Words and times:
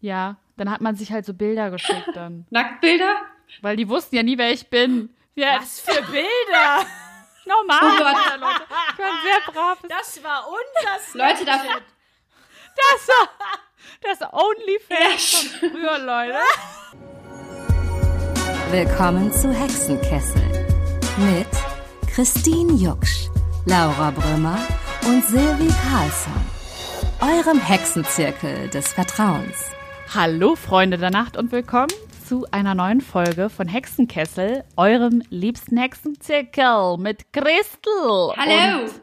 Ja, 0.00 0.36
dann 0.56 0.70
hat 0.70 0.80
man 0.80 0.96
sich 0.96 1.12
halt 1.12 1.26
so 1.26 1.34
Bilder 1.34 1.70
geschickt 1.70 2.10
dann. 2.14 2.46
Nacktbilder? 2.50 3.16
Weil 3.60 3.76
die 3.76 3.88
wussten 3.88 4.16
ja 4.16 4.22
nie, 4.22 4.38
wer 4.38 4.52
ich 4.52 4.68
bin. 4.68 5.10
Ja, 5.34 5.58
Was 5.60 5.80
für 5.80 6.02
Bilder! 6.02 6.86
normal. 7.46 7.78
Oh 7.82 7.98
Gott. 7.98 8.40
Leute. 8.40 8.62
Ich 8.92 8.98
war 8.98 9.06
ein 9.06 9.14
sehr 9.24 9.52
braves. 9.52 9.88
Das 9.88 10.24
war 10.24 10.46
unser 10.48 11.18
Leute, 11.18 11.44
da, 11.44 11.60
Das 12.76 13.08
war 13.08 13.28
das 14.02 14.32
Onlyfans 14.32 15.34
von 15.34 15.70
früher, 15.70 15.98
Leute. 15.98 16.38
Willkommen 18.70 19.32
zu 19.32 19.52
Hexenkessel 19.52 20.68
mit 21.18 21.48
Christine 22.14 22.72
Jucksch, 22.74 23.28
Laura 23.66 24.10
Brümmer 24.12 24.58
und 25.06 25.24
Silvi 25.26 25.68
Carlsson. 25.90 26.32
Eurem 27.20 27.60
Hexenzirkel 27.60 28.68
des 28.68 28.92
Vertrauens. 28.92 29.72
Hallo, 30.12 30.56
Freunde 30.56 30.98
der 30.98 31.12
Nacht 31.12 31.36
und 31.36 31.52
willkommen 31.52 31.92
zu 32.26 32.44
einer 32.50 32.74
neuen 32.74 33.00
Folge 33.00 33.48
von 33.48 33.68
Hexenkessel, 33.68 34.64
eurem 34.76 35.22
liebsten 35.30 35.76
Hexenzirkel 35.76 36.96
mit 36.98 37.32
Christel. 37.32 38.34
Hallo. 38.36 38.82
Und 38.82 39.02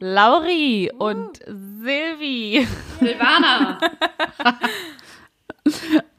Lauri 0.00 0.90
und 0.98 1.38
Silvi. 1.46 2.66
Silvana. 2.98 3.78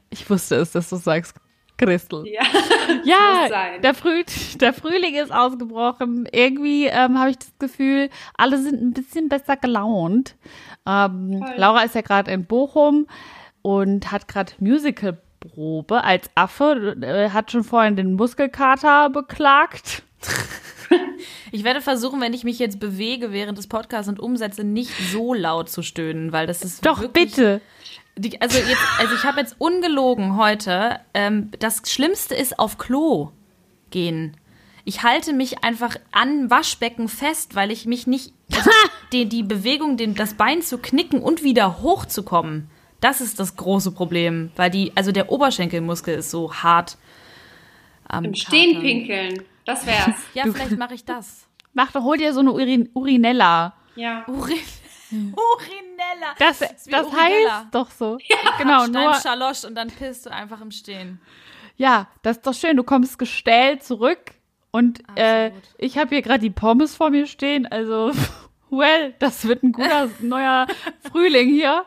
Ich 0.08 0.28
wusste 0.30 0.56
es, 0.56 0.72
dass 0.72 0.88
du 0.88 0.96
sagst, 0.96 1.36
Christel. 1.76 2.24
Ja. 2.26 2.42
Ja, 3.04 3.78
der, 3.82 3.94
Früh, 3.94 4.22
der 4.56 4.72
Frühling 4.72 5.14
ist 5.14 5.32
ausgebrochen. 5.32 6.28
Irgendwie 6.30 6.86
ähm, 6.86 7.18
habe 7.18 7.30
ich 7.30 7.38
das 7.38 7.52
Gefühl, 7.58 8.08
alle 8.34 8.58
sind 8.58 8.80
ein 8.80 8.92
bisschen 8.92 9.28
besser 9.28 9.56
gelaunt. 9.56 10.36
Ähm. 10.86 11.44
Laura 11.56 11.82
ist 11.82 11.94
ja 11.94 12.00
gerade 12.00 12.30
in 12.30 12.46
Bochum 12.46 13.06
und 13.62 14.12
hat 14.12 14.28
gerade 14.28 14.52
Musicalprobe 14.58 16.04
als 16.04 16.30
Affe, 16.34 16.96
äh, 17.00 17.30
hat 17.30 17.50
schon 17.50 17.64
vorhin 17.64 17.96
den 17.96 18.14
Muskelkater 18.14 19.10
beklagt. 19.10 20.02
Ich 21.52 21.64
werde 21.64 21.80
versuchen, 21.80 22.20
wenn 22.20 22.32
ich 22.32 22.44
mich 22.44 22.58
jetzt 22.58 22.80
bewege 22.80 23.32
während 23.32 23.58
des 23.58 23.66
Podcasts 23.66 24.08
und 24.08 24.18
umsetze, 24.18 24.64
nicht 24.64 24.90
so 25.10 25.34
laut 25.34 25.68
zu 25.68 25.82
stöhnen, 25.82 26.32
weil 26.32 26.46
das 26.46 26.62
ist 26.62 26.84
Doch, 26.84 27.00
wirklich, 27.00 27.34
bitte. 27.34 27.60
Die, 28.16 28.40
also 28.40 28.58
jetzt, 28.58 28.82
also 28.98 29.14
ich 29.14 29.24
habe 29.24 29.40
jetzt 29.40 29.56
ungelogen 29.58 30.36
heute. 30.36 31.00
Ähm, 31.14 31.50
das 31.58 31.82
Schlimmste 31.90 32.34
ist 32.34 32.58
auf 32.58 32.78
Klo 32.78 33.32
gehen. 33.90 34.36
Ich 34.84 35.02
halte 35.02 35.32
mich 35.32 35.62
einfach 35.62 35.96
an 36.10 36.50
Waschbecken 36.50 37.08
fest, 37.08 37.54
weil 37.54 37.70
ich 37.70 37.86
mich 37.86 38.06
nicht 38.06 38.32
also 38.52 38.70
die, 39.12 39.28
die 39.28 39.42
Bewegung, 39.42 39.96
den, 39.96 40.14
das 40.14 40.34
Bein 40.34 40.62
zu 40.62 40.78
knicken 40.78 41.22
und 41.22 41.42
wieder 41.42 41.82
hochzukommen. 41.82 42.68
Das 43.02 43.20
ist 43.20 43.40
das 43.40 43.56
große 43.56 43.90
Problem, 43.90 44.52
weil 44.54 44.70
die, 44.70 44.92
also 44.94 45.10
der 45.10 45.30
Oberschenkelmuskel 45.30 46.14
ist 46.14 46.30
so 46.30 46.54
hart. 46.54 46.96
Am 48.08 48.24
Im 48.24 48.34
Stehen 48.34 48.80
pinkeln. 48.80 49.42
Das 49.64 49.84
wär's. 49.86 50.14
Ja, 50.34 50.44
vielleicht 50.44 50.78
mache 50.78 50.94
ich 50.94 51.04
das. 51.04 51.48
Mach 51.74 51.90
doch, 51.90 52.04
hol 52.04 52.16
dir 52.16 52.32
so 52.32 52.40
eine 52.40 52.52
Urin 52.52 52.88
Urinella. 52.94 53.74
Ja. 53.96 54.24
Urin 54.28 54.56
Urinella. 55.10 56.34
Das, 56.38 56.60
wie 56.60 56.90
das 56.92 57.06
Urinella. 57.08 57.58
heißt 57.58 57.66
doch 57.72 57.90
so. 57.90 58.18
genau, 58.58 58.84
Stein 58.84 58.92
nur, 58.92 59.14
Schalosch 59.14 59.64
und 59.64 59.74
dann 59.74 59.88
pisst 59.88 60.26
du 60.26 60.30
einfach 60.30 60.60
im 60.60 60.70
Stehen. 60.70 61.20
ja, 61.76 62.06
das 62.22 62.36
ist 62.36 62.46
doch 62.46 62.54
schön. 62.54 62.76
Du 62.76 62.84
kommst 62.84 63.18
gestellt 63.18 63.82
zurück 63.82 64.20
und 64.70 65.02
äh, 65.16 65.50
ich 65.76 65.98
habe 65.98 66.10
hier 66.10 66.22
gerade 66.22 66.38
die 66.40 66.50
Pommes 66.50 66.94
vor 66.94 67.10
mir 67.10 67.26
stehen. 67.26 67.66
Also, 67.66 68.12
well, 68.70 69.12
das 69.18 69.44
wird 69.48 69.64
ein 69.64 69.72
guter 69.72 70.08
neuer 70.20 70.68
Frühling 71.10 71.48
hier. 71.48 71.84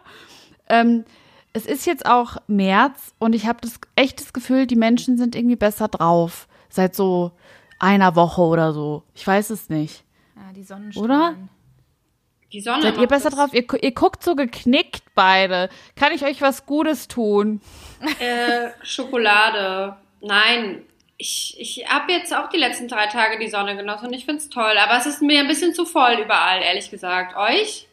Ähm, 0.69 1.05
es 1.53 1.65
ist 1.65 1.85
jetzt 1.85 2.05
auch 2.05 2.37
März 2.47 3.13
und 3.19 3.33
ich 3.33 3.47
habe 3.47 3.59
das 3.61 3.79
echt 3.95 4.19
das 4.19 4.33
Gefühl, 4.33 4.67
die 4.67 4.75
Menschen 4.75 5.17
sind 5.17 5.35
irgendwie 5.35 5.55
besser 5.55 5.87
drauf. 5.87 6.47
Seit 6.69 6.95
so 6.95 7.31
einer 7.79 8.15
Woche 8.15 8.41
oder 8.41 8.73
so. 8.73 9.03
Ich 9.13 9.25
weiß 9.25 9.51
es 9.51 9.69
nicht. 9.69 10.03
Ja, 10.35 10.51
die 10.53 10.63
Sonnenstrahlen. 10.63 11.49
Die 12.51 12.61
Sonne. 12.61 12.83
Seid 12.83 12.97
ihr 12.97 13.07
besser 13.07 13.29
das. 13.29 13.39
drauf? 13.39 13.53
Ihr, 13.53 13.65
ihr 13.81 13.93
guckt 13.93 14.23
so 14.23 14.35
geknickt 14.35 15.03
beide. 15.13 15.69
Kann 15.95 16.13
ich 16.13 16.23
euch 16.23 16.41
was 16.41 16.65
Gutes 16.65 17.07
tun? 17.07 17.61
Äh, 18.19 18.69
Schokolade. 18.81 19.97
Nein. 20.21 20.83
Ich, 21.17 21.55
ich 21.57 21.85
habe 21.87 22.11
jetzt 22.11 22.35
auch 22.35 22.49
die 22.49 22.57
letzten 22.57 22.87
drei 22.89 23.07
Tage 23.07 23.39
die 23.39 23.49
Sonne 23.49 23.77
genossen 23.77 24.07
und 24.07 24.13
ich 24.13 24.25
find's 24.25 24.49
toll. 24.49 24.77
Aber 24.77 24.97
es 24.97 25.05
ist 25.05 25.21
mir 25.21 25.39
ein 25.39 25.47
bisschen 25.47 25.73
zu 25.73 25.85
voll 25.85 26.19
überall, 26.23 26.61
ehrlich 26.61 26.91
gesagt. 26.91 27.35
Euch? 27.37 27.87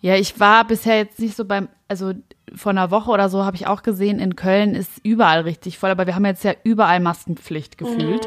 Ja, 0.00 0.16
ich 0.16 0.40
war 0.40 0.64
bisher 0.66 0.96
jetzt 0.96 1.18
nicht 1.18 1.36
so 1.36 1.44
beim, 1.44 1.68
also 1.88 2.12
vor 2.54 2.70
einer 2.70 2.90
Woche 2.90 3.10
oder 3.10 3.28
so 3.28 3.44
habe 3.44 3.56
ich 3.56 3.66
auch 3.66 3.82
gesehen, 3.82 4.18
in 4.18 4.34
Köln 4.36 4.74
ist 4.74 4.92
überall 5.02 5.42
richtig 5.42 5.78
voll, 5.78 5.90
aber 5.90 6.06
wir 6.06 6.14
haben 6.14 6.24
jetzt 6.24 6.42
ja 6.44 6.54
überall 6.64 7.00
Maskenpflicht 7.00 7.76
gefühlt. 7.78 8.26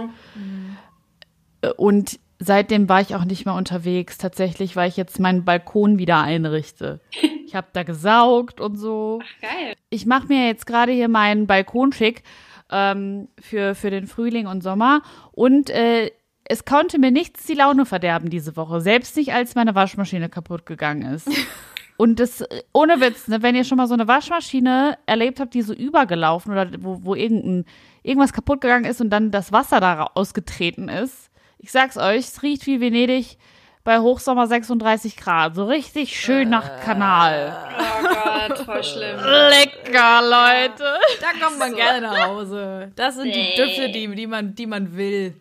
Äh, 1.62 1.70
Und 1.78 2.20
seitdem 2.40 2.90
war 2.90 3.02
ich 3.02 3.16
auch 3.16 3.26
nicht 3.26 3.46
mehr 3.46 3.56
unterwegs, 3.56 4.18
tatsächlich, 4.18 4.76
weil 4.76 4.90
ich 4.90 4.98
jetzt 4.98 5.20
meinen 5.20 5.46
Balkon 5.46 5.98
wieder 5.98 6.22
einrichte. 6.22 7.00
Ich 7.46 7.56
habe 7.56 7.68
da 7.74 7.84
gesaugt 7.84 8.60
und 8.60 8.78
so. 8.78 9.20
Geil. 9.40 9.76
Ich 9.92 10.08
mache 10.08 10.26
mir 10.26 10.48
jetzt 10.48 10.66
gerade 10.66 10.92
hier 10.92 11.08
meinen 11.08 11.46
Balkon 11.46 11.92
schick 11.92 12.24
ähm, 12.72 13.28
für, 13.40 13.76
für 13.76 13.92
den 13.92 14.08
Frühling 14.08 14.48
und 14.48 14.64
Sommer. 14.64 15.04
Und 15.34 15.70
äh, 15.70 16.10
es 16.46 16.66
konnte 16.66 17.00
mir 17.00 17.12
nichts 17.12 17.46
die 17.46 17.54
Laune 17.54 17.86
verderben 17.86 18.30
diese 18.30 18.56
Woche. 18.56 18.82
Selbst 18.82 19.16
nicht, 19.16 19.34
als 19.34 19.56
meine 19.56 19.76
Waschmaschine 19.76 20.30
kaputt 20.30 20.66
gegangen 20.66 21.14
ist. 21.14 21.30
Und 21.98 22.20
das, 22.20 22.42
äh, 22.42 22.64
ohne 22.74 23.00
Witz, 23.02 23.28
ne, 23.28 23.42
wenn 23.42 23.56
ihr 23.56 23.64
schon 23.64 23.78
mal 23.78 23.88
so 23.88 23.94
eine 23.94 24.08
Waschmaschine 24.08 24.98
erlebt 25.06 25.40
habt, 25.40 25.54
die 25.54 25.62
so 25.62 25.74
übergelaufen 25.74 26.52
oder 26.52 26.70
wo, 26.80 27.00
wo 27.04 27.16
irgendein, 27.16 27.66
irgendwas 28.02 28.34
kaputt 28.34 28.62
gegangen 28.62 28.86
ist 28.86 29.00
und 29.00 29.10
dann 29.10 29.32
das 29.32 29.52
Wasser 29.52 29.80
da 29.80 30.10
ausgetreten 30.16 30.90
ist. 30.90 31.30
Ich 31.60 31.72
sag's 31.72 31.98
euch, 31.98 32.20
es 32.20 32.44
riecht 32.44 32.66
wie 32.66 32.82
Venedig 32.82 33.38
bei 33.84 34.00
Hochsommer 34.00 34.48
36 34.48 35.18
Grad. 35.18 35.56
So 35.56 35.66
richtig 35.66 36.20
schön 36.20 36.50
nach 36.50 36.82
Kanal. 36.82 37.56
Oh 37.78 38.08
Gott, 38.08 38.58
voll 38.60 38.84
schlimm. 38.84 39.18
Lecker, 39.18 40.22
Leute. 40.22 41.00
Da 41.22 41.46
kommt 41.46 41.60
man 41.60 41.76
gerne 41.76 42.02
nach 42.02 42.28
Hause. 42.28 42.92
Das 42.96 43.16
sind 43.16 43.34
die 43.36 43.56
Düfte, 43.56 43.92
die, 43.92 44.14
die, 44.16 44.28
man, 44.28 44.56
die 44.56 44.68
man 44.68 44.98
will. 44.98 45.36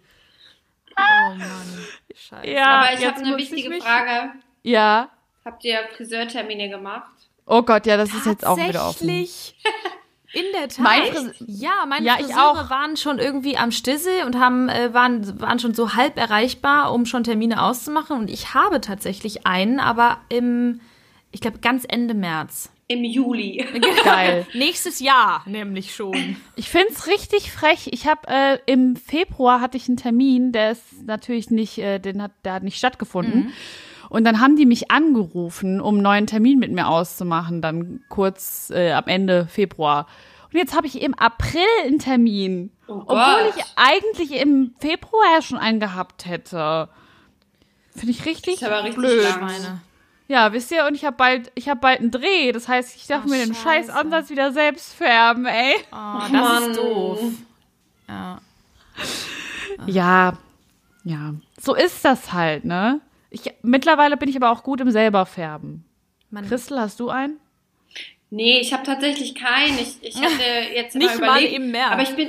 Oh 0.96 1.34
Mann. 1.34 1.86
Scheiße. 2.14 2.48
Ja, 2.48 2.66
Aber 2.80 2.92
ich 2.98 3.06
habe 3.06 3.16
eine 3.18 3.36
wichtige 3.36 3.68
mich- 3.68 3.82
Frage. 3.82 4.32
Ja. 4.62 5.08
Habt 5.44 5.64
ihr 5.64 5.78
Friseurtermine 5.96 6.68
gemacht? 6.68 7.10
Oh 7.46 7.62
Gott, 7.62 7.86
ja, 7.86 7.96
das 7.96 8.14
ist 8.14 8.26
jetzt 8.26 8.46
auch 8.46 8.56
wieder 8.56 8.86
offen. 8.88 9.08
Tatsächlich. 9.08 9.56
In 10.34 10.44
der 10.54 10.68
Tat. 10.68 10.78
Mein 10.78 11.34
ja, 11.40 11.84
meine 11.86 12.06
Ja, 12.06 12.14
Friseure 12.14 12.70
waren 12.70 12.96
schon 12.96 13.18
irgendwie 13.18 13.58
am 13.58 13.70
Stissel 13.70 14.24
und 14.24 14.38
haben, 14.38 14.70
äh, 14.70 14.94
waren, 14.94 15.38
waren 15.42 15.58
schon 15.58 15.74
so 15.74 15.92
halb 15.94 16.16
erreichbar, 16.16 16.92
um 16.94 17.04
schon 17.04 17.22
Termine 17.22 17.62
auszumachen. 17.62 18.16
Und 18.18 18.30
ich 18.30 18.54
habe 18.54 18.80
tatsächlich 18.80 19.46
einen, 19.46 19.78
aber 19.78 20.18
im, 20.30 20.80
ich 21.32 21.42
glaube, 21.42 21.58
ganz 21.58 21.84
Ende 21.86 22.14
März. 22.14 22.70
Im 22.92 23.04
Juli. 23.04 23.64
Geil. 24.04 24.46
Nächstes 24.54 25.00
Jahr 25.00 25.42
nämlich 25.46 25.94
schon. 25.94 26.36
Ich 26.56 26.68
find's 26.68 27.06
richtig 27.06 27.50
frech. 27.52 27.88
Ich 27.92 28.06
habe 28.06 28.20
äh, 28.28 28.58
im 28.66 28.96
Februar 28.96 29.60
hatte 29.60 29.76
ich 29.76 29.88
einen 29.88 29.96
Termin, 29.96 30.52
der 30.52 30.72
ist 30.72 30.82
natürlich 31.06 31.50
nicht, 31.50 31.78
äh, 31.78 31.98
den 31.98 32.22
hat, 32.22 32.32
der 32.44 32.54
hat 32.54 32.62
nicht 32.62 32.76
stattgefunden. 32.78 33.52
Und 34.08 34.24
dann 34.24 34.40
haben 34.40 34.56
die 34.56 34.66
mich 34.66 34.90
angerufen, 34.90 35.80
um 35.80 35.94
einen 35.94 36.02
neuen 36.02 36.26
Termin 36.26 36.58
mit 36.58 36.70
mir 36.70 36.88
auszumachen, 36.88 37.62
dann 37.62 38.00
kurz 38.10 38.70
äh, 38.70 38.92
am 38.92 39.04
Ende 39.06 39.46
Februar. 39.46 40.06
Und 40.52 40.58
jetzt 40.58 40.76
habe 40.76 40.86
ich 40.86 41.00
im 41.00 41.14
April 41.14 41.64
einen 41.86 41.98
Termin, 41.98 42.70
Oh 42.88 43.04
obwohl 43.06 43.16
Gott. 43.16 43.54
ich 43.56 43.64
eigentlich 43.76 44.32
im 44.32 44.74
Februar 44.80 45.24
ja 45.34 45.40
schon 45.40 45.56
einen 45.56 45.80
gehabt 45.80 46.26
hätte. 46.26 46.90
Finde 47.94 48.10
ich 48.10 48.26
richtig, 48.26 48.54
ist 48.56 48.64
aber 48.64 48.84
richtig 48.84 48.96
blöd. 49.02 49.22
lang. 49.22 49.80
Ja, 50.32 50.50
wisst 50.54 50.70
ihr, 50.70 50.86
und 50.86 50.94
ich 50.94 51.04
habe 51.04 51.14
bald, 51.18 51.52
ich 51.54 51.68
habe 51.68 51.78
bald 51.80 52.00
einen 52.00 52.10
Dreh. 52.10 52.52
Das 52.52 52.66
heißt, 52.66 52.96
ich 52.96 53.06
darf 53.06 53.24
Oh, 53.26 53.28
mir 53.28 53.44
den 53.44 53.54
scheiß. 53.54 53.90
Ansatz 53.90 54.30
wieder 54.30 54.50
selbst 54.50 54.94
färben, 54.94 55.44
ey. 55.44 55.74
Oh, 55.92 56.20
das 56.22 56.30
Mann. 56.30 56.70
ist 56.70 56.76
doof. 56.78 57.20
Ja. 58.08 58.40
Ja, 59.86 60.32
ja. 61.04 61.34
So 61.60 61.74
ist 61.74 62.02
das 62.04 62.32
halt, 62.32 62.64
ne? 62.64 63.00
Ich, 63.28 63.42
mittlerweile 63.60 64.16
bin 64.16 64.30
ich 64.30 64.36
aber 64.36 64.50
auch 64.50 64.62
gut 64.62 64.80
im 64.80 64.90
selber 64.90 65.26
färben. 65.26 65.84
Man, 66.30 66.46
Christel, 66.48 66.80
hast 66.80 66.98
du 66.98 67.10
einen? 67.10 67.38
Nee, 68.30 68.58
ich 68.60 68.72
habe 68.72 68.84
tatsächlich 68.84 69.34
keinen. 69.34 69.78
Ich, 69.78 69.98
ich 70.00 70.16
hatte 70.22 70.42
jetzt 70.74 70.94
Nicht 70.96 71.18
mal 71.20 71.26
mal 71.26 71.40
überlegt. 71.42 71.54
im 71.56 71.70
März. 71.72 71.92
Aber 71.92 72.02
ich 72.02 72.16
bin, 72.16 72.28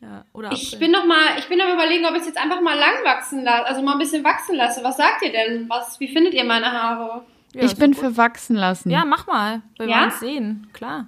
ja, 0.00 0.24
oder 0.32 0.52
ich 0.52 0.78
bin 0.78 0.92
noch 0.92 1.04
mal, 1.04 1.36
ich 1.38 1.48
bin 1.48 1.60
am 1.60 1.72
überlegen, 1.72 2.04
ob 2.06 2.12
ich 2.14 2.20
es 2.20 2.26
jetzt 2.26 2.38
einfach 2.38 2.60
mal 2.60 2.78
lang 2.78 3.02
wachsen 3.04 3.42
lasse, 3.42 3.66
also 3.66 3.82
mal 3.82 3.92
ein 3.94 3.98
bisschen 3.98 4.22
wachsen 4.22 4.54
lasse. 4.54 4.84
Was 4.84 4.96
sagt 4.98 5.22
ihr 5.22 5.32
denn? 5.32 5.68
Was, 5.68 5.98
wie 5.98 6.06
findet 6.06 6.32
ihr 6.34 6.44
meine 6.44 6.70
Haare? 6.70 7.24
Ja, 7.54 7.62
ich 7.62 7.76
bin 7.76 7.92
gut. 7.92 8.00
für 8.00 8.16
wachsen 8.16 8.56
lassen. 8.56 8.90
Ja, 8.90 9.04
mach 9.04 9.26
mal. 9.26 9.62
Wir 9.78 9.88
Ja? 9.88 9.98
wollen 10.00 10.08
es 10.10 10.20
sehen. 10.20 10.68
Klar. 10.72 11.06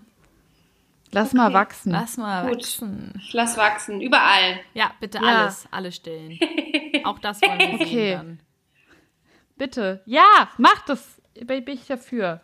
Lass 1.12 1.34
mal 1.34 1.46
okay. 1.48 1.54
wachsen. 1.54 1.92
Lass 1.92 2.16
mal 2.16 2.46
Gut. 2.48 2.56
wachsen. 2.56 3.12
Ich 3.18 3.32
lass 3.34 3.56
wachsen, 3.58 4.00
überall. 4.00 4.58
Ja, 4.74 4.92
bitte 4.98 5.18
Ja. 5.18 5.42
alles. 5.42 5.66
Alle 5.70 5.92
Stellen. 5.92 6.38
Auch 7.04 7.18
das 7.18 7.40
wollen 7.42 7.58
wir 7.58 7.74
Okay. 7.74 7.84
sehen 7.84 8.16
dann. 8.16 8.40
Bitte. 9.58 10.02
Ja, 10.06 10.48
mach 10.56 10.80
das. 10.86 11.20
Bin 11.34 11.64
bin 11.64 11.74
ich 11.74 11.86
dafür. 11.86 12.40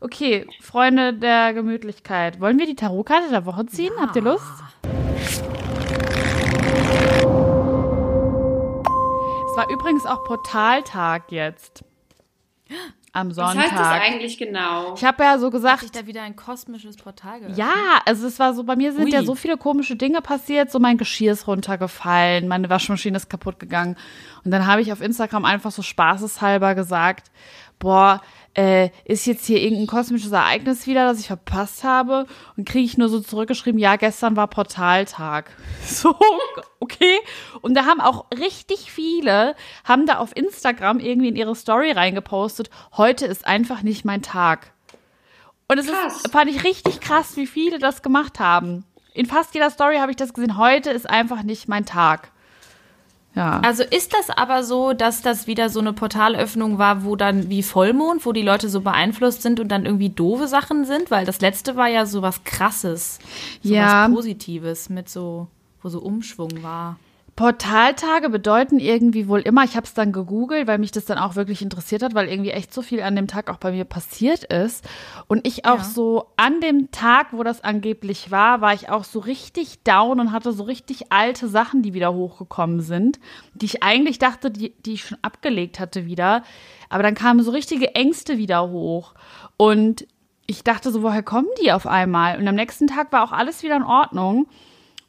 Okay, 0.00 0.46
Freunde 0.62 1.12
der 1.12 1.52
Gemütlichkeit. 1.52 2.40
Wollen 2.40 2.58
wir 2.58 2.66
die 2.66 2.74
Tarotkarte 2.74 3.28
der 3.28 3.44
Woche 3.44 3.66
ziehen? 3.66 3.92
Habt 4.00 4.16
ihr 4.16 4.22
Lust? 4.22 4.46
Es 9.50 9.56
war 9.56 9.68
übrigens 9.70 10.06
auch 10.06 10.24
Portaltag 10.24 11.30
jetzt. 11.32 11.84
Am 13.12 13.30
Was 13.30 13.36
Sonntag. 13.36 13.62
heißt 13.64 13.72
das 13.72 13.86
eigentlich 13.88 14.38
genau? 14.38 14.94
Ich 14.94 15.04
habe 15.04 15.24
ja 15.24 15.38
so 15.38 15.46
Hat 15.46 15.52
gesagt, 15.52 15.80
sich 15.80 15.90
da 15.90 16.06
wieder 16.06 16.22
ein 16.22 16.36
kosmisches 16.36 16.96
Portal 16.96 17.40
geöffnet? 17.40 17.58
ja, 17.58 17.72
also 18.06 18.26
es 18.26 18.38
war 18.38 18.54
so, 18.54 18.62
bei 18.62 18.76
mir 18.76 18.92
sind 18.92 19.04
Ui. 19.06 19.10
ja 19.12 19.24
so 19.24 19.34
viele 19.34 19.56
komische 19.56 19.96
Dinge 19.96 20.20
passiert. 20.22 20.70
So 20.70 20.78
mein 20.78 20.96
Geschirr 20.96 21.32
ist 21.32 21.48
runtergefallen, 21.48 22.46
meine 22.46 22.70
Waschmaschine 22.70 23.16
ist 23.16 23.28
kaputt 23.28 23.58
gegangen. 23.58 23.96
Und 24.44 24.52
dann 24.52 24.66
habe 24.66 24.80
ich 24.80 24.92
auf 24.92 25.00
Instagram 25.00 25.44
einfach 25.44 25.72
so 25.72 25.82
spaßeshalber 25.82 26.74
gesagt, 26.76 27.30
boah, 27.80 28.20
äh, 28.60 28.90
ist 29.06 29.24
jetzt 29.24 29.46
hier 29.46 29.58
irgendein 29.58 29.86
kosmisches 29.86 30.32
Ereignis 30.32 30.86
wieder, 30.86 31.06
das 31.06 31.18
ich 31.18 31.28
verpasst 31.28 31.82
habe? 31.82 32.26
Und 32.58 32.68
kriege 32.68 32.84
ich 32.84 32.98
nur 32.98 33.08
so 33.08 33.20
zurückgeschrieben, 33.20 33.80
ja, 33.80 33.96
gestern 33.96 34.36
war 34.36 34.48
Portaltag. 34.48 35.50
So, 35.86 36.14
okay. 36.78 37.18
Und 37.62 37.74
da 37.74 37.84
haben 37.84 38.00
auch 38.00 38.26
richtig 38.38 38.92
viele, 38.92 39.56
haben 39.84 40.06
da 40.06 40.18
auf 40.18 40.36
Instagram 40.36 41.00
irgendwie 41.00 41.28
in 41.28 41.36
ihre 41.36 41.56
Story 41.56 41.90
reingepostet, 41.90 42.70
heute 42.96 43.26
ist 43.26 43.46
einfach 43.46 43.82
nicht 43.82 44.04
mein 44.04 44.22
Tag. 44.22 44.72
Und 45.68 45.78
es 45.78 45.86
Krass. 45.86 46.16
ist, 46.16 46.30
fand 46.30 46.50
ich 46.50 46.62
richtig 46.64 47.00
krass, 47.00 47.36
wie 47.36 47.46
viele 47.46 47.78
das 47.78 48.02
gemacht 48.02 48.40
haben. 48.40 48.84
In 49.14 49.26
fast 49.26 49.54
jeder 49.54 49.70
Story 49.70 49.96
habe 49.96 50.10
ich 50.10 50.16
das 50.16 50.32
gesehen. 50.32 50.58
Heute 50.58 50.90
ist 50.90 51.08
einfach 51.08 51.42
nicht 51.42 51.68
mein 51.68 51.86
Tag. 51.86 52.30
Ja. 53.34 53.60
Also 53.60 53.84
ist 53.84 54.12
das 54.12 54.28
aber 54.30 54.64
so, 54.64 54.92
dass 54.92 55.22
das 55.22 55.46
wieder 55.46 55.68
so 55.68 55.78
eine 55.80 55.92
Portalöffnung 55.92 56.78
war, 56.78 57.04
wo 57.04 57.14
dann 57.14 57.48
wie 57.48 57.62
Vollmond, 57.62 58.26
wo 58.26 58.32
die 58.32 58.42
Leute 58.42 58.68
so 58.68 58.80
beeinflusst 58.80 59.42
sind 59.42 59.60
und 59.60 59.68
dann 59.68 59.86
irgendwie 59.86 60.08
doofe 60.08 60.48
Sachen 60.48 60.84
sind? 60.84 61.10
Weil 61.12 61.26
das 61.26 61.40
letzte 61.40 61.76
war 61.76 61.86
ja 61.88 62.06
so 62.06 62.22
was 62.22 62.42
Krasses, 62.44 63.18
so 63.62 63.72
Ja. 63.72 64.04
was 64.08 64.14
Positives 64.14 64.88
mit 64.90 65.08
so, 65.08 65.46
wo 65.80 65.88
so 65.88 66.00
Umschwung 66.00 66.62
war. 66.62 66.96
Portaltage 67.40 68.28
bedeuten 68.28 68.78
irgendwie 68.78 69.26
wohl 69.26 69.40
immer, 69.40 69.64
ich 69.64 69.74
habe 69.74 69.86
es 69.86 69.94
dann 69.94 70.12
gegoogelt, 70.12 70.66
weil 70.66 70.76
mich 70.76 70.92
das 70.92 71.06
dann 71.06 71.16
auch 71.16 71.36
wirklich 71.36 71.62
interessiert 71.62 72.02
hat, 72.02 72.14
weil 72.14 72.28
irgendwie 72.28 72.50
echt 72.50 72.74
so 72.74 72.82
viel 72.82 73.00
an 73.00 73.16
dem 73.16 73.28
Tag 73.28 73.48
auch 73.48 73.56
bei 73.56 73.72
mir 73.72 73.86
passiert 73.86 74.44
ist. 74.44 74.86
Und 75.26 75.46
ich 75.46 75.64
auch 75.64 75.78
Ja. 75.78 75.84
so 75.84 76.26
an 76.36 76.60
dem 76.60 76.90
Tag, 76.90 77.28
wo 77.32 77.42
das 77.42 77.64
angeblich 77.64 78.30
war, 78.30 78.60
war 78.60 78.74
ich 78.74 78.90
auch 78.90 79.04
so 79.04 79.20
richtig 79.20 79.82
down 79.84 80.20
und 80.20 80.32
hatte 80.32 80.52
so 80.52 80.64
richtig 80.64 81.12
alte 81.12 81.48
Sachen, 81.48 81.80
die 81.80 81.94
wieder 81.94 82.12
hochgekommen 82.12 82.82
sind, 82.82 83.18
die 83.54 83.64
ich 83.64 83.82
eigentlich 83.82 84.18
dachte, 84.18 84.50
die, 84.50 84.74
die 84.84 84.92
ich 84.92 85.04
schon 85.06 85.16
abgelegt 85.22 85.80
hatte 85.80 86.04
wieder. 86.04 86.42
Aber 86.90 87.02
dann 87.02 87.14
kamen 87.14 87.42
so 87.42 87.52
richtige 87.52 87.94
Ängste 87.94 88.36
wieder 88.36 88.68
hoch. 88.68 89.14
Und 89.56 90.06
ich 90.46 90.62
dachte 90.62 90.90
so, 90.90 91.02
woher 91.02 91.22
kommen 91.22 91.48
die 91.62 91.72
auf 91.72 91.86
einmal? 91.86 92.38
Und 92.38 92.46
am 92.46 92.54
nächsten 92.56 92.86
Tag 92.86 93.12
war 93.12 93.24
auch 93.24 93.32
alles 93.32 93.62
wieder 93.62 93.76
in 93.76 93.82
Ordnung. 93.82 94.46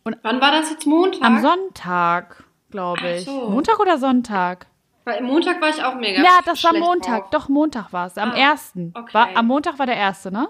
Wann 0.03 0.41
war 0.41 0.51
das 0.51 0.69
jetzt 0.71 0.85
Montag? 0.87 1.23
Am 1.23 1.41
Sonntag, 1.41 2.43
glaube 2.71 3.07
ich. 3.17 3.25
so. 3.25 3.49
Montag 3.49 3.79
oder 3.79 3.97
Sonntag? 3.97 4.67
Weil 5.03 5.21
Montag 5.23 5.61
war 5.61 5.69
ich 5.69 5.83
auch 5.83 5.95
mega 5.95 6.21
Ja, 6.21 6.39
das 6.45 6.63
war 6.63 6.73
Montag. 6.75 7.21
drauf. 7.23 7.29
Doch, 7.31 7.49
Montag 7.49 7.91
war 7.93 8.07
es. 8.07 8.17
Am 8.17 8.31
Ah, 8.31 8.35
ersten. 8.37 8.93
okay. 8.95 9.13
War, 9.13 9.29
am 9.35 9.47
Montag 9.47 9.79
war 9.79 9.85
der 9.85 9.95
erste, 9.97 10.31
ne? 10.31 10.47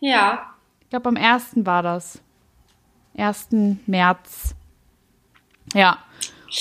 Ja. 0.00 0.50
Ich 0.82 0.90
glaube, 0.90 1.08
am 1.08 1.16
ersten 1.16 1.66
war 1.66 1.82
das. 1.82 2.20
1. 3.16 3.48
März. 3.86 4.54
Ja. 5.72 5.98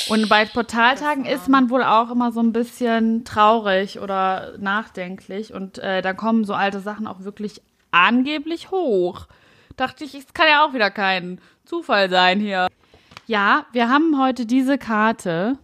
Und 0.09 0.29
bei 0.29 0.45
Portaltagen 0.45 1.25
ist 1.25 1.47
man 1.47 1.69
wohl 1.69 1.83
auch 1.83 2.09
immer 2.11 2.31
so 2.31 2.39
ein 2.41 2.53
bisschen 2.53 3.23
traurig 3.23 3.99
oder 3.99 4.57
nachdenklich. 4.57 5.53
Und 5.53 5.77
äh, 5.79 6.01
da 6.01 6.13
kommen 6.13 6.43
so 6.43 6.53
alte 6.53 6.79
Sachen 6.79 7.07
auch 7.07 7.21
wirklich 7.21 7.61
angeblich 7.91 8.71
hoch. 8.71 9.27
Dachte 9.75 10.03
ich, 10.03 10.15
es 10.15 10.33
kann 10.33 10.47
ja 10.47 10.65
auch 10.65 10.73
wieder 10.73 10.89
kein 10.91 11.39
Zufall 11.65 12.09
sein 12.09 12.39
hier. 12.39 12.67
Ja, 13.27 13.65
wir 13.71 13.89
haben 13.89 14.19
heute 14.21 14.45
diese 14.45 14.77
Karte. 14.77 15.57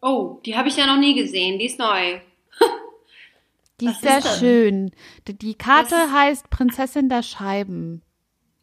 Oh, 0.00 0.40
die 0.44 0.56
habe 0.56 0.68
ich 0.68 0.76
ja 0.76 0.86
noch 0.86 0.98
nie 0.98 1.14
gesehen. 1.14 1.58
Die 1.58 1.66
ist 1.66 1.78
neu. 1.78 2.18
Die 3.80 3.86
ist 3.86 4.00
sehr 4.02 4.18
ist 4.18 4.26
das? 4.26 4.38
schön. 4.38 4.92
Die- 5.26 5.54
Karte 5.54 5.94
Was- 5.96 6.12
heißt 6.12 6.50
Prinzessin 6.50 7.08
der 7.08 7.22
Scheiben. 7.22 8.02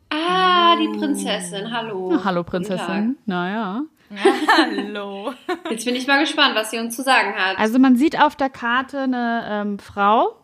Ah, 0.10 0.76
die 0.78 0.88
Prinzessin. 0.98 1.72
Hallo. 1.74 2.10
Na, 2.14 2.24
hallo, 2.24 2.44
Prinzessin. 2.44 3.18
Naja. 3.26 3.82
Hallo. 4.58 5.34
Jetzt 5.70 5.86
bin 5.86 5.96
ich 5.96 6.08
mal 6.08 6.20
gespannt, 6.22 6.56
was 6.56 6.72
sie 6.72 6.80
uns 6.80 6.96
zu 6.96 7.04
sagen 7.04 7.36
hat. 7.36 7.60
Also 7.60 7.78
man 7.80 7.96
sieht 7.96 8.20
auf 8.20 8.36
der 8.36 8.50
Karte 8.50 9.02
eine 9.02 9.46
ähm, 9.50 9.78
Frau 9.80 10.36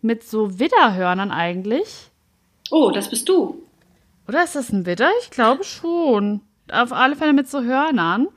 mit 0.00 0.22
so 0.22 0.60
Widderhörnern 0.60 1.32
eigentlich. 1.32 2.09
Oh, 2.70 2.90
das 2.90 3.10
bist 3.10 3.28
du. 3.28 3.62
Oder 4.28 4.44
ist 4.44 4.54
das 4.56 4.70
ein 4.72 4.86
Widder? 4.86 5.10
Ich 5.22 5.30
glaube 5.30 5.64
schon. 5.64 6.40
Auf 6.70 6.92
alle 6.92 7.16
Fälle 7.16 7.32
mit 7.32 7.48
so 7.48 7.62
Hörnern. 7.62 8.28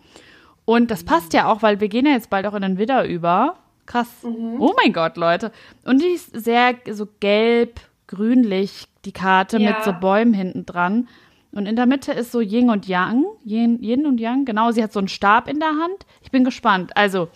Und 0.66 0.90
das 0.92 1.04
passt 1.04 1.34
ja 1.34 1.52
auch, 1.52 1.62
weil 1.62 1.80
wir 1.80 1.88
gehen 1.90 2.06
ja 2.06 2.14
jetzt 2.14 2.30
bald 2.30 2.46
auch 2.48 2.54
in 2.54 2.62
den 2.62 2.78
Widder 2.78 3.06
über. 3.06 3.58
Krass. 3.86 4.08
Oh 4.24 4.74
mein 4.82 4.94
Gott, 4.94 5.18
Leute. 5.18 5.52
Und 5.84 6.02
die 6.02 6.08
ist 6.08 6.32
sehr 6.34 6.76
so 6.92 7.08
gelb, 7.20 7.80
grünlich, 8.08 8.88
die 9.06 9.12
Karte 9.12 9.58
Ja. 9.60 9.72
mit 9.72 9.84
so 9.84 9.92
Bäumen 9.94 10.34
hinten 10.34 10.66
dran. 10.66 11.10
Und 11.52 11.68
in 11.68 11.76
der 11.76 11.86
Mitte 11.86 12.14
ist 12.14 12.32
so 12.32 12.40
Yin 12.40 12.70
und 12.70 12.88
Yang. 12.88 13.26
Yin, 13.46 13.84
Yin 13.84 14.06
und 14.08 14.20
Yang, 14.20 14.46
genau. 14.46 14.72
Sie 14.72 14.82
hat 14.82 14.94
so 14.94 15.00
einen 15.00 15.10
Stab 15.10 15.48
in 15.48 15.60
der 15.60 15.70
Hand. 15.70 16.06
Ich 16.24 16.32
bin 16.32 16.44
gespannt. 16.44 16.96
Also, 16.98 17.28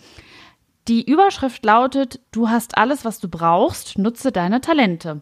die 0.88 1.08
Überschrift 1.08 1.64
lautet: 1.64 2.18
Du 2.32 2.48
hast 2.48 2.76
alles, 2.78 3.04
was 3.04 3.20
du 3.20 3.28
brauchst, 3.28 3.98
nutze 3.98 4.32
deine 4.32 4.60
Talente. 4.60 5.20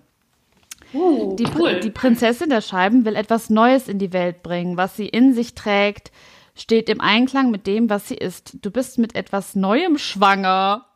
Uh, 0.96 1.37
Die, 1.37 1.46
cool. 1.58 1.81
die 1.81 1.90
Prinzessin 1.90 2.48
der 2.48 2.60
Scheiben 2.60 3.04
will 3.04 3.16
etwas 3.16 3.50
Neues 3.50 3.88
in 3.88 3.98
die 3.98 4.12
Welt 4.12 4.43
bringen. 4.43 4.76
Was 4.76 4.96
sie 4.96 5.06
in 5.08 5.34
sich 5.34 5.54
trägt, 5.54 6.10
steht 6.54 6.88
im 6.88 7.00
Einklang 7.00 7.50
mit 7.50 7.66
dem, 7.66 7.90
was 7.90 8.08
sie 8.08 8.14
ist. 8.16 8.56
Du 8.64 8.70
bist 8.70 8.98
mit 8.98 9.14
etwas 9.14 9.54
Neuem 9.54 9.98
schwanger. 9.98 10.87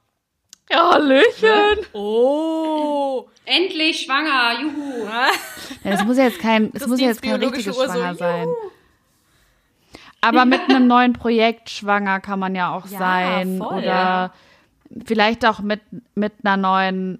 Ja, 0.70 0.90
Hallöchen. 0.92 1.84
Oh. 1.92 3.26
Endlich 3.44 4.02
schwanger. 4.02 4.60
Juhu. 4.60 5.04
Ja, 5.84 5.90
das 5.90 6.04
muss 6.04 6.16
ja 6.16 6.24
jetzt 6.24 6.38
kein, 6.38 6.72
das 6.72 6.86
muss 6.86 7.00
ja 7.00 7.08
jetzt 7.08 7.22
kein 7.22 7.34
richtiges 7.42 7.66
Uhr 7.76 7.86
so, 7.88 7.92
Schwanger 7.92 8.14
sein. 8.14 8.46
Aber 10.20 10.44
mit 10.44 10.60
einem 10.68 10.86
neuen 10.86 11.12
Projekt 11.12 11.70
schwanger 11.70 12.20
kann 12.20 12.38
man 12.38 12.54
ja 12.54 12.72
auch 12.74 12.86
Ja, 12.86 12.98
sein. 12.98 13.58
voll. 13.58 13.78
Oder 13.78 14.32
vielleicht 15.04 15.44
auch 15.46 15.60
mit, 15.60 15.80
mit 16.14 16.32
einer 16.44 16.56
neuen 16.56 17.18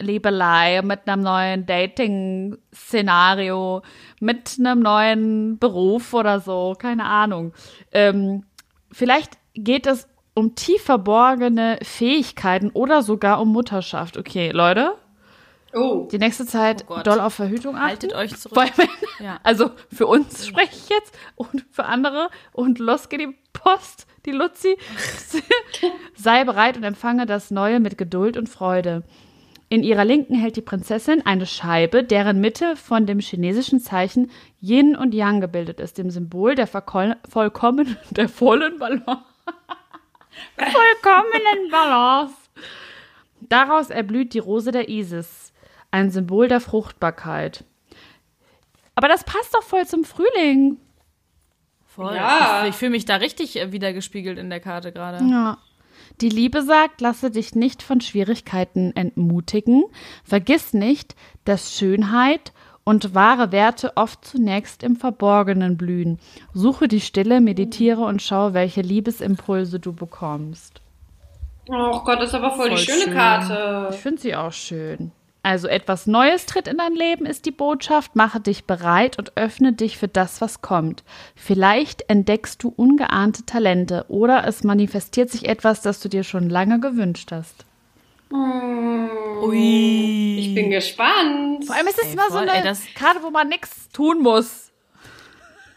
Liebelei, 0.00 0.82
mit 0.82 1.06
einem 1.08 1.22
neuen 1.22 1.66
Dating-Szenario, 1.66 3.82
mit 4.20 4.56
einem 4.58 4.80
neuen 4.80 5.58
Beruf 5.58 6.14
oder 6.14 6.40
so. 6.40 6.74
Keine 6.78 7.04
Ahnung. 7.04 7.52
Ähm, 7.92 8.44
vielleicht 8.92 9.32
geht 9.54 9.86
es 9.86 10.08
um 10.34 10.54
tief 10.54 10.82
verborgene 10.82 11.78
Fähigkeiten 11.82 12.70
oder 12.70 13.02
sogar 13.02 13.40
um 13.40 13.52
Mutterschaft. 13.52 14.16
Okay, 14.16 14.50
Leute, 14.50 14.92
Oh. 15.72 16.08
die 16.10 16.18
nächste 16.18 16.46
Zeit 16.46 16.84
Oh 16.88 16.98
doll 17.04 17.20
auf 17.20 17.34
Verhütung 17.34 17.76
achten. 17.76 17.86
Haltet 17.86 18.12
euch 18.14 18.36
zurück. 18.36 18.72
Wenn, 18.76 18.88
Ja. 19.24 19.38
Also 19.44 19.70
für 19.94 20.06
uns 20.08 20.44
spreche 20.46 20.74
ich 20.74 20.88
jetzt 20.88 21.16
und 21.36 21.64
für 21.70 21.84
andere 21.84 22.28
und 22.52 22.80
los 22.80 23.08
geht 23.08 23.20
die 23.20 23.36
Post, 23.52 24.06
die 24.26 24.32
Luzi. 24.32 24.76
Sei 26.16 26.42
bereit 26.44 26.76
und 26.76 26.82
empfange 26.82 27.24
das 27.26 27.52
Neue 27.52 27.78
mit 27.78 27.96
Geduld 27.98 28.36
und 28.36 28.48
Freude. 28.48 29.04
In 29.72 29.84
ihrer 29.84 30.04
Linken 30.04 30.34
hält 30.34 30.56
die 30.56 30.62
Prinzessin 30.62 31.24
eine 31.24 31.46
Scheibe, 31.46 32.02
deren 32.02 32.40
Mitte 32.40 32.74
von 32.74 33.06
dem 33.06 33.20
chinesischen 33.20 33.78
Zeichen 33.78 34.32
Yin 34.60 34.96
und 34.96 35.14
Yang 35.14 35.42
gebildet 35.42 35.78
ist, 35.78 35.96
dem 35.96 36.10
Symbol 36.10 36.56
der 36.56 36.66
vollkommenen, 36.66 37.96
der 38.10 38.28
vollen 38.28 38.80
Balance. 38.80 39.06
vollkommenen 40.56 41.70
Balance. 41.70 42.34
Daraus 43.42 43.90
erblüht 43.90 44.34
die 44.34 44.40
Rose 44.40 44.72
der 44.72 44.88
Isis, 44.88 45.52
ein 45.92 46.10
Symbol 46.10 46.48
der 46.48 46.60
Fruchtbarkeit. 46.60 47.62
Aber 48.96 49.06
das 49.06 49.22
passt 49.22 49.54
doch 49.54 49.62
voll 49.62 49.86
zum 49.86 50.02
Frühling. 50.02 50.78
Voll. 51.86 52.16
Ja. 52.16 52.62
Ich, 52.64 52.70
ich 52.70 52.74
fühle 52.74 52.90
mich 52.90 53.04
da 53.04 53.16
richtig 53.16 53.56
äh, 53.56 53.70
wiedergespiegelt 53.70 54.36
in 54.36 54.50
der 54.50 54.60
Karte 54.60 54.90
gerade. 54.90 55.24
Ja. 55.24 55.58
Die 56.20 56.28
Liebe 56.28 56.62
sagt, 56.62 57.00
lasse 57.00 57.30
dich 57.30 57.54
nicht 57.54 57.82
von 57.82 58.00
Schwierigkeiten 58.00 58.94
entmutigen. 58.94 59.84
Vergiss 60.22 60.74
nicht, 60.74 61.14
dass 61.44 61.74
Schönheit 61.74 62.52
und 62.84 63.14
wahre 63.14 63.52
Werte 63.52 63.96
oft 63.96 64.24
zunächst 64.24 64.82
im 64.82 64.96
Verborgenen 64.96 65.76
blühen. 65.76 66.18
Suche 66.52 66.88
die 66.88 67.00
Stille, 67.00 67.40
meditiere 67.40 68.02
und 68.02 68.20
schaue, 68.20 68.52
welche 68.52 68.82
Liebesimpulse 68.82 69.80
du 69.80 69.92
bekommst. 69.92 70.82
Oh 71.68 72.00
Gott, 72.04 72.18
das 72.20 72.30
ist 72.30 72.34
aber 72.34 72.50
voll, 72.50 72.68
Voll 72.68 72.76
die 72.76 72.82
schöne 72.82 73.04
schön. 73.04 73.14
Karte. 73.14 73.88
Ich 73.94 74.00
finde 74.00 74.20
sie 74.20 74.34
auch 74.34 74.52
schön. 74.52 75.12
Also 75.42 75.68
etwas 75.68 76.06
Neues 76.06 76.44
tritt 76.44 76.68
in 76.68 76.76
dein 76.76 76.94
Leben, 76.94 77.24
ist 77.24 77.46
die 77.46 77.50
Botschaft. 77.50 78.14
Mache 78.14 78.40
dich 78.40 78.64
bereit 78.64 79.18
und 79.18 79.36
öffne 79.38 79.72
dich 79.72 79.96
für 79.96 80.08
das, 80.08 80.40
was 80.42 80.60
kommt. 80.60 81.02
Vielleicht 81.34 82.08
entdeckst 82.10 82.62
du 82.62 82.68
ungeahnte 82.76 83.46
Talente 83.46 84.04
oder 84.08 84.46
es 84.46 84.64
manifestiert 84.64 85.30
sich 85.30 85.48
etwas, 85.48 85.80
das 85.80 86.00
du 86.00 86.08
dir 86.10 86.24
schon 86.24 86.50
lange 86.50 86.78
gewünscht 86.78 87.32
hast. 87.32 87.64
Ui. 89.42 90.38
Ich 90.38 90.54
bin 90.54 90.70
gespannt. 90.70 91.64
Vor 91.64 91.74
allem 91.74 91.86
ist 91.86 91.98
es 91.98 92.06
Ey, 92.08 92.12
immer 92.12 92.24
so 92.30 92.38
voll, 92.38 92.48
eine, 92.48 92.58
ey, 92.58 92.62
das- 92.64 92.82
gerade 92.94 93.22
wo 93.22 93.30
man 93.30 93.48
nichts 93.48 93.88
tun 93.92 94.22
muss. 94.22 94.70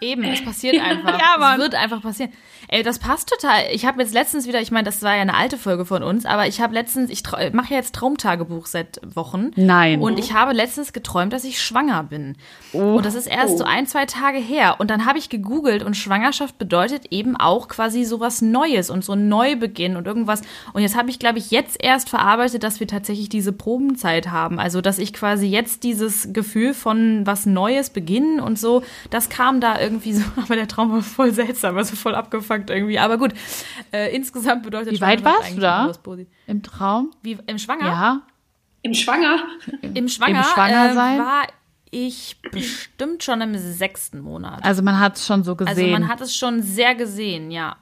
Eben, 0.02 0.24
es 0.26 0.44
passiert 0.44 0.76
einfach. 0.84 1.18
Ja, 1.18 1.38
Mann. 1.40 1.54
Es 1.56 1.60
wird 1.64 1.76
einfach 1.76 2.02
passieren. 2.02 2.34
Ey, 2.74 2.82
das 2.82 2.98
passt 2.98 3.30
total. 3.30 3.66
Ich 3.72 3.86
habe 3.86 4.02
jetzt 4.02 4.16
letztens 4.16 4.48
wieder, 4.48 4.60
ich 4.60 4.72
meine, 4.72 4.86
das 4.86 5.04
war 5.04 5.16
ja 5.16 5.22
eine 5.22 5.36
alte 5.36 5.60
Folge 5.60 5.86
von 5.86 6.02
uns, 6.02 6.26
aber 6.26 6.48
ich 6.48 6.60
habe 6.60 6.74
letztens, 6.74 7.12
ich 7.12 7.22
mache 7.54 7.70
ja 7.70 7.76
jetzt 7.78 7.94
Traumtagebuch 7.94 8.66
seit 8.66 9.00
Wochen. 9.16 9.52
Nein. 9.56 10.02
Und 10.02 10.18
ich 10.18 10.34
habe 10.34 10.54
letztens 10.54 10.92
geträumt, 10.92 11.34
dass 11.34 11.44
ich 11.44 11.62
schwanger 11.62 12.02
bin. 12.02 12.36
Und 12.72 13.06
das 13.06 13.14
ist 13.14 13.28
erst 13.28 13.60
so 13.60 13.64
ein, 13.64 13.86
zwei 13.86 14.08
Tage 14.08 14.40
her. 14.40 14.78
Und 14.80 14.90
dann 14.90 15.06
habe 15.06 15.20
ich 15.20 15.30
gegoogelt 15.30 15.84
und 15.84 15.96
Schwangerschaft 15.96 16.58
bedeutet 16.58 17.12
eben 17.12 17.36
auch 17.36 17.68
quasi 17.68 18.06
sowas 18.06 18.42
Neues 18.42 18.90
und 18.90 19.06
so 19.06 19.14
ein 19.14 19.30
Neubeginn 19.30 19.96
und 19.96 20.08
irgendwas. 20.08 20.42
Und 20.74 20.82
jetzt 20.82 20.98
habe 20.98 21.12
ich, 21.12 21.20
glaube 21.20 21.38
ich, 21.38 21.52
jetzt 21.52 21.78
erst 21.80 22.10
verarbeitet, 22.10 22.64
dass 22.64 22.80
wir 22.80 22.88
tatsächlich 22.88 23.30
diese 23.30 23.54
Probenzeit 23.54 24.32
haben. 24.32 24.58
Also, 24.58 24.82
dass 24.82 24.98
ich 24.98 25.14
quasi 25.14 25.46
jetzt 25.46 25.84
dieses 25.84 26.34
Gefühl 26.34 26.74
von 26.74 27.22
was 27.28 27.46
Neues 27.46 27.92
beginnen 27.92 28.40
und 28.40 28.58
so, 28.58 28.82
das 29.12 29.30
kam 29.30 29.62
da 29.62 29.80
irgendwie 29.80 30.14
so, 30.14 30.24
aber 30.42 30.56
der 30.56 30.68
Traum 30.68 30.92
war 30.92 31.04
voll 31.04 31.32
seltsam, 31.34 31.78
also 31.78 31.96
voll 31.96 32.16
abgefuckt 32.64 32.70
irgendwie. 32.70 33.00
Aber 33.00 33.18
gut, 33.18 33.34
äh, 33.92 34.16
insgesamt 34.16 34.64
bedeutet 34.64 34.94
Wie 34.94 35.02
weit 35.02 35.24
warst 35.24 35.56
du 35.56 35.60
da? 35.62 35.92
Im 36.48 36.64
Traum? 36.64 37.12
Wie 37.22 37.38
im 37.48 37.58
Schwanger? 37.58 37.86
Ja. 37.86 38.22
Im 38.82 38.94
Schwanger? 38.94 39.38
Im 39.94 40.08
Schwanger, 40.10 40.40
Im 40.40 40.44
Schwangersein? 40.44 41.16
Äh, 41.16 41.24
war 41.24 41.48
ich 41.92 42.38
bestimmt 42.52 43.24
schon 43.24 43.40
im 43.42 43.58
sechsten 43.58 44.20
Monat. 44.20 44.64
Also 44.64 44.82
man 44.82 45.00
hat 45.00 45.16
es 45.16 45.26
schon 45.28 45.44
so 45.44 45.52
Also 45.52 45.66
gesehen. 45.66 45.92
man 45.92 46.08
hat 46.08 46.22
es 46.22 46.36
schon 46.36 46.62
sehr 46.62 46.96
gesehen, 46.96 47.52
ja. 47.52 47.78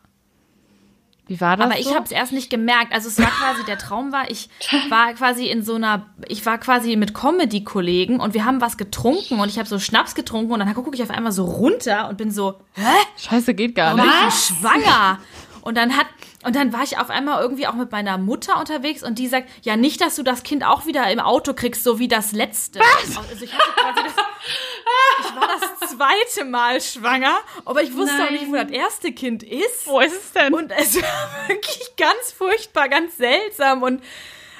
Wie 1.32 1.40
war 1.40 1.56
das 1.56 1.66
Aber 1.66 1.80
ich 1.80 1.86
so? 1.86 1.96
habe 1.96 2.04
es 2.04 2.12
erst 2.12 2.34
nicht 2.34 2.50
gemerkt. 2.50 2.92
Also 2.92 3.08
es 3.08 3.18
war 3.18 3.28
quasi, 3.28 3.64
der 3.64 3.78
Traum 3.78 4.12
war, 4.12 4.30
ich 4.30 4.50
war 4.90 5.14
quasi 5.14 5.48
in 5.48 5.64
so 5.64 5.76
einer, 5.76 6.08
ich 6.28 6.46
war 6.46 6.58
quasi 6.58 6.98
mit 6.98 7.14
Comedy-Kollegen 7.14 8.20
und 8.20 8.34
wir 8.34 8.44
haben 8.44 8.60
was 8.60 8.76
getrunken 8.76 9.40
und 9.40 9.48
ich 9.48 9.58
habe 9.58 9.70
so 9.70 9.80
Schnaps 9.80 10.14
getrunken 10.14 10.52
und 10.52 10.60
dann 10.60 10.74
gucke 10.74 10.94
ich 10.94 11.02
auf 11.02 11.10
einmal 11.10 11.32
so 11.32 11.46
runter 11.46 12.10
und 12.10 12.18
bin 12.18 12.32
so, 12.32 12.60
hä? 12.74 12.82
Scheiße, 13.16 13.54
geht 13.54 13.76
gar 13.76 13.94
nicht. 13.96 14.04
bin 14.04 14.12
ich 14.12 14.20
denn 14.20 14.58
schwanger? 14.58 15.20
Und 15.62 15.78
dann 15.78 15.96
hat 15.96 16.08
und 16.44 16.58
dann 16.58 16.74
war 16.74 16.84
ich 16.84 16.98
auf 16.98 17.10
einmal 17.10 17.42
irgendwie 17.42 17.66
auch 17.68 17.76
mit 17.76 17.94
meiner 17.94 18.18
Mutter 18.18 18.60
unterwegs 18.60 19.02
und 19.02 19.18
die 19.18 19.28
sagt, 19.28 19.48
ja 19.62 19.78
nicht, 19.78 20.02
dass 20.02 20.18
du 20.18 20.24
das 20.24 20.44
Kind 20.44 20.66
auch 20.66 20.86
wieder 20.86 21.10
im 21.12 21.22
Auto 21.22 21.54
kriegst, 21.54 21.86
so 21.86 21.98
wie 21.98 22.10
das 22.10 22.34
letzte. 22.34 22.80
Was? 22.80 23.18
Also 23.30 23.46
ich 23.46 23.54
hatte 23.54 23.72
quasi 23.76 24.04
das, 24.04 24.26
ich 25.20 25.36
war 25.36 25.48
das 25.48 25.90
zweite 25.90 26.46
Mal 26.46 26.82
schwanger, 26.82 27.38
aber 27.66 27.84
ich 27.84 27.96
wusste 27.96 28.24
auch 28.26 28.32
nicht, 28.32 28.48
wo 28.48 28.56
das 28.56 28.70
erste 28.70 29.12
Kind 29.12 29.44
ist. 29.44 29.86
Wo 29.86 30.00
ist 30.00 30.14
es 30.14 30.32
denn? 30.34 30.54
Und 30.54 30.72
es 30.72 30.96
war 31.02 31.48
wirklich 31.48 31.96
ganz 31.98 32.32
furchtbar, 32.38 32.90
ganz 32.90 33.18
seltsam 33.18 33.84
und 33.84 34.04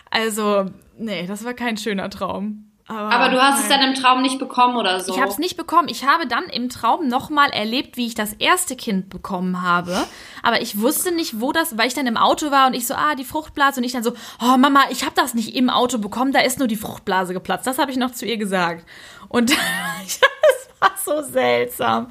also, 0.10 0.66
nee, 0.98 1.26
das 1.26 1.46
war 1.46 1.54
kein 1.54 1.78
schöner 1.78 2.10
Traum. 2.10 2.72
Aber 2.88 3.30
du 3.30 3.42
hast 3.42 3.62
es 3.62 3.70
dann 3.70 3.82
im 3.82 3.94
Traum 3.94 4.22
nicht 4.22 4.38
bekommen 4.38 4.76
oder 4.76 5.00
so. 5.00 5.14
Ich 5.14 5.22
habe 5.22 5.32
es 5.32 5.38
nicht 5.38 5.56
bekommen. 5.56 5.88
Ich 5.88 6.06
habe 6.06 6.28
dann 6.28 6.44
im 6.46 6.68
Traum 6.68 7.08
nochmal 7.08 7.50
erlebt, 7.52 7.96
wie 7.96 8.06
ich 8.06 8.16
das 8.16 8.34
erste 8.34 8.76
Kind 8.76 9.10
bekommen 9.10 9.62
habe. 9.62 10.06
Aber 10.44 10.62
ich 10.62 10.82
wusste 10.82 11.14
nicht, 11.14 11.40
wo 11.40 11.54
das, 11.54 11.78
weil 11.78 11.88
ich 11.88 11.94
dann 11.94 12.06
im 12.06 12.18
Auto 12.18 12.52
war 12.52 12.68
und 12.68 12.74
ich 12.74 12.88
so, 12.88 12.94
ah, 12.94 13.16
die 13.16 13.24
Fruchtblase. 13.24 13.80
Und 13.80 13.86
ich 13.86 13.94
dann 13.94 14.04
so, 14.04 14.12
oh 14.42 14.58
Mama, 14.58 14.82
ich 14.90 15.06
habe 15.06 15.16
das 15.16 15.34
nicht 15.34 15.56
im 15.56 15.70
Auto 15.70 16.00
bekommen, 16.00 16.34
da 16.34 16.42
ist 16.42 16.60
nur 16.60 16.68
die 16.68 16.76
Fruchtblase 16.76 17.34
geplatzt. 17.34 17.66
Das 17.66 17.78
habe 17.78 17.92
ich 17.92 17.98
noch 17.98 18.12
zu 18.12 18.26
ihr 18.26 18.38
gesagt. 18.38 18.86
Und 19.32 19.50
das 20.02 20.70
war 20.80 20.92
so 21.24 21.32
seltsam. 21.32 22.08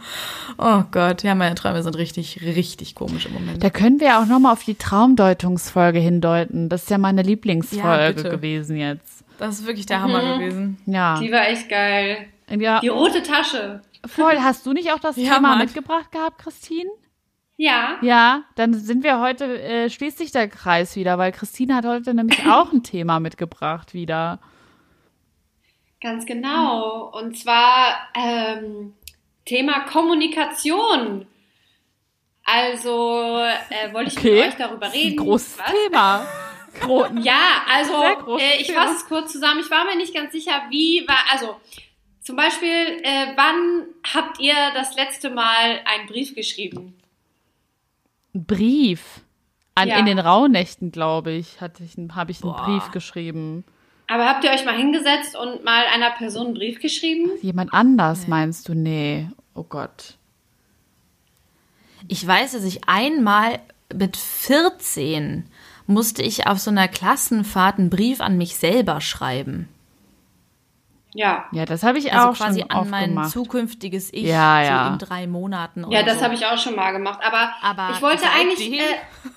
Oh 0.58 0.82
Gott, 0.90 1.22
ja, 1.22 1.34
meine 1.34 1.54
Träume 1.54 1.82
sind 1.82 1.96
richtig, 1.96 2.40
richtig 2.42 2.94
komisch 2.94 3.26
im 3.26 3.34
Moment. 3.34 3.62
Da 3.62 3.68
können 3.70 4.00
wir 4.00 4.18
auch 4.18 4.26
nochmal 4.26 4.52
auf 4.52 4.64
die 4.64 4.74
Traumdeutungsfolge 4.76 5.98
hindeuten. 5.98 6.68
Das 6.68 6.84
ist 6.84 6.90
ja 6.90 6.98
meine 6.98 7.22
Ja, 7.22 7.26
Lieblingsfolge 7.28 8.14
bitte. 8.14 8.30
gewesen 8.30 8.76
jetzt. 8.76 9.24
Das 9.38 9.58
ist 9.60 9.66
wirklich 9.66 9.86
der 9.86 10.00
Hammer 10.02 10.38
gewesen. 10.38 10.78
Ja. 10.86 11.18
Die 11.20 11.30
war 11.32 11.48
echt 11.48 11.68
geil. 11.68 12.26
ja. 12.48 12.80
Die 12.80 12.88
rote 12.88 13.22
Tasche. 13.22 13.82
Voll. 14.06 14.38
Hast 14.38 14.64
du 14.66 14.72
nicht 14.72 14.90
auch 14.92 14.98
das 15.00 15.16
Ja, 15.16 15.34
Thema 15.34 15.48
Mann. 15.50 15.58
mitgebracht 15.58 16.10
gehabt, 16.12 16.38
Christine? 16.42 16.88
Ja. 17.58 17.96
Ja, 18.00 18.44
dann 18.54 18.72
sind 18.72 19.04
wir 19.04 19.20
heute, 19.20 19.44
äh, 19.62 19.90
schließt 19.90 20.16
sich 20.16 20.32
der 20.32 20.48
Kreis 20.48 20.96
wieder, 20.96 21.18
weil 21.18 21.32
Christine 21.32 21.74
hat 21.76 21.84
heute 21.84 22.14
nämlich 22.14 22.46
auch 22.50 22.72
ein 22.72 22.82
Thema 22.82 23.20
mitgebracht 23.20 23.92
wieder. 23.92 24.38
Ganz 26.00 26.24
genau. 26.26 27.10
Und 27.10 27.36
zwar 27.38 28.08
ähm, 28.14 28.94
Thema 29.44 29.80
Kommunikation. 29.80 31.26
Also 32.44 33.38
äh, 33.68 33.92
wollte 33.92 34.10
ich 34.10 34.18
Okay. 34.18 34.40
mit 34.40 34.48
euch 34.48 34.56
darüber 34.56 34.92
reden. 34.92 35.16
großes 35.16 35.58
Was? 35.58 35.70
Thema. 35.72 36.26
Gro 36.80 37.06
Ja, 37.22 37.62
also 37.68 38.38
äh, 38.38 38.60
ich 38.60 38.72
fasse 38.72 38.94
es 38.94 39.06
kurz 39.06 39.32
zusammen. 39.32 39.60
Ich 39.60 39.70
war 39.70 39.84
mir 39.84 39.96
nicht 39.96 40.14
ganz 40.14 40.32
sicher, 40.32 40.62
wie 40.70 41.06
war, 41.06 41.18
also 41.32 41.56
zum 42.22 42.36
Beispiel, 42.36 43.00
äh, 43.02 43.32
wann 43.36 43.84
habt 44.14 44.40
ihr 44.40 44.54
das 44.74 44.94
letzte 44.96 45.30
Mal 45.30 45.80
einen 45.84 46.06
Brief 46.06 46.34
geschrieben? 46.34 46.96
Ein 48.34 48.46
Brief. 48.46 49.20
An, 49.74 49.88
Ja. 49.88 49.98
In 49.98 50.06
den 50.06 50.18
Rauhnächten, 50.18 50.92
glaube 50.92 51.32
ich, 51.32 51.60
hatte 51.60 51.82
ich, 51.84 51.94
habe 52.14 52.30
ich 52.30 52.42
einen 52.42 52.52
Boah. 52.52 52.64
Brief 52.64 52.90
geschrieben. 52.90 53.64
Aber 54.10 54.26
habt 54.28 54.42
ihr 54.44 54.50
euch 54.50 54.64
mal 54.64 54.76
hingesetzt 54.76 55.36
und 55.36 55.62
mal 55.64 55.84
einer 55.94 56.10
Person 56.10 56.46
einen 56.46 56.54
Brief 56.54 56.80
geschrieben? 56.80 57.30
Jemand 57.42 57.72
anders, 57.72 58.26
meinst 58.26 58.68
du? 58.68 58.74
Nee. 58.74 59.28
Oh 59.54 59.62
Gott. 59.62 60.14
Ich 62.08 62.26
weiß, 62.26 62.52
dass 62.52 62.64
ich 62.64 62.88
einmal 62.88 63.60
mit 63.94 64.16
14 64.16 65.44
musste 65.86 66.22
ich 66.22 66.46
auf 66.46 66.58
so 66.58 66.70
einer 66.70 66.88
Klassenfahrt 66.88 67.78
einen 67.78 67.90
Brief 67.90 68.20
an 68.20 68.36
mich 68.36 68.56
selber 68.56 69.00
schreiben. 69.00 69.68
Ja. 71.12 71.46
Ja, 71.52 71.64
das 71.64 71.82
habe 71.82 71.98
ich 71.98 72.12
Also 72.12 72.28
auch 72.28 72.36
quasi 72.36 72.60
schon 72.60 72.70
an 72.70 72.78
oft 72.78 72.90
mein 72.90 73.08
gemacht. 73.10 73.30
zukünftiges 73.30 74.12
Ich 74.12 74.22
Ja, 74.22 74.62
ja. 74.62 74.86
so 74.86 74.92
in 74.92 74.98
drei 75.00 75.26
Monaten 75.26 75.84
oder 75.84 75.96
Ja, 75.98 76.04
das 76.04 76.18
so. 76.18 76.24
habe 76.24 76.34
ich 76.34 76.46
auch 76.46 76.58
schon 76.58 76.76
mal 76.76 76.92
gemacht. 76.92 77.18
Aber, 77.22 77.52
Aber 77.62 77.94
ich 77.94 78.00
wollte 78.02 78.24
eigentlich. 78.30 78.72
Äh, 78.72 78.82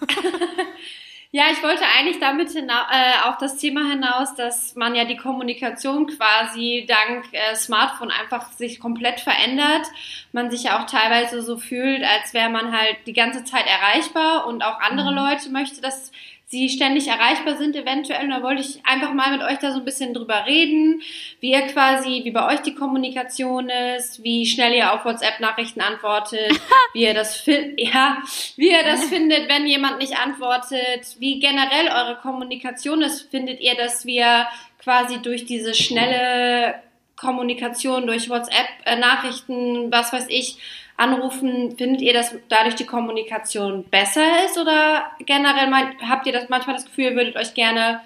ja, 1.35 1.45
ich 1.51 1.63
wollte 1.63 1.83
eigentlich 1.97 2.19
damit 2.19 2.51
hina 2.51 2.87
äh, 2.91 3.27
auf 3.27 3.37
das 3.39 3.57
Thema 3.57 3.89
hinaus, 3.89 4.35
dass 4.35 4.75
man 4.75 4.93
ja 4.93 5.03
die 5.03 5.17
Kommunikation 5.17 6.05
quasi 6.05 6.85
dank 6.87 7.25
äh, 7.31 7.55
Smartphone 7.55 8.11
einfach 8.11 8.51
sich 8.51 8.79
komplett 8.79 9.19
verändert. 9.19 9.87
Man 10.31 10.51
sich 10.51 10.65
ja 10.65 10.79
auch 10.79 10.85
teilweise 10.85 11.41
so 11.41 11.57
fühlt, 11.57 12.03
als 12.03 12.35
wäre 12.35 12.51
man 12.51 12.71
halt 12.71 12.97
die 13.07 13.13
ganze 13.13 13.43
Zeit 13.45 13.65
erreichbar 13.65 14.45
und 14.45 14.63
auch 14.63 14.79
andere 14.79 15.09
Mhm. 15.09 15.17
Leute 15.17 15.49
möchte, 15.49 15.81
dass 15.81 16.11
sie 16.53 16.69
ständig 16.69 17.07
erreichbar 17.07 17.57
sind 17.57 17.75
eventuell. 17.75 18.25
Und 18.25 18.29
da 18.29 18.43
wollte 18.43 18.61
ich 18.61 18.85
einfach 18.85 19.11
mal 19.11 19.31
mit 19.31 19.41
euch 19.41 19.57
da 19.57 19.71
so 19.71 19.79
ein 19.79 19.85
bisschen 19.85 20.13
drüber 20.13 20.45
reden, 20.45 21.01
wie 21.39 21.51
ihr 21.51 21.61
quasi, 21.61 22.21
wie 22.23 22.29
bei 22.29 22.53
euch 22.53 22.59
die 22.59 22.75
Kommunikation 22.75 23.69
ist, 23.69 24.23
wie 24.23 24.45
schnell 24.45 24.71
ihr 24.73 24.93
auf 24.93 25.03
WhatsApp-Nachrichten 25.03 25.81
antwortet, 25.81 26.51
wie 26.93 27.05
ihr 27.05 27.15
das 27.15 27.37
findet, 27.37 27.81
ja, 27.81 28.19
wie 28.55 28.69
ihr 28.69 28.83
das 28.83 29.05
findet, 29.05 29.49
wenn 29.49 29.65
jemand 29.65 29.97
nicht 29.97 30.15
antwortet, 30.15 31.15
wie 31.17 31.39
generell 31.39 31.87
eure 31.87 32.17
Kommunikation 32.21 33.01
ist. 33.01 33.31
Findet 33.31 33.59
ihr, 33.59 33.73
dass 33.75 34.05
wir 34.05 34.45
quasi 34.77 35.23
durch 35.23 35.45
diese 35.45 35.73
schnelle 35.73 36.75
Kommunikation, 37.15 38.05
durch 38.05 38.29
WhatsApp-Nachrichten, 38.29 39.91
was 39.91 40.13
weiß 40.13 40.27
ich, 40.29 40.57
anrufen, 40.97 41.75
findet 41.77 42.01
ihr, 42.01 42.13
dass 42.13 42.35
dadurch 42.49 42.75
die 42.75 42.85
Kommunikation 42.85 43.83
besser 43.85 44.45
ist 44.45 44.57
oder 44.57 45.03
generell 45.25 45.69
meint, 45.69 45.95
habt 46.07 46.27
ihr 46.27 46.33
das 46.33 46.49
manchmal 46.49 46.75
das 46.75 46.85
Gefühl, 46.85 47.05
ihr 47.05 47.15
würdet 47.15 47.35
euch 47.35 47.53
gerne 47.53 48.01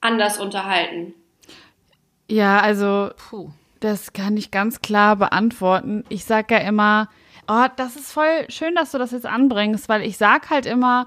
anders 0.00 0.38
unterhalten? 0.38 1.14
Ja, 2.28 2.60
also 2.60 3.10
Puh. 3.28 3.50
das 3.80 4.12
kann 4.12 4.36
ich 4.36 4.50
ganz 4.50 4.80
klar 4.80 5.16
beantworten. 5.16 6.04
Ich 6.08 6.24
sag 6.24 6.50
ja 6.50 6.58
immer, 6.58 7.08
oh, 7.48 7.66
das 7.76 7.96
ist 7.96 8.12
voll 8.12 8.46
schön, 8.48 8.74
dass 8.74 8.92
du 8.92 8.98
das 8.98 9.12
jetzt 9.12 9.26
anbringst, 9.26 9.88
weil 9.88 10.02
ich 10.02 10.16
sag 10.16 10.50
halt 10.50 10.66
immer, 10.66 11.06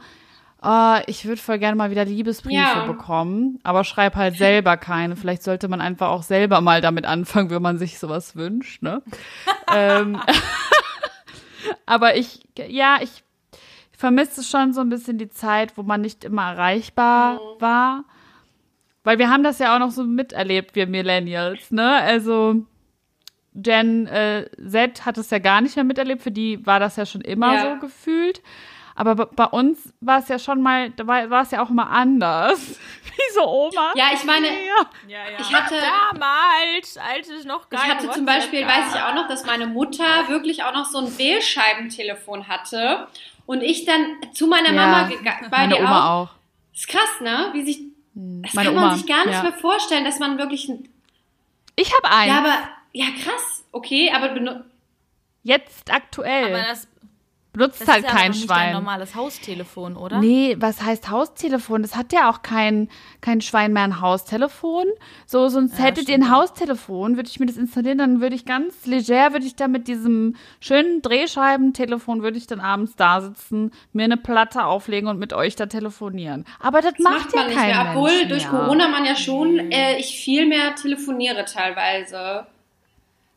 oh, 0.61 0.95
ich 1.07 1.25
würde 1.25 1.41
voll 1.41 1.59
gerne 1.59 1.75
mal 1.75 1.91
wieder 1.91 2.05
Liebesbriefe 2.05 2.55
Ja. 2.55 2.85
bekommen, 2.85 3.59
aber 3.63 3.83
schreib 3.83 4.15
halt 4.15 4.37
selber 4.37 4.77
keine. 4.77 5.15
Vielleicht 5.15 5.43
sollte 5.43 5.67
man 5.67 5.81
einfach 5.81 6.09
auch 6.09 6.23
selber 6.23 6.61
mal 6.61 6.81
damit 6.81 7.05
anfangen, 7.05 7.49
wenn 7.49 7.61
man 7.61 7.77
sich 7.77 7.99
sowas 7.99 8.35
wünscht, 8.35 8.81
ne? 8.81 9.01
ähm, 9.73 10.19
aber 11.85 12.15
ich, 12.15 12.39
ja, 12.67 12.97
ich 13.01 13.23
vermisse 13.91 14.43
schon 14.43 14.73
so 14.73 14.81
ein 14.81 14.89
bisschen 14.89 15.17
die 15.17 15.29
Zeit, 15.29 15.77
wo 15.77 15.83
man 15.83 16.01
nicht 16.01 16.23
immer 16.23 16.51
erreichbar 16.51 17.39
war. 17.59 18.05
Weil 19.03 19.17
wir 19.19 19.29
haben 19.29 19.43
das 19.43 19.59
ja 19.59 19.75
auch 19.75 19.79
noch 19.79 19.91
so 19.91 20.03
miterlebt, 20.03 20.75
wir 20.75 20.87
Millennials, 20.87 21.71
ne? 21.71 21.95
Also 21.95 22.65
Gen 23.55 24.07
äh, 24.07 24.49
Z 24.69 25.05
hat 25.05 25.17
es 25.17 25.29
ja 25.31 25.39
gar 25.39 25.61
nicht 25.61 25.75
mehr 25.75 25.85
miterlebt, 25.85 26.21
für 26.21 26.31
die 26.31 26.65
war 26.65 26.79
das 26.79 26.95
ja 26.95 27.05
schon 27.05 27.21
immer 27.21 27.53
Ja. 27.55 27.73
so 27.75 27.79
gefühlt. 27.79 28.41
Aber 28.99 29.15
bei- 29.15 29.45
uns 29.45 29.93
war 30.01 30.19
es 30.19 30.27
ja 30.27 30.37
schon 30.37 30.61
mal, 30.61 30.89
da 30.89 31.07
war, 31.07 31.41
es 31.41 31.51
ja 31.51 31.63
auch 31.63 31.69
immer 31.69 31.89
anders. 31.89 32.59
Wie 33.15 33.33
so 33.33 33.47
Oma. 33.47 33.93
Ja, 33.95 34.09
ich 34.13 34.25
meine, 34.25 34.47
Ja. 34.47 35.19
ich 35.39 35.53
hatte, 35.53 35.75
Damals, 36.11 36.97
als 36.97 37.29
es 37.29 37.45
noch 37.45 37.63
ich 37.63 37.69
gar 37.77 37.87
hatte 37.87 38.09
zum 38.11 38.25
Beispiel, 38.25 38.65
weiß 38.67 38.93
ich 38.93 39.01
auch 39.01 39.13
noch, 39.15 39.27
dass 39.29 39.45
meine 39.45 39.67
Mutter 39.67 40.03
wirklich 40.27 40.63
auch 40.65 40.73
noch 40.73 40.85
so 40.85 40.97
ein 40.97 41.17
Wählscheibentelefon 41.17 42.47
hatte 42.49 43.07
und 43.45 43.61
ich 43.61 43.85
dann 43.85 44.17
zu 44.33 44.47
meiner 44.47 44.73
Mama 44.73 45.03
gegangen, 45.07 45.47
bei 45.49 45.59
Meine 45.67 45.77
Oma 45.77 45.99
auch. 46.21 46.29
auch. 46.29 46.29
Ist 46.73 46.87
krass, 46.89 47.21
ne? 47.21 47.49
Wie 47.53 47.63
sich 47.63 47.79
Das 48.13 48.53
Meine 48.53 48.67
kann 48.69 48.75
man 48.75 48.83
Oma, 48.85 48.95
sich 48.95 49.07
gar 49.07 49.25
nicht 49.25 49.35
ja. 49.35 49.43
mehr 49.43 49.53
vorstellen, 49.53 50.03
dass 50.03 50.19
man 50.19 50.37
wirklich 50.37 50.67
ein, 50.67 50.89
Ich 51.77 51.93
habe 51.95 52.13
einen. 52.13 52.31
ja, 52.33 52.37
aber, 52.39 52.57
ja, 52.91 53.05
krass, 53.23 53.63
okay, 53.71 54.11
aber 54.13 54.35
Jetzt 55.43 55.89
aktuell. 55.91 56.53
Aber 56.53 56.63
das, 56.67 56.87
Benutzt 57.59 57.81
das 57.81 57.89
halt 57.89 58.05
ist 58.05 58.09
kein 58.09 58.17
aber 58.17 58.29
nicht 58.29 58.49
dein 58.49 58.57
Schwein. 58.57 58.73
normales 58.73 59.15
Haustelefon, 59.15 59.97
oder? 59.97 60.19
Nee, 60.19 60.55
was 60.59 60.81
heißt 60.81 61.09
Haustelefon? 61.09 61.81
Das 61.81 61.97
hat 61.97 62.13
ja 62.13 62.31
auch 62.31 62.41
kein, 62.41 62.87
kein 63.19 63.41
Schwein 63.41 63.73
mehr 63.73 63.83
ein 63.83 63.99
Haustelefon. 63.99 64.85
So, 65.25 65.49
sonst 65.49 65.77
Ja, 65.77 65.85
hättet 65.85 66.07
ihr 66.07 66.15
ein 66.15 66.31
Haustelefon, 66.31 67.17
würde 67.17 67.27
ich 67.27 67.37
mir 67.39 67.47
das 67.47 67.57
installieren, 67.57 67.97
dann 67.97 68.21
würde 68.21 68.35
ich 68.35 68.45
ganz 68.45 68.85
leger, 68.85 69.33
würde 69.33 69.45
ich 69.45 69.57
da 69.57 69.67
mit 69.67 69.89
diesem 69.89 70.37
schönen 70.61 71.01
Drehscheibentelefon, 71.01 72.23
würde 72.23 72.37
ich 72.37 72.47
dann 72.47 72.61
abends 72.61 72.95
da 72.95 73.19
sitzen, 73.19 73.71
mir 73.91 74.05
eine 74.05 74.17
Platte 74.17 74.63
auflegen 74.63 75.09
und 75.09 75.19
mit 75.19 75.33
euch 75.33 75.57
da 75.57 75.65
telefonieren. 75.65 76.45
Aber 76.61 76.81
das, 76.81 76.93
das 76.93 76.99
macht, 77.03 77.15
macht 77.25 77.35
man 77.35 77.43
ja 77.43 77.49
nicht 77.49 77.57
kein 77.57 77.83
mehr. 77.83 77.93
Obwohl 77.93 78.27
durch. 78.27 78.47
Corona 78.47 78.87
man 78.87 79.03
ja 79.03 79.15
schon, 79.17 79.71
äh, 79.71 79.97
ich 79.97 80.17
viel 80.23 80.45
mehr 80.45 80.75
telefoniere 80.75 81.43
teilweise. 81.43 82.47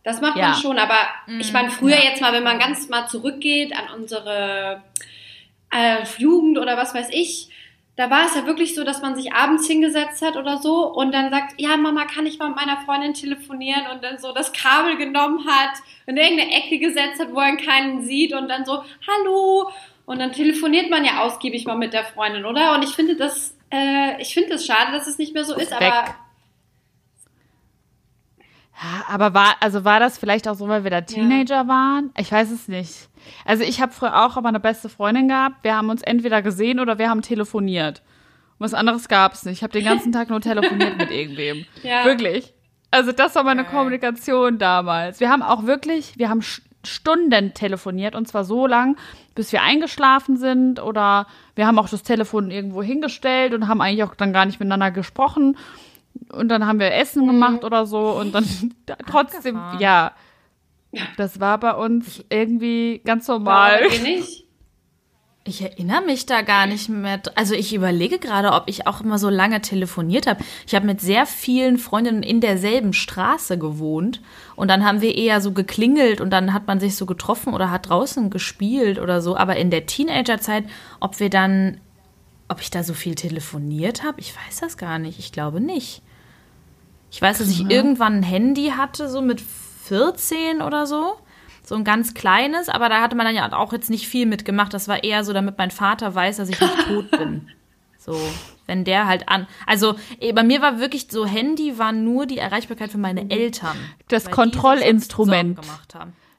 Das 0.04 0.20
macht 0.20 0.36
Ja. 0.36 0.48
man 0.50 0.54
schon, 0.60 0.78
aber 0.78 0.98
Mhm. 1.26 1.40
ich 1.40 1.52
meine, 1.52 1.70
früher 1.70 1.96
jetzt 2.02 2.20
mal, 2.20 2.32
wenn 2.32 2.42
man 2.42 2.58
ganz 2.58 2.88
mal 2.88 3.06
zurückgeht 3.06 3.72
an 3.76 4.00
unsere 4.00 4.82
äh, 5.70 5.98
Jugend 6.18 6.58
oder 6.58 6.76
was 6.76 6.94
weiß 6.94 7.08
ich, 7.12 7.48
da 7.96 8.10
war 8.10 8.24
es 8.26 8.34
ja 8.34 8.46
wirklich 8.46 8.74
so, 8.74 8.84
dass 8.84 9.02
man 9.02 9.14
sich 9.14 9.32
abends 9.34 9.66
hingesetzt 9.66 10.22
hat 10.22 10.36
oder 10.36 10.56
so 10.58 10.86
und 10.92 11.12
dann 11.12 11.30
sagt, 11.30 11.60
ja, 11.60 11.76
Mama, 11.76 12.04
kann 12.06 12.26
ich 12.26 12.38
mal 12.38 12.48
mit 12.48 12.56
meiner 12.56 12.78
Freundin 12.78 13.14
telefonieren 13.14 13.86
und 13.92 14.02
dann 14.02 14.18
so 14.18 14.32
das 14.32 14.52
Kabel 14.52 14.96
genommen 14.96 15.46
hat, 15.46 15.74
in 16.06 16.16
irgendeine 16.16 16.52
Ecke 16.52 16.78
gesetzt 16.78 17.20
hat, 17.20 17.32
wo 17.32 17.40
er 17.40 17.56
keinen 17.56 18.02
sieht 18.02 18.32
und 18.34 18.48
dann 18.48 18.64
so, 18.64 18.82
hallo. 19.08 19.70
Und 20.04 20.18
dann 20.18 20.32
telefoniert 20.32 20.90
man 20.90 21.04
ja 21.04 21.20
ausgiebig 21.20 21.64
mal 21.64 21.76
mit 21.76 21.92
der 21.92 22.04
Freundin, 22.04 22.44
oder? 22.44 22.74
Und 22.74 22.82
ich 22.82 22.90
finde 22.90 23.14
das, 23.14 23.56
äh, 23.70 24.20
ich 24.20 24.34
finde 24.34 24.54
es 24.54 24.66
schade, 24.66 24.90
dass 24.92 25.06
es 25.06 25.16
nicht 25.18 25.32
mehr 25.32 25.44
so 25.44 25.54
ist, 25.54 25.70
weg. 25.70 25.80
aber 25.82 26.04
Ja, 28.82 29.04
aber 29.14 29.32
war, 29.32 29.56
also 29.60 29.84
war 29.84 30.00
das 30.00 30.18
vielleicht 30.18 30.48
auch 30.48 30.54
so, 30.54 30.66
weil 30.68 30.82
wir 30.82 30.90
da 30.90 31.02
Teenager 31.02 31.68
waren? 31.68 32.10
Ich 32.18 32.32
weiß 32.32 32.50
es 32.50 32.66
nicht. 32.66 33.08
Also 33.44 33.62
ich 33.62 33.80
habe 33.80 33.92
früher 33.92 34.24
auch 34.24 34.36
aber 34.36 34.48
eine 34.48 34.58
beste 34.58 34.88
Freundin 34.88 35.28
gehabt. 35.28 35.62
Wir 35.62 35.76
haben 35.76 35.88
uns 35.88 36.02
entweder 36.02 36.42
gesehen 36.42 36.80
oder 36.80 36.98
wir 36.98 37.08
haben 37.08 37.22
telefoniert. 37.22 38.02
Und 38.58 38.64
was 38.64 38.74
anderes 38.74 39.06
gab 39.08 39.34
es 39.34 39.44
nicht. 39.44 39.58
Ich 39.58 39.62
habe 39.62 39.72
den 39.72 39.84
ganzen 39.84 40.10
Tag 40.10 40.30
nur 40.30 40.40
telefoniert 40.42 40.98
mit 40.98 41.10
irgendwem. 41.12 41.64
Ja. 41.84 42.04
Wirklich. 42.04 42.52
Also 42.90 43.12
das 43.12 43.34
war 43.36 43.44
meine 43.44 43.62
Geil. 43.62 43.72
Kommunikation 43.72 44.58
damals. 44.58 45.20
Wir 45.20 45.30
haben 45.30 45.42
auch 45.42 45.64
wirklich, 45.64 46.18
wir 46.18 46.28
haben 46.28 46.42
Stunden 46.84 47.54
telefoniert 47.54 48.16
und 48.16 48.26
zwar 48.26 48.44
so 48.44 48.66
lang, 48.66 48.96
bis 49.36 49.52
wir 49.52 49.62
eingeschlafen 49.62 50.36
sind 50.36 50.82
oder 50.82 51.26
wir 51.54 51.66
haben 51.68 51.78
auch 51.78 51.88
das 51.88 52.02
Telefon 52.02 52.50
irgendwo 52.50 52.82
hingestellt 52.82 53.54
und 53.54 53.68
haben 53.68 53.80
eigentlich 53.80 54.02
auch 54.02 54.16
dann 54.16 54.32
gar 54.32 54.44
nicht 54.44 54.58
miteinander 54.58 54.90
gesprochen 54.90 55.56
und 56.30 56.48
dann 56.48 56.66
haben 56.66 56.78
wir 56.78 56.92
Essen 56.94 57.26
gemacht 57.26 57.64
oder 57.64 57.86
so 57.86 58.10
und 58.12 58.34
dann 58.34 58.44
da, 58.86 58.96
trotzdem, 58.96 59.56
Abgefahren. 59.56 59.80
ja. 59.80 60.12
Das 61.16 61.40
war 61.40 61.58
bei 61.58 61.72
uns 61.72 62.22
irgendwie 62.28 63.00
ganz 63.04 63.26
war 63.26 63.38
normal. 63.38 63.88
dir 63.88 64.02
nicht. 64.02 64.44
Ich 65.44 65.60
erinnere 65.60 66.02
mich 66.02 66.24
da 66.24 66.42
gar 66.42 66.68
nicht 66.68 66.88
mehr. 66.88 67.20
Also 67.34 67.54
ich 67.54 67.74
überlege 67.74 68.20
gerade, 68.20 68.52
ob 68.52 68.68
ich 68.68 68.86
auch 68.86 69.00
immer 69.00 69.18
so 69.18 69.28
lange 69.28 69.60
telefoniert 69.60 70.28
habe. 70.28 70.44
Ich 70.68 70.74
habe 70.76 70.86
mit 70.86 71.00
sehr 71.00 71.26
vielen 71.26 71.78
Freundinnen 71.78 72.22
in 72.22 72.40
derselben 72.40 72.92
Straße 72.92 73.58
gewohnt 73.58 74.20
und 74.54 74.68
dann 74.68 74.84
haben 74.84 75.00
wir 75.00 75.16
eher 75.16 75.40
so 75.40 75.50
geklingelt 75.50 76.20
und 76.20 76.30
dann 76.30 76.52
hat 76.52 76.68
man 76.68 76.78
sich 76.78 76.94
so 76.94 77.06
getroffen 77.06 77.54
oder 77.54 77.72
hat 77.72 77.88
draußen 77.88 78.30
gespielt 78.30 79.00
oder 79.00 79.20
so. 79.20 79.36
Aber 79.36 79.56
in 79.56 79.70
der 79.70 79.86
Teenagerzeit, 79.86 80.64
ob 81.00 81.18
wir 81.18 81.28
dann, 81.28 81.80
ob 82.46 82.60
ich 82.60 82.70
da 82.70 82.84
so 82.84 82.94
viel 82.94 83.16
telefoniert 83.16 84.04
habe, 84.04 84.20
ich 84.20 84.36
weiß 84.36 84.60
das 84.60 84.76
gar 84.76 85.00
nicht. 85.00 85.18
Ich 85.18 85.32
glaube 85.32 85.60
nicht. 85.60 86.02
Ich 87.12 87.20
weiß, 87.22 87.38
dass 87.38 87.48
ich 87.48 87.68
irgendwann 87.70 88.16
ein 88.20 88.22
Handy 88.22 88.72
hatte, 88.76 89.08
so 89.08 89.20
mit 89.20 89.40
14 89.84 90.62
oder 90.62 90.86
so. 90.86 91.14
So 91.64 91.76
ein 91.76 91.84
ganz 91.84 92.14
kleines, 92.14 92.68
aber 92.68 92.88
da 92.88 93.00
hatte 93.02 93.14
man 93.14 93.26
dann 93.26 93.36
ja 93.36 93.52
auch 93.52 93.72
jetzt 93.72 93.88
nicht 93.90 94.08
viel 94.08 94.26
mitgemacht. 94.26 94.74
Das 94.74 94.88
war 94.88 95.04
eher 95.04 95.22
so, 95.22 95.32
damit 95.32 95.58
mein 95.58 95.70
Vater 95.70 96.14
weiß, 96.14 96.38
dass 96.38 96.48
ich 96.48 96.60
nicht 96.60 96.78
tot 96.88 97.10
bin. 97.12 97.48
So, 97.98 98.18
wenn 98.66 98.84
der 98.84 99.06
halt 99.06 99.28
an. 99.28 99.46
Also 99.66 99.94
eh, 100.18 100.32
bei 100.32 100.42
mir 100.42 100.60
war 100.60 100.80
wirklich 100.80 101.06
so, 101.08 101.24
Handy 101.24 101.78
war 101.78 101.92
nur 101.92 102.26
die 102.26 102.38
Erreichbarkeit 102.38 102.90
für 102.90 102.98
meine 102.98 103.30
Eltern. 103.30 103.76
Das 104.08 104.28
Kontrollinstrument. 104.30 105.60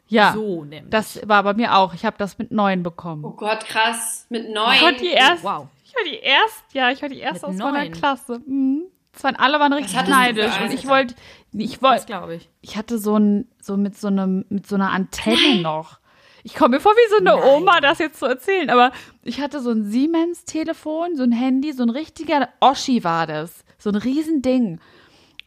Ja, 0.07 0.33
So 0.33 0.63
nämlich. 0.65 0.89
das 0.89 1.21
war 1.27 1.43
bei 1.43 1.53
mir 1.53 1.75
auch. 1.77 1.93
Ich 1.93 2.03
habe 2.05 2.17
das 2.19 2.37
mit 2.37 2.51
neun 2.51 2.83
bekommen. 2.83 3.23
Oh 3.23 3.31
Gott, 3.31 3.65
krass. 3.65 4.25
Mit 4.29 4.51
neun. 4.53 4.73
Ich 4.75 4.81
war 4.81 4.91
die 4.91 5.07
erste. 5.07 5.43
wow. 5.43 5.67
Ich 5.85 5.93
war 5.95 6.03
die 6.11 6.19
erste, 6.19 6.63
ja, 6.73 6.89
ich 6.91 7.01
war 7.01 7.09
die 7.09 7.19
erste 7.19 7.47
Mit 7.47 7.55
aus 7.55 7.71
meiner 7.71 7.83
neun? 7.85 7.91
Klasse. 7.93 8.41
Mhm. 8.45 8.81
Es 9.15 9.23
waren, 9.23 9.35
alle 9.35 9.59
waren 9.59 9.73
richtig 9.73 9.95
neidisch. 10.07 10.59
Und 10.61 10.73
ich 10.73 10.87
wollte, 10.87 11.15
ich 11.53 11.73
Das 11.73 11.81
wollte, 11.81 12.05
glaube 12.05 12.35
ich. 12.35 12.49
ich 12.61 12.77
hatte 12.77 12.97
so 12.97 13.17
ein, 13.17 13.47
so 13.61 13.77
mit 13.77 13.97
so 13.97 14.07
einem, 14.07 14.45
mit 14.49 14.67
so 14.67 14.75
einer 14.75 14.91
Antenne 14.91 15.61
noch. 15.61 15.99
Ich 16.43 16.55
komme 16.55 16.75
mir 16.75 16.81
vor 16.81 16.91
wie 16.91 17.09
so 17.09 17.17
eine 17.17 17.41
Oma, 17.55 17.79
das 17.79 17.99
jetzt 17.99 18.19
zu 18.19 18.25
erzählen, 18.25 18.69
aber 18.69 18.91
ich 19.23 19.39
hatte 19.39 19.61
so 19.61 19.71
ein 19.71 19.85
Siemens-Telefon, 19.85 21.15
so 21.15 21.23
ein 21.23 21.31
Handy, 21.31 21.71
so 21.71 21.83
ein 21.83 21.89
richtiger 21.89 22.49
Oschi 22.59 23.03
war 23.03 23.27
das. 23.27 23.63
So 23.77 23.89
ein 23.89 23.95
Riesending. 23.95 24.79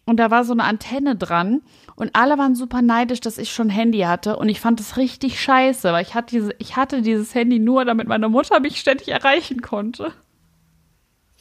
Und 0.06 0.18
da 0.18 0.30
war 0.30 0.44
so 0.44 0.52
eine 0.52 0.64
Antenne 0.64 1.16
dran 1.16 1.62
und 1.96 2.14
alle 2.14 2.38
waren 2.38 2.54
super 2.54 2.80
neidisch, 2.80 3.20
dass 3.20 3.38
ich 3.38 3.52
schon 3.52 3.68
Handy 3.68 4.00
hatte 4.00 4.36
und 4.36 4.48
ich 4.48 4.60
fand 4.60 4.78
das 4.78 4.96
richtig 4.96 5.40
scheiße, 5.40 5.92
weil 5.92 6.02
ich 6.02 6.14
hatte, 6.14 6.36
diese, 6.36 6.54
ich 6.58 6.76
hatte 6.76 7.02
dieses 7.02 7.34
Handy 7.34 7.58
nur, 7.58 7.84
damit 7.84 8.06
meine 8.06 8.28
Mutter 8.28 8.60
mich 8.60 8.78
ständig 8.78 9.08
erreichen 9.08 9.62
konnte. 9.62 10.12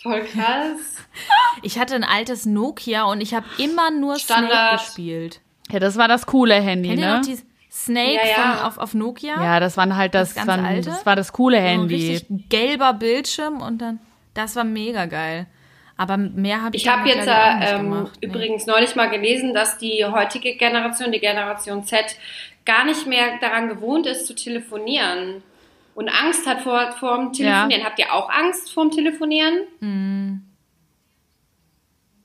Voll 0.06 0.22
krass. 0.24 0.98
Ich 1.64 1.80
hatte 1.80 1.96
ein 1.96 2.04
altes 2.04 2.46
Nokia 2.46 3.06
und 3.06 3.22
ich 3.22 3.34
habe 3.34 3.46
immer 3.58 3.90
nur 3.90 4.20
Standard. 4.20 4.52
Snake 4.52 4.78
gespielt. 4.78 5.42
Ja, 5.72 5.80
das 5.80 5.98
war 5.98 6.08
das 6.08 6.28
coole 6.28 6.54
Handy, 6.54 6.90
Kennt 6.90 7.02
ihr 7.02 7.08
ne? 7.08 7.18
noch 7.18 7.26
die 7.26 7.40
Snake 7.72 8.14
Ja, 8.14 8.28
ja. 8.28 8.36
Von, 8.58 8.66
auf, 8.68 8.78
auf 8.78 8.94
Nokia? 8.94 9.34
Ja, 9.44 9.60
das 9.60 9.78
waren 9.78 9.96
halt 9.98 10.14
das, 10.14 10.30
Das 10.30 10.36
ganz 10.36 10.48
waren, 10.48 10.64
alte? 10.64 10.90
das 10.92 11.06
war 11.08 11.16
das 11.16 11.34
coole 11.34 11.58
So 11.58 11.64
ein 11.64 11.70
Handy. 11.80 11.96
richtig 11.96 12.50
gelber 12.50 12.94
Bildschirm 12.94 13.62
und 13.62 13.80
dann, 13.80 14.00
das 14.36 14.56
war 14.56 14.64
mega 14.64 15.06
geil. 15.08 15.48
Aber 15.98 16.18
mehr 16.18 16.62
habe 16.62 16.76
ich 16.76 16.84
Ich 16.86 16.88
habe 16.92 17.08
jetzt 17.10 17.28
äh, 17.28 17.32
ähm, 17.76 17.90
gemacht. 17.90 18.12
Nee. 18.22 18.28
übrigens 18.28 18.68
neulich 18.68 18.96
mal 18.96 19.10
gelesen, 19.10 19.56
dass 19.56 19.80
die 19.80 20.06
heutige 20.06 20.56
Generation, 20.56 21.12
die 21.12 21.20
Generation 21.20 21.84
Z, 21.84 22.16
gar 22.64 22.86
nicht 22.86 23.08
mehr 23.08 23.40
daran 23.42 23.70
gewohnt 23.70 24.06
ist 24.06 24.28
zu 24.28 24.36
telefonieren 24.36 25.42
und 25.96 26.10
Angst 26.10 26.46
hat 26.46 26.62
vor 26.62 26.92
vorm 27.00 27.34
Telefonieren. 27.34 27.84
Habt 27.84 27.98
ihr 28.00 28.14
auch 28.14 28.30
Angst 28.30 28.72
vorm 28.72 28.92
Telefonieren? 28.92 30.48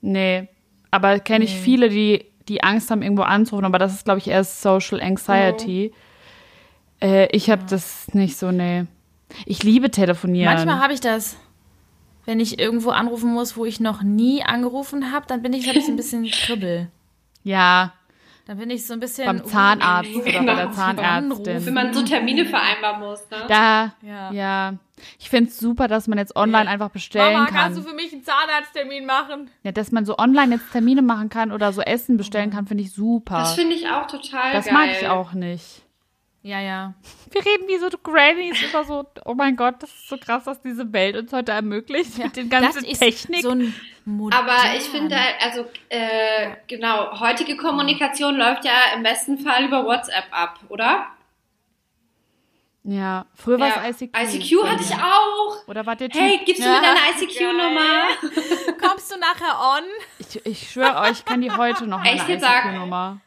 Nee, 0.01 0.47
aber 0.91 1.19
kenne 1.19 1.45
ich 1.45 1.55
viele, 1.55 1.89
die, 1.89 2.25
die 2.47 2.63
Angst 2.63 2.91
haben, 2.91 3.01
irgendwo 3.01 3.23
anzurufen, 3.23 3.65
aber 3.65 3.79
das 3.79 3.93
ist, 3.93 4.05
glaube 4.05 4.19
ich, 4.19 4.27
erst 4.27 4.61
Social 4.61 5.01
Anxiety. 5.01 5.93
Äh, 7.01 7.27
ich 7.35 7.49
habe 7.49 7.63
das 7.69 8.13
nicht 8.13 8.37
so, 8.37 8.51
nee. 8.51 8.85
Ich 9.45 9.63
liebe 9.63 9.89
telefonieren. 9.89 10.53
Manchmal 10.53 10.79
habe 10.79 10.93
ich 10.93 10.99
das, 10.99 11.37
wenn 12.25 12.41
ich 12.41 12.59
irgendwo 12.59 12.89
anrufen 12.89 13.31
muss, 13.31 13.55
wo 13.55 13.63
ich 13.63 13.79
noch 13.79 14.03
nie 14.03 14.43
angerufen 14.43 15.13
habe, 15.13 15.25
dann 15.27 15.41
bin 15.41 15.53
ich, 15.53 15.69
hab 15.69 15.75
ich 15.75 15.85
so 15.85 15.91
ein 15.93 15.95
bisschen 15.95 16.25
kribbel. 16.31 16.89
ja, 17.43 17.93
Dann 18.51 18.57
bin 18.57 18.69
ich 18.69 18.85
so 18.85 18.91
ein 18.91 18.99
bisschen 18.99 19.25
beim 19.27 19.45
Zahnarzt 19.45 20.13
oder 20.13 20.25
bei 20.25 20.31
Genau. 20.31 20.55
der 20.55 20.65
Wenn 20.67 20.73
Zahnärztin. 20.73 21.65
Wenn 21.67 21.73
man 21.73 21.93
so 21.93 22.03
Termine 22.03 22.43
vereinbaren 22.45 22.99
muss, 22.99 23.21
ne? 23.31 23.37
Da, 23.47 23.93
Ja. 24.01 24.29
ja. 24.33 24.73
Ich 25.19 25.29
finde 25.29 25.49
es 25.51 25.57
super, 25.57 25.87
dass 25.87 26.09
man 26.09 26.17
jetzt 26.17 26.35
online 26.35 26.69
einfach 26.69 26.89
bestellen 26.89 27.31
Mama, 27.31 27.45
kann. 27.45 27.55
kannst 27.55 27.77
du 27.79 27.83
für 27.83 27.95
mich 27.95 28.11
einen 28.11 28.25
Zahnarzttermin 28.25 29.05
machen? 29.05 29.49
ja, 29.63 29.71
dass 29.71 29.93
man 29.93 30.03
so 30.05 30.17
online 30.17 30.55
jetzt 30.55 30.69
Termine 30.73 31.01
machen 31.01 31.29
kann 31.29 31.53
oder 31.53 31.71
so 31.71 31.79
Essen 31.79 32.17
bestellen 32.17 32.49
kann, 32.51 32.67
finde 32.67 32.83
ich 32.83 32.91
super. 32.91 33.37
Das 33.37 33.53
finde 33.55 33.73
ich 33.73 33.87
auch 33.87 34.05
total 34.07 34.51
Das 34.51 34.65
geil. 34.65 34.73
mag 34.73 34.87
ich 34.99 35.07
auch 35.07 35.31
nicht. 35.31 35.83
Ja, 36.43 36.59
ja. 36.59 36.93
Wir 37.29 37.45
reden 37.45 37.67
wie 37.67 37.77
so 37.77 37.87
Grannies 38.01 38.59
über 38.63 38.83
so, 38.83 39.05
oh 39.25 39.35
mein 39.35 39.55
Gott, 39.55 39.75
das 39.79 39.91
ist 39.91 40.09
so 40.09 40.17
krass, 40.17 40.45
dass 40.45 40.59
diese 40.61 40.91
Welt 40.91 41.15
uns 41.15 41.31
heute 41.31 41.51
ermöglicht 41.51 42.17
mit 42.17 42.35
den 42.35 42.49
ganzen 42.49 42.81
das 42.81 42.91
ist 42.91 42.99
Technik. 42.99 43.43
so. 43.43 43.51
Aber 43.51 44.57
ich 44.75 44.83
finde, 44.85 45.15
also 45.39 45.65
äh, 45.89 46.49
genau, 46.67 47.19
heutige 47.19 47.55
Kommunikation 47.57 48.37
läuft 48.37 48.65
ja 48.65 48.71
im 48.95 49.03
besten 49.03 49.37
Fall 49.37 49.65
über 49.65 49.85
WhatsApp 49.85 50.25
ab, 50.31 50.59
oder? 50.69 51.07
ja, 52.83 53.27
früher 53.35 53.59
war 53.59 53.67
Ja. 53.67 53.83
es 53.89 54.01
ICQ. 54.01 54.17
ICQ 54.17 54.63
hatte 54.65 54.81
ich 54.83 54.95
auch. 54.95 55.67
Oder 55.67 55.85
war 55.85 55.95
der 55.95 56.09
Typ? 56.09 56.19
Hey, 56.19 56.39
gibst 56.43 56.63
du 56.63 56.65
Ja. 56.65 56.79
mir 56.79 56.81
deine 56.81 56.99
ICQ-Nummer? 57.11 58.07
Kommst 58.81 59.11
du 59.11 59.19
nachher 59.19 59.77
on? 59.77 59.83
Ich, 60.17 60.43
ich 60.47 60.71
schwöre 60.71 60.99
euch, 61.01 61.11
ich 61.19 61.25
kann 61.25 61.41
die 61.41 61.51
heute 61.51 61.85
noch 61.85 62.03
Echt 62.03 62.27
meine 62.27 62.37
ICQ-Nummer. 62.43 63.21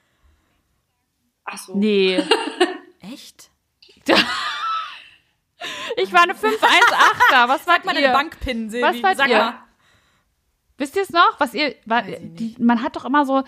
Ach 1.45 1.59
so. 1.59 1.77
Nee. 1.77 2.21
Echt? 3.13 3.51
Ich 5.97 6.13
war 6.13 6.23
eine 6.23 6.35
518er. 6.35 7.49
Was 7.49 7.67
mal 7.67 7.79
ihr? 7.97 8.03
deine 8.03 8.13
Bankpin, 8.13 8.69
Silvi. 8.69 8.87
Was 8.87 9.03
wart 9.03 9.17
Sag 9.17 9.29
ihr? 9.29 9.39
mal. 9.39 9.55
Wisst 10.77 10.97
ihr 10.97 11.03
es 11.03 11.11
noch? 11.11 11.39
Was 11.39 11.55
ihr, 11.55 11.75
war, 11.87 12.03
die, 12.03 12.55
man 12.59 12.83
hat 12.83 12.97
doch 12.97 13.05
immer 13.05 13.25
so, 13.25 13.45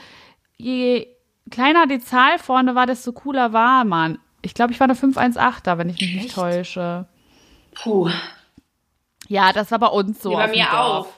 je 0.57 1.09
kleiner 1.51 1.87
die 1.87 2.01
Zahl 2.01 2.39
vorne 2.39 2.75
war, 2.75 2.87
desto 2.87 3.13
cooler 3.13 3.53
war 3.53 3.85
man. 3.85 4.19
Ich 4.43 4.55
glaube, 4.55 4.73
ich 4.73 4.81
war 4.81 4.85
eine 4.89 4.95
518er, 4.95 5.77
wenn 5.79 5.91
ich 5.91 6.01
mich 6.01 6.15
nicht 6.15 6.27
Echt? 6.27 6.35
täusche. 6.37 7.07
Puh. 7.75 8.11
Ja, 9.29 9.53
das 9.53 9.71
war 9.73 9.79
bei 9.81 9.89
uns 9.89 10.23
so. 10.23 10.31
Nee, 10.31 10.37
bei 10.37 10.49
mir 10.49 10.67
Dorf. 10.71 11.07
auch. 11.07 11.09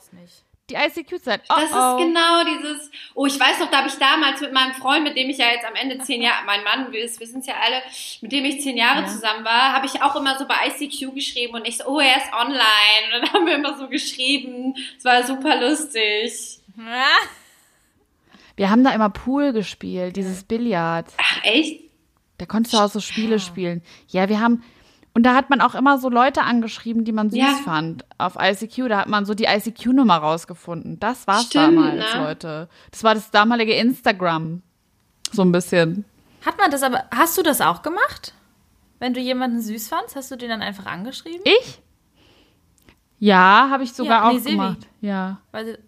Die 0.70 0.74
ICQ-Zeit. 0.74 1.42
Oh, 1.48 1.54
Das 1.57 1.64
ist 1.64 1.70
genau 1.72 2.44
dieses, 2.44 2.90
oh, 3.14 3.24
ich 3.26 3.40
weiß 3.40 3.59
noch, 3.61 3.70
da 3.70 3.78
habe 3.78 3.88
ich 3.88 3.94
damals 3.94 4.40
mit 4.42 4.52
meinem 4.52 4.74
Freund, 4.74 5.02
mit 5.04 5.16
dem 5.16 5.31
ich 5.31 5.38
ja 5.38 5.46
jetzt 5.52 5.64
am 5.66 5.74
Ende 5.74 5.98
zehn 6.00 6.20
Jahre, 6.20 6.44
mein 6.44 6.62
Mann, 6.62 6.92
wir, 6.92 7.00
wir 7.00 7.26
sind 7.26 7.46
ja 7.46 7.54
alle, 7.64 7.81
mit 8.20 8.33
dem 8.33 8.44
ich 8.44 8.61
zehn 8.61 8.76
Jahre 8.76 9.00
Ja. 9.02 9.07
zusammen 9.07 9.44
war, 9.46 9.72
habe 9.72 9.87
ich 9.87 10.02
auch 10.02 10.14
immer 10.16 10.38
so 10.38 10.46
bei 10.46 10.54
ICQ 10.68 11.14
geschrieben 11.14 11.54
und 11.54 11.66
ich 11.66 11.78
so, 11.78 11.85
oh, 11.87 12.00
er 12.00 12.16
ist 12.18 12.33
online. 12.35 13.14
Und 13.14 13.22
dann 13.22 13.33
haben 13.33 13.46
wir 13.46 13.54
immer 13.54 13.78
so 13.78 13.88
geschrieben. 13.88 14.74
Es 14.98 15.04
war 15.04 15.22
super 15.24 15.59
lustig. 15.61 16.59
Wir 18.57 18.70
haben 18.70 18.83
da 18.83 18.90
immer 18.90 19.09
Pool 19.09 19.52
gespielt, 19.52 20.16
dieses 20.16 20.42
Billard. 20.42 21.07
Ach, 21.16 21.44
echt? 21.44 21.81
Da 22.38 22.46
konntest 22.46 22.74
du 22.74 22.78
auch 22.78 22.90
so 22.90 22.98
Spiele 23.00 23.38
spielen. 23.38 23.83
Ja, 24.09 24.28
wir 24.28 24.40
haben. 24.40 24.62
Und 25.18 25.24
da 25.24 25.35
hat 25.35 25.50
man 25.50 25.61
auch 25.61 25.74
immer 25.74 25.98
so 25.98 26.09
Leute 26.09 26.42
angeschrieben, 26.42 27.04
die 27.04 27.11
man 27.11 27.28
süß 27.28 27.40
Ja. 27.40 27.54
fand 27.64 28.04
auf 28.18 28.37
ICQ. 28.40 28.88
Da 28.88 28.98
hat 28.98 29.09
man 29.09 29.24
so 29.24 29.35
die 29.35 29.46
ICQ-Nummer 29.46 30.14
rausgefunden. 30.18 31.00
Das 31.00 31.26
war's 31.26 31.46
Stimmt, 31.46 31.76
damals, 31.76 32.14
ne? 32.14 32.20
Leute. 32.22 32.68
Das 32.92 33.02
war 33.02 33.14
das 33.14 33.33
damalige 33.33 33.74
Instagram. 33.74 34.62
So 35.33 35.42
ein 35.42 35.50
bisschen. 35.50 36.04
Hat 36.46 36.57
man 36.57 36.70
das 36.70 36.85
aber, 36.85 37.02
hast 37.12 37.37
du 37.37 37.42
das 37.42 37.61
auch 37.61 37.83
gemacht? 37.83 38.33
Wenn 39.00 39.12
du 39.12 39.18
jemanden 39.18 39.61
süß 39.61 39.88
fandst, 39.88 40.14
hast 40.14 40.31
du 40.31 40.37
den 40.37 40.50
dann 40.50 40.62
einfach 40.62 40.87
angeschrieben? 40.87 41.40
Ich? 41.42 41.83
Ja, 43.18 43.70
habe 43.72 43.83
ich 43.83 43.94
sogar 43.94 44.22
Ja, 44.22 44.31
nee, 44.31 44.37
auch 44.38 44.40
Silvi. 44.40 44.50
gemacht. 44.52 44.87
Ja, 45.00 45.40
Weil, 45.50 45.81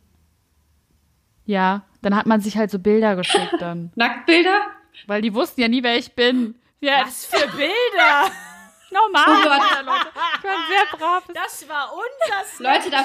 ja. 1.47 1.83
Dann 2.03 2.17
hat 2.17 2.27
man 2.27 2.41
sich 2.41 2.57
halt 2.59 2.73
so 2.73 2.81
Bilder 2.81 3.15
geschickt 3.15 3.55
dann. 3.61 3.93
Nacktbilder? 3.95 4.61
Weil 5.07 5.23
die 5.23 5.35
wussten 5.35 5.61
ja 5.61 5.69
nie, 5.69 5.85
wer 5.85 5.97
ich 5.97 6.17
bin. 6.17 6.57
Ja, 6.81 7.03
was 7.05 7.27
für 7.27 7.47
Bilder! 7.57 8.33
normal. 8.91 9.25
Oh 9.29 9.43
Gott. 9.43 9.63
Leute. 9.85 10.09
Ich 10.39 10.45
war 10.45 10.53
ein 10.53 10.69
sehr 10.69 10.87
braves. 10.99 11.35
Das 11.35 11.69
war 11.69 11.93
unser 11.93 12.63
Leute, 12.63 12.91
da, 12.91 13.03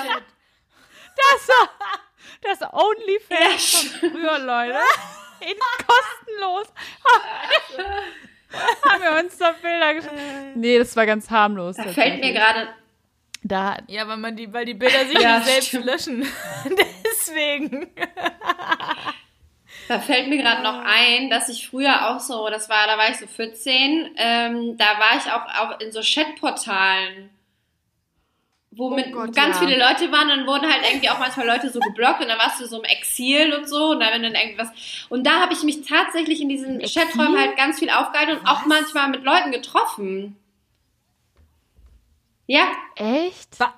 Das 1.15 1.47
war 1.47 1.69
das 2.41 2.59
OnlyFans 2.73 3.73
von 3.99 4.09
früher, 4.11 4.39
Leute. 4.39 4.79
In 5.41 5.55
kostenlos. 5.85 6.67
haben 8.89 9.01
wir 9.03 9.23
uns 9.23 9.37
da 9.37 9.51
Bilder 9.51 9.93
geschickt. 9.95 10.55
Nee, 10.55 10.79
das 10.79 10.95
war 10.95 11.05
ganz 11.05 11.29
harmlos. 11.29 11.75
da 11.75 11.83
fällt 11.83 12.21
mir 12.21 12.33
gerade, 12.33 12.69
Da, 13.43 13.77
Ja, 13.87 14.07
weil, 14.07 14.17
man 14.17 14.35
die, 14.35 14.51
weil 14.51 14.65
die 14.65 14.73
Bilder 14.73 15.05
sich 15.05 15.19
Ja, 15.19 15.37
nicht 15.39 15.47
selbst 15.47 15.67
stimmt. 15.67 15.85
löschen. 15.85 16.21
Deswegen. 17.05 17.91
Da 19.87 19.99
fällt 19.99 20.27
mir 20.27 20.37
gerade 20.37 20.63
noch 20.63 20.81
ein, 20.83 21.29
dass 21.29 21.49
ich 21.49 21.67
früher 21.67 22.09
auch 22.09 22.19
so, 22.19 22.49
das 22.49 22.69
war, 22.69 22.87
da 22.87 22.97
war 22.97 23.09
ich 23.09 23.17
so 23.17 23.27
14, 23.27 24.15
ähm, 24.17 24.77
da 24.77 24.85
war 24.99 25.17
ich 25.17 25.31
auch, 25.31 25.73
auch 25.73 25.79
in 25.79 25.91
so 25.91 26.01
Chatportalen. 26.01 27.29
Wo 28.77 28.89
mit 28.89 29.13
Gott, 29.13 29.33
ganz 29.33 29.55
ja. 29.55 29.65
viele 29.65 29.79
Leute 29.79 30.11
waren, 30.11 30.27
dann 30.27 30.45
wurden 30.45 30.69
halt 30.69 30.83
irgendwie 30.85 31.09
auch 31.09 31.17
manchmal 31.17 31.47
Leute 31.47 31.69
so 31.69 31.79
geblockt 31.79 32.19
und 32.19 32.27
dann 32.27 32.37
warst 32.37 32.59
du 32.59 32.67
so 32.67 32.79
im 32.79 32.83
Exil 32.83 33.53
und 33.53 33.69
so 33.69 33.91
und 33.91 34.01
dann 34.01 34.11
wenn 34.11 34.23
dann 34.23 34.35
irgendwas. 34.35 34.67
Und 35.07 35.25
da 35.25 35.39
habe 35.39 35.53
ich 35.53 35.63
mich 35.63 35.85
tatsächlich 35.85 36.41
in 36.41 36.49
diesen? 36.49 36.79
Chaträumen 36.81 37.39
halt 37.39 37.55
ganz 37.55 37.79
viel 37.79 37.89
aufgehalten 37.89 38.37
und 38.37 38.47
auch 38.47 38.65
manchmal 38.65 39.09
mit 39.09 39.23
Leuten 39.23 39.51
getroffen. 39.51 40.35
Ja, 42.47 42.67
echt? 42.95 43.59
Wa 43.59 43.73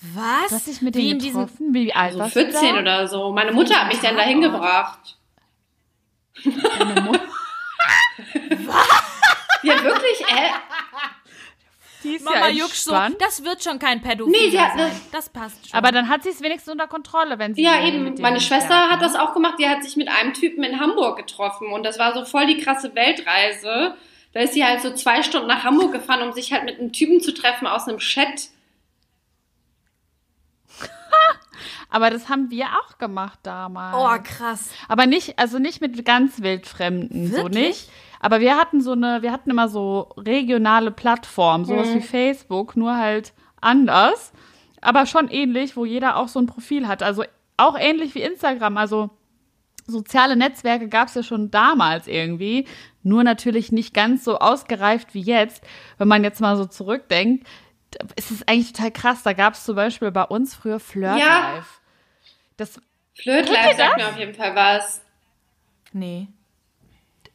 was? 0.00 0.48
Du 0.48 0.54
hast 0.54 0.66
dich 0.66 0.82
mit 0.82 0.94
Wie 0.94 1.00
denen 1.00 1.12
in 1.12 1.18
diesen- 1.18 1.40
getroffen? 1.46 1.74
Wie 1.74 1.92
alt 1.94 2.12
so 2.14 2.18
warst 2.20 2.36
du 2.36 2.40
14 2.44 2.74
da? 2.74 2.80
oder 2.80 3.08
so. 3.08 3.32
Meine 3.32 3.52
Mutter 3.52 3.74
hat 3.80 3.88
mich 3.88 4.00
dann 4.00 4.16
dahin 4.16 4.40
gebracht. 4.40 5.16
Deine 6.44 7.00
Mutter? 7.02 7.22
Ja, 9.62 9.82
wirklich, 9.82 10.20
äh, 10.20 10.50
Die 12.04 12.14
ist 12.14 12.24
Mama 12.24 12.46
ja 12.46 12.48
Juck 12.48 12.70
so, 12.70 12.92
das 13.18 13.42
wird 13.44 13.62
schon 13.64 13.80
kein 13.80 14.00
Pädophil 14.00 14.30
Nee, 14.30 14.50
sie 14.50 14.60
hat 14.60 14.78
sein. 14.78 14.92
Das 15.10 15.28
passt 15.28 15.68
schon. 15.68 15.76
Aber 15.76 15.90
dann 15.90 16.08
hat 16.08 16.22
sie 16.22 16.28
es 16.28 16.40
wenigstens 16.40 16.70
unter 16.72 16.86
Kontrolle, 16.86 17.40
wenn 17.40 17.54
sie 17.56 17.62
Ja, 17.62 17.82
eben. 17.84 18.14
Meine 18.20 18.40
Schwester 18.40 18.88
hat 18.88 19.00
ne? 19.00 19.06
das 19.06 19.16
auch 19.16 19.34
gemacht. 19.34 19.54
Die 19.58 19.68
hat 19.68 19.82
sich 19.82 19.96
mit 19.96 20.08
einem 20.08 20.32
Typen 20.32 20.62
in 20.62 20.78
Hamburg 20.78 21.16
getroffen 21.18 21.72
und 21.72 21.82
das 21.82 21.98
war 21.98 22.14
so 22.14 22.24
voll 22.24 22.46
die 22.46 22.58
krasse 22.58 22.94
Weltreise. 22.94 23.96
Da 24.32 24.40
ist 24.40 24.54
sie 24.54 24.64
halt 24.64 24.80
so 24.80 24.92
zwei 24.94 25.24
Stunden 25.24 25.48
nach 25.48 25.64
Hamburg 25.64 25.90
gefahren, 25.92 26.22
um 26.22 26.32
sich 26.32 26.52
halt 26.52 26.64
mit 26.64 26.78
einem 26.78 26.92
Typen 26.92 27.20
zu 27.20 27.34
treffen 27.34 27.66
aus 27.66 27.88
einem 27.88 27.98
Chat. 27.98 28.48
Aber 31.90 32.10
das 32.10 32.28
haben 32.28 32.50
wir 32.50 32.66
auch 32.66 32.98
gemacht 32.98 33.38
damals. 33.42 33.96
oh, 33.96 34.22
krass. 34.22 34.70
Aber 34.88 35.06
nicht, 35.06 35.38
also 35.38 35.58
nicht 35.58 35.80
mit 35.80 36.04
ganz 36.04 36.42
wildfremden, 36.42 37.28
so 37.28 37.36
Wirklich? 37.36 37.66
nicht. 37.66 37.90
Aber 38.20 38.40
wir 38.40 38.56
hatten 38.56 38.80
so 38.80 38.92
eine, 38.92 39.22
wir 39.22 39.32
hatten 39.32 39.50
immer 39.50 39.68
so 39.68 40.10
regionale 40.16 40.90
Plattformen, 40.90 41.64
sowas 41.64 41.94
wie 41.94 42.00
Facebook, 42.00 42.76
nur 42.76 42.96
halt 42.96 43.32
anders. 43.60 44.32
Aber 44.80 45.06
schon 45.06 45.28
ähnlich, 45.28 45.76
wo 45.76 45.84
jeder 45.84 46.16
auch 46.16 46.28
so 46.28 46.40
ein 46.40 46.46
Profil 46.46 46.88
hat. 46.88 47.02
Also 47.02 47.24
auch 47.56 47.76
ähnlich 47.78 48.14
wie 48.14 48.22
Instagram. 48.22 48.76
Also 48.76 49.10
soziale 49.86 50.36
Netzwerke 50.36 50.88
gab 50.88 51.08
es 51.08 51.14
ja 51.14 51.22
schon 51.22 51.50
damals 51.50 52.06
irgendwie. 52.06 52.66
Nur 53.02 53.24
natürlich 53.24 53.72
nicht 53.72 53.94
ganz 53.94 54.24
so 54.24 54.38
ausgereift 54.38 55.14
wie 55.14 55.20
jetzt. 55.20 55.62
Wenn 55.96 56.08
man 56.08 56.24
jetzt 56.24 56.40
mal 56.40 56.56
so 56.56 56.66
zurückdenkt, 56.66 57.46
es 58.16 58.30
ist 58.30 58.48
eigentlich 58.48 58.72
total 58.72 58.90
krass. 58.90 59.22
Da 59.22 59.32
gab 59.32 59.54
es 59.54 59.64
zum 59.64 59.76
Beispiel 59.76 60.10
bei 60.10 60.24
uns 60.24 60.54
früher 60.54 60.80
Flirt 60.80 61.18
Ja. 61.18 61.54
Life. 61.54 61.80
Das 62.56 62.80
Flirt 63.14 63.48
Life 63.48 63.76
sagt 63.76 63.96
mir 63.96 64.08
auf 64.08 64.18
jeden 64.18 64.34
Fall 64.34 64.54
was. 64.54 65.02
Nee. 65.92 66.28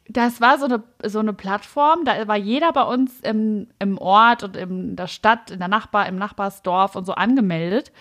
Das 0.08 0.42
war 0.42 0.58
so 0.60 0.66
eine, 0.66 0.84
so 1.04 1.20
eine 1.20 1.34
Plattform, 1.34 2.04
da 2.04 2.28
war 2.28 2.36
jeder 2.36 2.74
bei 2.74 2.84
uns 2.84 3.22
im, 3.22 3.70
im 3.80 3.98
Ort 3.98 4.44
und 4.44 4.58
in 4.58 4.96
der 4.98 5.08
Stadt, 5.08 5.50
in 5.50 5.60
der 5.60 5.70
Nachbar, 5.70 6.08
im 6.08 6.18
Nachbarsdorf 6.18 6.96
und 6.96 7.06
so 7.06 7.14
angemeldet. 7.14 7.92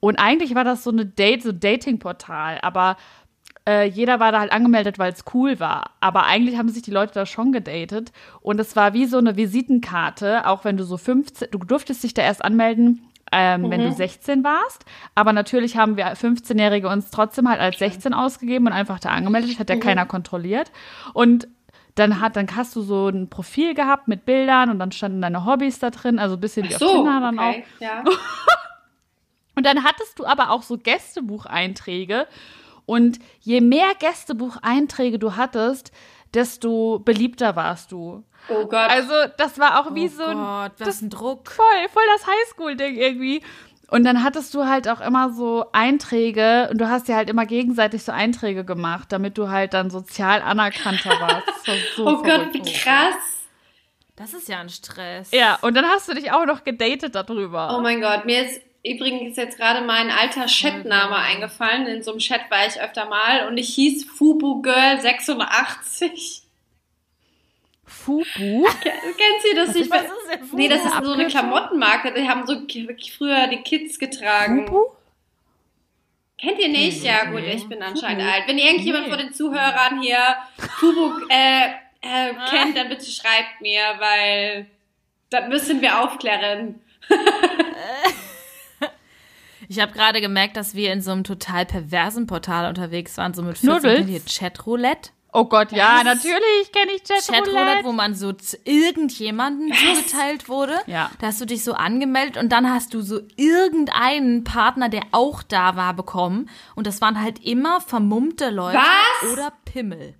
Und 0.00 0.16
eigentlich 0.16 0.54
war 0.54 0.64
das 0.64 0.82
so 0.82 0.90
eine 0.90 1.04
Date, 1.06 1.42
so 1.42 1.52
Dating-Portal, 1.52 2.58
aber 2.62 2.96
äh, 3.68 3.86
jeder 3.86 4.18
war 4.20 4.32
da 4.32 4.40
halt 4.40 4.52
angemeldet, 4.52 4.98
weil 4.98 5.12
es 5.12 5.24
cool 5.34 5.60
war. 5.60 5.92
Aber 6.00 6.24
eigentlich 6.26 6.58
haben 6.58 6.68
sich 6.68 6.82
die 6.82 6.90
Leute 6.90 7.14
da 7.14 7.26
schon 7.26 7.52
gedatet. 7.52 8.12
Und 8.40 8.58
es 8.60 8.74
war 8.76 8.92
wie 8.92 9.06
so 9.06 9.18
eine 9.18 9.36
Visitenkarte, 9.36 10.46
auch 10.46 10.64
wenn 10.64 10.76
du 10.76 10.84
so 10.84 10.96
15, 10.96 11.48
du 11.50 11.58
durftest 11.58 12.02
dich 12.02 12.14
da 12.14 12.22
erst 12.22 12.44
anmelden, 12.44 13.08
ähm, 13.30 13.70
wenn 13.70 13.80
du 13.80 13.92
16 13.92 14.44
warst. 14.44 14.84
Aber 15.14 15.32
natürlich 15.32 15.76
haben 15.76 15.96
wir 15.96 16.06
15-Jährige 16.14 16.88
uns 16.88 17.10
trotzdem 17.10 17.48
halt 17.48 17.60
als 17.60 17.78
16 17.78 18.12
ausgegeben 18.12 18.66
und 18.66 18.72
einfach 18.72 18.98
da 18.98 19.10
angemeldet. 19.10 19.58
Hat 19.58 19.70
ja 19.70 19.76
keiner 19.76 20.06
kontrolliert. 20.06 20.70
Und 21.14 21.48
dann 21.94 22.20
hat, 22.20 22.36
dann 22.36 22.46
hast 22.56 22.74
du 22.74 22.82
so 22.82 23.08
ein 23.08 23.28
Profil 23.28 23.74
gehabt 23.74 24.08
mit 24.08 24.24
Bildern 24.24 24.70
und 24.70 24.78
dann 24.78 24.92
standen 24.92 25.20
deine 25.20 25.44
Hobbys 25.44 25.78
da 25.78 25.90
drin, 25.90 26.18
also 26.18 26.36
ein 26.36 26.40
bisschen 26.40 26.68
wie 26.68 26.72
So, 26.72 26.86
auf 26.86 26.92
Tinder 26.96 27.20
dann 27.20 27.38
auch. 27.38 27.48
okay, 27.50 27.64
ja. 27.80 28.02
Und 29.54 29.66
dann 29.66 29.84
hattest 29.84 30.18
du 30.18 30.24
aber 30.24 30.50
auch 30.50 30.62
so 30.62 30.78
Gästebucheinträge. 30.78 32.26
Und 32.86 33.18
je 33.40 33.60
mehr 33.60 33.92
Gästebucheinträge 33.98 35.18
du 35.18 35.36
hattest, 35.36 35.92
desto 36.34 36.98
beliebter 36.98 37.56
warst 37.56 37.92
du. 37.92 38.24
Oh 38.48 38.64
Gott. 38.64 38.90
Also, 38.90 39.12
das 39.36 39.58
war 39.58 39.80
auch 39.80 39.94
wie 39.94 40.06
oh 40.06 40.16
so 40.16 40.24
ein 40.24 40.36
Gott, 40.36 40.72
was 40.78 40.88
das- 40.88 41.02
ein 41.02 41.10
Druck. 41.10 41.50
voll, 41.50 41.88
voll 41.92 42.02
das 42.16 42.26
Highschool-Ding 42.26 42.96
irgendwie. 42.96 43.42
Und 43.88 44.04
dann 44.04 44.24
hattest 44.24 44.54
du 44.54 44.64
halt 44.64 44.88
auch 44.88 45.02
immer 45.02 45.32
so 45.34 45.66
Einträge 45.72 46.68
und 46.70 46.80
du 46.80 46.88
hast 46.88 47.08
ja 47.08 47.16
halt 47.16 47.28
immer 47.28 47.44
gegenseitig 47.44 48.02
so 48.02 48.10
Einträge 48.10 48.64
gemacht, 48.64 49.12
damit 49.12 49.36
du 49.36 49.50
halt 49.50 49.74
dann 49.74 49.90
sozial 49.90 50.40
anerkannter 50.40 51.10
warst. 51.20 51.46
Das 51.46 51.68
war 51.68 51.74
so 51.96 52.06
oh 52.08 52.22
Gott, 52.22 52.48
wie 52.54 52.62
krass. 52.62 53.14
Das 54.16 54.32
ist 54.32 54.48
ja 54.48 54.60
ein 54.60 54.70
Stress. 54.70 55.30
Ja, 55.32 55.58
und 55.60 55.74
dann 55.76 55.84
hast 55.84 56.08
du 56.08 56.14
dich 56.14 56.32
auch 56.32 56.46
noch 56.46 56.64
gedatet 56.64 57.14
darüber. 57.14 57.76
Oh 57.76 57.82
mein 57.82 58.00
Gott, 58.00 58.24
mir 58.24 58.46
ist 58.46 58.60
übrigens 58.84 59.36
jetzt 59.36 59.58
gerade 59.58 59.84
mein 59.86 60.10
alter 60.10 60.46
Chatname 60.46 61.16
eingefallen. 61.16 61.86
In 61.86 62.02
so 62.02 62.10
einem 62.12 62.20
Chat 62.20 62.50
war 62.50 62.66
ich 62.66 62.80
öfter 62.80 63.06
mal 63.06 63.46
und 63.48 63.56
ich 63.58 63.74
hieß 63.74 64.04
Fubu 64.04 64.62
Girl 64.62 65.00
86. 65.00 66.42
Fubu? 67.84 68.24
Kennt 68.82 69.44
ihr 69.50 69.54
das 69.56 69.74
nicht? 69.74 69.90
Was 69.90 70.02
ist 70.02 70.10
denn 70.30 70.40
Fubu? 70.40 70.56
Nee, 70.56 70.68
das 70.68 70.84
ist 70.84 71.04
so 71.04 71.12
eine? 71.12 71.26
Klamottenmarke. 71.26 72.12
Die 72.14 72.28
haben 72.28 72.46
so 72.46 72.54
früher 73.16 73.46
die 73.48 73.62
Kids 73.62 73.98
getragen. 73.98 74.66
Fubu? 74.66 74.84
Kennt 76.38 76.58
ihr 76.58 76.68
nicht? 76.70 77.04
Ja, 77.04 77.26
gut, 77.26 77.42
ich 77.44 77.68
bin 77.68 77.80
anscheinend 77.82 78.24
alt. 78.24 78.44
Wenn 78.48 78.58
irgendjemand 78.58 79.04
Nee. 79.04 79.10
von 79.10 79.18
den 79.20 79.32
Zuhörern 79.32 80.00
hier 80.02 80.18
Fubu 80.80 81.12
äh, 81.28 81.66
äh, 82.00 82.34
kennt, 82.50 82.76
dann 82.76 82.88
bitte 82.88 83.08
schreibt 83.08 83.60
mir, 83.60 83.80
weil 83.98 84.66
das 85.30 85.48
müssen 85.48 85.80
wir 85.80 86.00
aufklären. 86.00 86.80
Ich 89.68 89.80
habe 89.80 89.92
gerade 89.92 90.20
gemerkt, 90.20 90.56
dass 90.56 90.74
wir 90.74 90.92
in 90.92 91.00
so 91.02 91.10
einem 91.12 91.24
total 91.24 91.66
perversen 91.66 92.26
Portal 92.26 92.68
unterwegs 92.68 93.16
waren, 93.18 93.34
so 93.34 93.42
mit 93.42 93.58
14 93.58 93.70
Knuddels? 93.70 93.96
kennt 93.98 94.10
ihr 94.10 94.20
Chatroulette. 94.26 95.10
Oh 95.34 95.46
Gott, 95.46 95.72
ja, 95.72 95.96
Was? 95.98 96.04
natürlich 96.04 96.72
kenne 96.72 96.92
ich 96.94 97.04
Chatroulette, 97.04 97.50
Chatroulette. 97.54 97.84
wo 97.84 97.92
man 97.92 98.14
so 98.14 98.32
zu 98.34 98.58
irgendjemanden 98.64 99.72
zugeteilt 99.72 100.48
wurde. 100.50 100.74
Ja. 100.86 101.10
Da 101.20 101.28
hast 101.28 101.40
du 101.40 101.46
dich 101.46 101.64
so 101.64 101.72
angemeldet 101.72 102.36
und 102.36 102.50
dann 102.52 102.70
hast 102.70 102.92
du 102.92 103.00
so 103.00 103.20
irgendeinen 103.36 104.44
Partner, 104.44 104.88
der 104.90 105.02
auch 105.12 105.42
da 105.42 105.74
war, 105.76 105.94
bekommen. 105.94 106.50
Und 106.74 106.86
das 106.86 107.00
waren 107.00 107.20
halt 107.20 107.38
immer 107.44 107.80
vermummte 107.80 108.50
Leute 108.50 108.76
Was? 108.78 109.32
oder 109.32 109.52
Pimmel. 109.64 110.14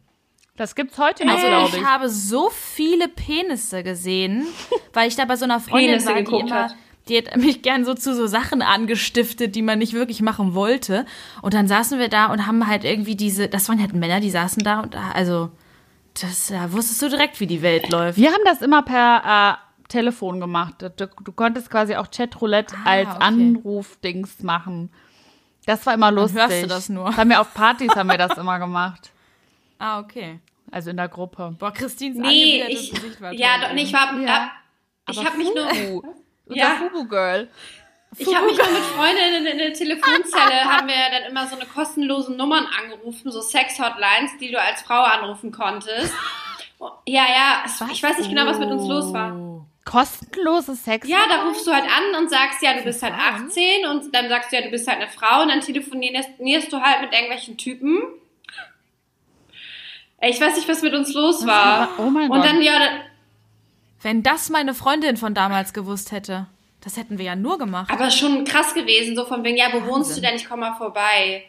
Das 0.57 0.75
gibt's 0.75 0.99
heute 0.99 1.27
noch, 1.27 1.35
Also 1.35 1.47
glaube 1.47 1.69
ich 1.69 1.77
ich. 1.77 1.85
habe 1.85 2.09
so 2.09 2.51
viele 2.51 3.09
Penisse 3.09 3.83
gesehen, 3.83 4.47
weil 4.95 5.09
ich 5.09 5.17
da 5.17 5.25
bei 5.27 5.37
so 5.37 5.45
einer 5.45 5.61
Freundin 5.61 5.91
Penisse 6.03 6.09
war, 6.09 6.23
die 6.23 6.47
immer, 6.47 6.55
hat. 6.65 6.77
Die 7.09 7.19
hat 7.19 7.37
mich 7.37 7.63
gern 7.63 7.85
so 7.85 7.95
zu 7.95 8.15
so 8.15 8.27
Sachen 8.27 8.63
angestiftet, 8.63 9.55
die 9.55 9.63
man 9.63 9.79
nicht 9.81 9.93
wirklich 9.93 10.21
machen 10.23 10.55
wollte. 10.55 11.05
Und 11.43 11.55
dann 11.55 11.67
saßen 11.69 11.99
wir 11.99 12.09
da 12.09 12.27
und 12.27 12.47
haben 12.47 12.67
halt 12.67 12.85
irgendwie 12.85 13.17
diese, 13.17 13.49
das 13.49 13.69
waren 13.69 13.81
halt 13.81 13.93
Männer, 13.93 14.21
die 14.21 14.31
saßen 14.31 14.63
da 14.63 14.81
und 14.81 14.95
also, 14.97 15.51
das, 16.21 16.49
da 16.49 16.73
wusstest 16.73 17.03
du 17.03 17.09
direkt, 17.09 17.41
wie 17.41 17.47
die 17.47 17.63
Welt 17.63 17.89
läuft. 17.91 18.19
Wir 18.19 18.31
haben 18.33 18.43
das 18.45 18.61
immer 18.63 18.83
per 18.83 19.59
äh, 19.59 19.89
Telefon 19.89 20.41
gemacht. 20.41 20.75
Du, 20.81 20.91
du 20.91 21.33
konntest 21.33 21.71
quasi 21.71 21.97
auch 21.97 22.11
Chatroulette 22.11 22.75
Ah, 22.85 22.91
als 22.91 23.09
okay. 23.09 23.19
Anrufdings 23.21 24.43
machen. 24.43 24.91
Das 25.67 25.85
war 25.87 25.95
immer 25.95 26.11
lustig. 26.13 26.41
hörst 26.41 26.63
du 26.63 26.67
das 26.67 26.89
nur. 26.89 27.17
haben 27.17 27.31
wir 27.31 27.41
auf 27.41 27.53
Partys 27.55 27.95
haben 27.95 28.09
wir 28.11 28.19
das 28.19 28.37
immer 28.39 28.59
gemacht. 28.59 29.11
Ah, 29.85 29.99
okay. 29.99 30.39
Also 30.71 30.91
in 30.91 30.97
der 30.97 31.09
Gruppe. 31.09 31.57
Boah, 31.59 31.73
Christins 31.73 32.17
Nee, 32.17 32.63
ich, 32.69 32.93
Gesicht 32.93 33.21
war 33.21 33.33
ja, 33.33 33.59
doch, 33.61 33.73
nee, 33.75 33.83
ich 33.83 33.93
war, 33.93 34.17
Ja. 34.21 34.53
äh, 35.09 35.11
ich 35.11 35.27
habe 35.27 35.37
mich 35.39 35.49
nur. 35.53 36.03
Unser 36.47 36.61
Ja. 36.61 36.71
Fubu 36.77 37.07
Girl. 37.07 37.49
ich 38.19 38.35
habe 38.35 38.47
mich 38.47 38.57
mit 38.57 38.67
Freundinnen 38.97 39.47
in 39.47 39.59
der 39.59 39.73
Telefonzelle, 39.73 40.65
haben 40.65 40.87
wir 40.89 40.95
dann 41.11 41.31
immer 41.31 41.47
so 41.47 41.57
eine 41.57 41.67
kostenlosen 41.67 42.37
Nummern 42.37 42.67
angerufen, 42.83 43.31
so 43.33 43.41
Sex-Hotlines, 43.41 44.33
die 44.41 44.51
du 44.51 44.61
als 44.61 44.83
Frau 44.83 45.03
anrufen 45.03 45.51
konntest. 45.53 46.13
Ja, 47.07 47.25
ja, 47.29 47.63
es, 47.65 47.81
ich 47.93 48.03
weiß 48.03 48.19
nicht 48.19 48.29
genau, 48.31 48.45
was 48.47 48.59
mit 48.59 48.71
uns 48.71 48.89
los 48.89 49.13
war. 49.13 49.35
Kostenlose 49.85 50.75
Sex. 50.77 51.09
Ja, 51.09 51.21
da 51.29 51.45
rufst 51.45 51.67
du 51.67 51.73
halt 51.73 51.85
an 51.85 52.21
und 52.23 52.29
sagst, 52.31 52.63
ja, 52.63 52.75
du 52.75 52.83
bist 52.83 53.03
halt 53.03 53.15
18 53.15 53.87
und 53.87 54.15
dann 54.15 54.29
sagst 54.29 54.53
du, 54.53 54.57
ja, 54.57 54.63
du 54.63 54.71
bist 54.71 54.87
halt 54.89 55.01
eine 55.01 55.09
Frau 55.09 55.43
und 55.43 55.49
dann 55.49 55.61
telefonierst 55.61 56.73
du 56.73 56.81
halt 56.81 57.01
mit 57.03 57.13
irgendwelchen 57.13 57.57
Typen. 57.57 58.01
Ich 60.21 60.41
weiß 60.41 60.55
nicht, 60.57 60.69
was 60.69 60.83
mit 60.83 60.95
uns 60.95 61.13
los 61.15 61.47
war. 61.47 61.89
Oh 61.99 62.03
mein 62.11 62.31
und 62.31 62.39
Gott. 62.41 62.47
dann, 62.49 62.63
ja, 62.63 62.79
dann, 62.79 63.01
Wenn 64.03 64.23
das 64.23 64.51
meine 64.51 64.75
Freundin 64.75 65.17
von 65.17 65.35
damals 65.35 65.73
gewusst 65.73 66.13
hätte, 66.13 66.47
das 66.81 66.97
hätten 66.97 67.19
wir 67.19 67.25
ja 67.25 67.37
nur 67.37 67.59
gemacht. 67.59 67.91
aber 67.91 68.11
schon 68.11 68.45
krass 68.45 68.75
gewesen, 68.75 69.15
so 69.15 69.25
von 69.25 69.45
wegen, 69.45 69.57
ja, 69.57 69.67
wo 69.73 69.85
wohnst 69.87 70.11
du 70.11 70.15
Wahnsinn. 70.17 70.23
denn? 70.25 70.35
Ich 70.37 70.49
komm 70.49 70.61
mal 70.61 70.75
vorbei. 70.75 71.45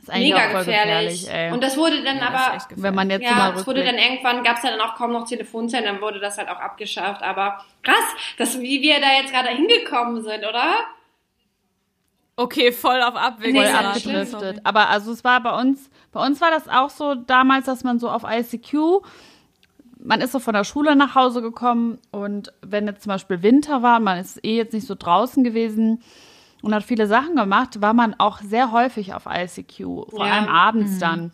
ist 0.00 0.10
eigentlich 0.10 0.32
Mega 0.32 0.46
auch 0.46 0.50
voll 0.52 0.64
gefährlich. 0.64 1.22
gefährlich, 1.22 1.46
ey. 1.46 1.52
Und 1.52 1.62
das 1.62 1.76
wurde 1.76 2.02
dann 2.04 2.18
Ja, 2.18 2.30
das 2.30 2.64
ist 2.64 2.72
aber. 2.72 2.82
Wenn 2.82 2.94
man 2.94 3.10
jetzt 3.10 3.22
ja, 3.22 3.34
mal 3.34 3.54
es 3.54 3.66
wurde 3.66 3.84
dann 3.84 3.98
irgendwann, 3.98 4.42
gab 4.44 4.58
es 4.58 4.62
ja 4.62 4.70
dann 4.70 4.80
auch 4.80 4.94
kaum 4.94 5.12
noch 5.12 5.26
Telefonzellen, 5.26 5.84
dann 5.86 6.00
wurde 6.00 6.20
das 6.20 6.38
halt 6.38 6.48
auch 6.48 6.60
abgeschafft. 6.60 7.22
Aber 7.22 7.64
krass, 7.82 8.04
dass, 8.38 8.60
wie 8.60 8.80
wir 8.82 9.00
da 9.00 9.12
jetzt 9.20 9.32
gerade 9.32 9.48
hingekommen 9.48 10.22
sind, 10.22 10.44
oder? 10.44 10.74
Okay, 12.36 12.72
voll 12.72 13.02
auf 13.02 13.14
Abwägung. 13.14 13.60
Nee, 13.60 13.68
voll 13.68 13.84
abgedriftet. 13.86 14.60
Aber 14.64 14.88
also 14.88 15.12
es 15.12 15.22
war 15.22 15.40
bei 15.40 15.60
uns, 15.60 15.90
bei 16.12 16.24
uns 16.24 16.40
war 16.40 16.50
das 16.50 16.68
auch 16.68 16.90
so 16.90 17.14
damals, 17.14 17.66
dass 17.66 17.84
man 17.84 17.98
so 17.98 18.08
auf 18.08 18.22
ICQ, 18.24 19.02
man 20.04 20.20
ist 20.20 20.32
so 20.32 20.38
von 20.38 20.54
der 20.54 20.64
Schule 20.64 20.96
nach 20.96 21.14
Hause 21.14 21.42
gekommen 21.42 21.98
und 22.10 22.52
wenn 22.62 22.86
jetzt 22.86 23.02
zum 23.02 23.10
Beispiel 23.10 23.42
Winter 23.42 23.82
war, 23.82 24.00
man 24.00 24.18
ist 24.18 24.44
eh 24.44 24.56
jetzt 24.56 24.72
nicht 24.72 24.86
so 24.86 24.94
draußen 24.94 25.44
gewesen 25.44 26.02
und 26.62 26.74
hat 26.74 26.82
viele 26.84 27.06
Sachen 27.06 27.36
gemacht, 27.36 27.80
war 27.80 27.92
man 27.94 28.14
auch 28.18 28.40
sehr 28.40 28.72
häufig 28.72 29.14
auf 29.14 29.26
ICQ, 29.26 29.76
vor 30.10 30.26
Ja. 30.26 30.32
allem 30.34 30.48
abends 30.48 30.98
dann. 30.98 31.32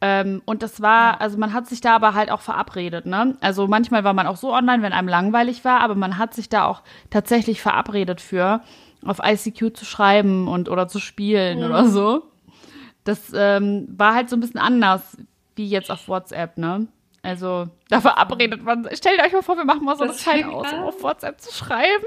Ähm, 0.00 0.42
und 0.44 0.62
das 0.62 0.82
war, 0.82 1.20
also 1.22 1.38
man 1.38 1.52
hat 1.54 1.66
sich 1.68 1.80
da 1.80 1.94
aber 1.96 2.12
halt 2.14 2.30
auch 2.30 2.42
verabredet, 2.42 3.06
ne? 3.06 3.36
Also 3.40 3.66
manchmal 3.66 4.04
war 4.04 4.12
man 4.12 4.26
auch 4.26 4.36
so 4.36 4.52
online, 4.52 4.82
wenn 4.82 4.92
einem 4.92 5.08
langweilig 5.08 5.64
war, 5.64 5.80
aber 5.80 5.94
man 5.94 6.18
hat 6.18 6.34
sich 6.34 6.48
da 6.50 6.64
auch 6.66 6.82
tatsächlich 7.10 7.62
verabredet 7.62 8.20
für, 8.20 8.60
auf 9.06 9.20
ICQ 9.24 9.74
zu 9.74 9.84
schreiben 9.86 10.48
und 10.48 10.68
oder 10.68 10.86
zu 10.88 10.98
spielen 10.98 11.64
oder 11.64 11.86
so. 11.86 12.24
Das 13.04 13.32
ähm, 13.34 13.86
war 13.96 14.14
halt 14.14 14.28
so 14.28 14.36
ein 14.36 14.40
bisschen 14.40 14.60
anders 14.60 15.16
wie 15.54 15.66
jetzt 15.66 15.90
auf 15.90 16.08
WhatsApp, 16.08 16.58
ne? 16.58 16.88
Also 17.26 17.68
da 17.88 18.00
verabredet 18.00 18.62
man. 18.62 18.88
Stellt 18.94 19.20
euch 19.20 19.32
mal 19.32 19.42
vor, 19.42 19.56
wir 19.56 19.64
machen 19.64 19.84
mal 19.84 19.96
so 19.96 20.04
eine 20.04 20.12
Das 20.12 20.22
Zeit 20.22 20.42
fängt 20.42 20.54
aus, 20.54 20.72
um 20.72 20.82
auf 20.84 21.02
WhatsApp 21.02 21.40
zu 21.40 21.52
schreiben. 21.52 22.04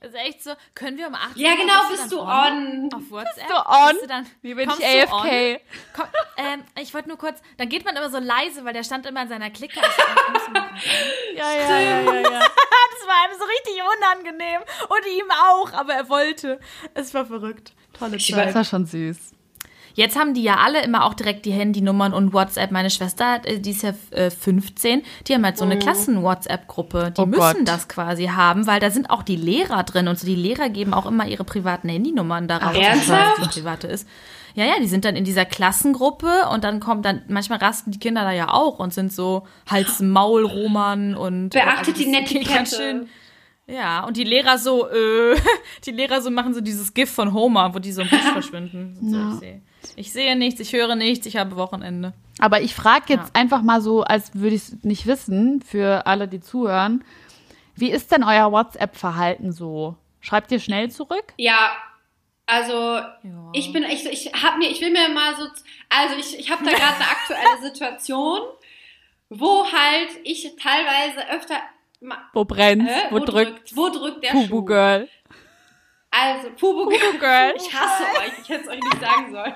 Das 0.00 0.10
ist 0.10 0.20
echt 0.20 0.44
so, 0.44 0.50
können 0.74 0.98
wir 0.98 1.08
um 1.08 1.14
18 1.14 1.42
Ja, 1.42 1.50
Uhr, 1.52 1.56
genau, 1.56 1.72
bist 1.88 2.02
bist 2.02 2.12
du 2.12 2.18
dann 2.18 2.84
on. 2.84 2.94
Auf 2.94 3.10
WhatsApp? 3.10 3.48
du 3.48 3.54
on? 3.54 3.88
Bist 3.90 4.02
du 4.02 4.06
dann, 4.06 4.26
Wie 4.42 4.54
bin 4.54 4.70
ich 4.70 4.76
on? 4.76 4.82
AFK? 4.84 5.60
Komm, 5.94 6.04
ähm, 6.36 6.62
ich 6.80 6.94
wollte 6.94 7.08
nur 7.08 7.18
kurz, 7.18 7.40
dann 7.56 7.68
geht 7.68 7.84
man 7.84 7.96
immer 7.96 8.10
so 8.10 8.18
leise, 8.18 8.64
weil 8.64 8.72
der 8.74 8.84
stand 8.84 9.06
immer 9.06 9.22
in 9.22 9.28
seiner 9.28 9.50
Clique. 9.50 9.74
Ich 9.74 9.82
so, 9.82 10.02
kommst 10.26 10.46
du 10.46 10.52
mal 10.52 10.60
rein? 10.60 10.80
Ja, 11.36 11.52
ja, 11.52 11.78
ja, 11.80 12.00
ja, 12.02 12.14
ja. 12.14 12.22
das 12.22 13.06
war 13.08 13.26
ihm 13.26 13.38
so 13.38 13.44
richtig 13.44 13.82
unangenehm. 13.96 14.60
Und 14.88 15.06
ihm 15.18 15.30
auch, 15.30 15.72
aber 15.72 15.94
er 15.94 16.08
wollte. 16.08 16.60
Es 16.94 17.12
war 17.14 17.24
verrückt. 17.24 17.72
Tolle 17.98 18.18
Zeit. 18.18 18.46
Das 18.48 18.54
war 18.54 18.64
schon 18.64 18.86
süß. 18.86 19.32
Jetzt 19.96 20.16
haben 20.18 20.34
die 20.34 20.42
ja 20.42 20.58
alle 20.58 20.84
immer 20.84 21.04
auch 21.04 21.14
direkt 21.14 21.44
die 21.46 21.52
Handynummern 21.52 22.12
und 22.12 22.32
WhatsApp. 22.32 22.70
Meine 22.70 22.90
Schwester, 22.90 23.40
äh, 23.44 23.58
die 23.58 23.70
ist 23.70 23.82
ja 23.82 23.94
äh, 24.10 24.30
15, 24.30 25.02
die 25.26 25.34
haben 25.34 25.44
halt 25.44 25.56
so 25.58 25.64
eine 25.64 25.78
Klassen-WhatsApp-Gruppe. 25.78 27.12
Die 27.16 27.20
Oh 27.22 27.26
müssen 27.26 27.40
Gott. 27.40 27.56
das 27.68 27.88
quasi 27.88 28.26
haben, 28.26 28.66
weil 28.66 28.78
da 28.78 28.90
sind 28.90 29.10
auch 29.10 29.22
die 29.22 29.36
Lehrer 29.36 29.82
drin 29.84 30.06
und 30.08 30.18
so. 30.18 30.26
Die 30.26 30.34
Lehrer 30.34 30.68
geben 30.68 30.92
auch 30.94 31.06
immer 31.06 31.26
ihre 31.26 31.44
privaten 31.44 31.88
Handynummern 31.88 32.46
darauf, 32.46 32.76
ernsthaft? 32.76 33.40
was 33.40 33.48
die 33.54 33.60
private 33.60 33.86
ist. 33.88 34.06
Ja, 34.54 34.64
ja, 34.64 34.74
die 34.80 34.86
sind 34.86 35.04
dann 35.04 35.16
in 35.16 35.24
dieser 35.24 35.44
Klassengruppe 35.44 36.48
und 36.52 36.64
dann 36.64 36.80
kommt 36.80 37.04
dann, 37.04 37.22
manchmal 37.28 37.58
rasten 37.58 37.90
die 37.90 37.98
Kinder 37.98 38.22
da 38.22 38.32
ja 38.32 38.52
auch 38.52 38.78
und 38.78 38.92
sind 38.94 39.12
so 39.12 39.46
Hals-Maul-Roman 39.70 41.14
und. 41.14 41.50
Beachtet 41.50 41.98
die 41.98 42.04
das 42.04 42.12
geht 42.12 42.32
Netiquette. 42.32 42.54
ganz 42.54 42.76
schön- 42.76 43.08
Ja, 43.66 44.04
und 44.04 44.16
die 44.16 44.24
Lehrer 44.24 44.58
so, 44.58 44.88
äh, 44.88 45.36
die 45.86 45.90
Lehrer 45.90 46.22
so 46.22 46.30
machen 46.30 46.54
so 46.54 46.60
dieses 46.60 46.94
GIF 46.94 47.10
von 47.10 47.32
Homer, 47.32 47.74
wo 47.74 47.78
die 47.80 47.92
so 47.92 48.02
im 48.02 48.08
Busch 48.08 48.20
verschwinden. 48.32 48.96
So, 49.02 49.34
ich, 49.34 49.40
sehe, 49.40 49.60
ich 49.96 50.12
sehe 50.12 50.36
nichts, 50.36 50.60
ich 50.60 50.72
höre 50.72 50.94
nichts, 50.96 51.26
ich 51.26 51.36
habe 51.36 51.56
Wochenende. 51.56 52.12
Aber 52.38 52.60
ich 52.60 52.74
frage 52.74 53.04
jetzt 53.14 53.28
Ja. 53.34 53.40
einfach 53.40 53.62
mal 53.62 53.80
so, 53.80 54.02
als 54.02 54.34
würde 54.34 54.56
ich 54.56 54.62
es 54.62 54.76
nicht 54.84 55.06
wissen, 55.06 55.62
für 55.62 56.06
alle, 56.06 56.28
die 56.28 56.40
zuhören. 56.40 57.04
Wie 57.74 57.90
ist 57.90 58.10
denn 58.12 58.24
euer 58.24 58.52
WhatsApp-Verhalten 58.52 59.52
so? 59.52 59.96
Schreibt 60.20 60.50
ihr 60.52 60.60
schnell 60.60 60.90
zurück? 60.90 61.32
Ja, 61.36 61.70
also 62.46 63.00
ich 63.52 63.72
bin, 63.72 63.82
ich, 63.84 64.06
ich 64.06 64.32
hab 64.32 64.58
mir, 64.58 64.70
ich 64.70 64.80
will 64.80 64.90
mir 64.92 65.08
mal 65.08 65.34
so, 65.36 65.42
also 65.88 66.14
ich, 66.18 66.38
ich 66.38 66.50
habe 66.50 66.64
da 66.64 66.70
gerade 66.76 66.94
eine 66.96 67.10
aktuelle 67.10 67.62
Situation, 67.70 68.40
wo 69.28 69.64
halt 69.64 70.08
ich 70.24 70.50
teilweise 70.62 71.28
öfter, 71.30 71.56
Wo 72.32 72.44
brennt? 72.44 72.88
Hä? 72.88 73.06
Wo, 73.10 73.18
drückt? 73.18 73.76
wo 73.76 73.88
drückt 73.88 74.22
der 74.24 74.30
Fubu 74.32 74.46
Schuh? 74.46 74.64
Girl. 74.64 75.08
Also 76.18 76.48
Pubu 76.50 76.90
Fubu 76.90 77.18
Girl. 77.18 77.54
Ich 77.56 77.72
hasse 77.74 78.04
euch, 78.20 78.32
ich 78.42 78.48
hätte 78.48 78.62
es 78.64 78.68
euch 78.68 78.80
nicht 78.80 79.00
sagen 79.00 79.32
sollen. 79.32 79.54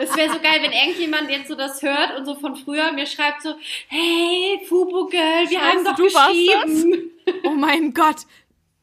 Es 0.00 0.16
wäre 0.16 0.32
so 0.32 0.40
geil, 0.40 0.60
wenn 0.62 0.72
irgendjemand 0.72 1.28
jetzt 1.30 1.48
so 1.48 1.54
das 1.54 1.82
hört 1.82 2.16
und 2.18 2.24
so 2.24 2.34
von 2.36 2.54
früher 2.56 2.92
mir 2.92 3.06
schreibt 3.06 3.42
so, 3.42 3.54
hey, 3.88 4.60
Fubu 4.68 5.06
Girl, 5.08 5.48
wir 5.48 5.58
Scheiße, 5.58 5.66
haben 5.76 5.84
doch 5.84 5.94
du 5.96 6.04
warst 6.04 6.28
geschrieben. 6.28 7.10
Oh 7.44 7.50
mein 7.50 7.92
Gott. 7.94 8.16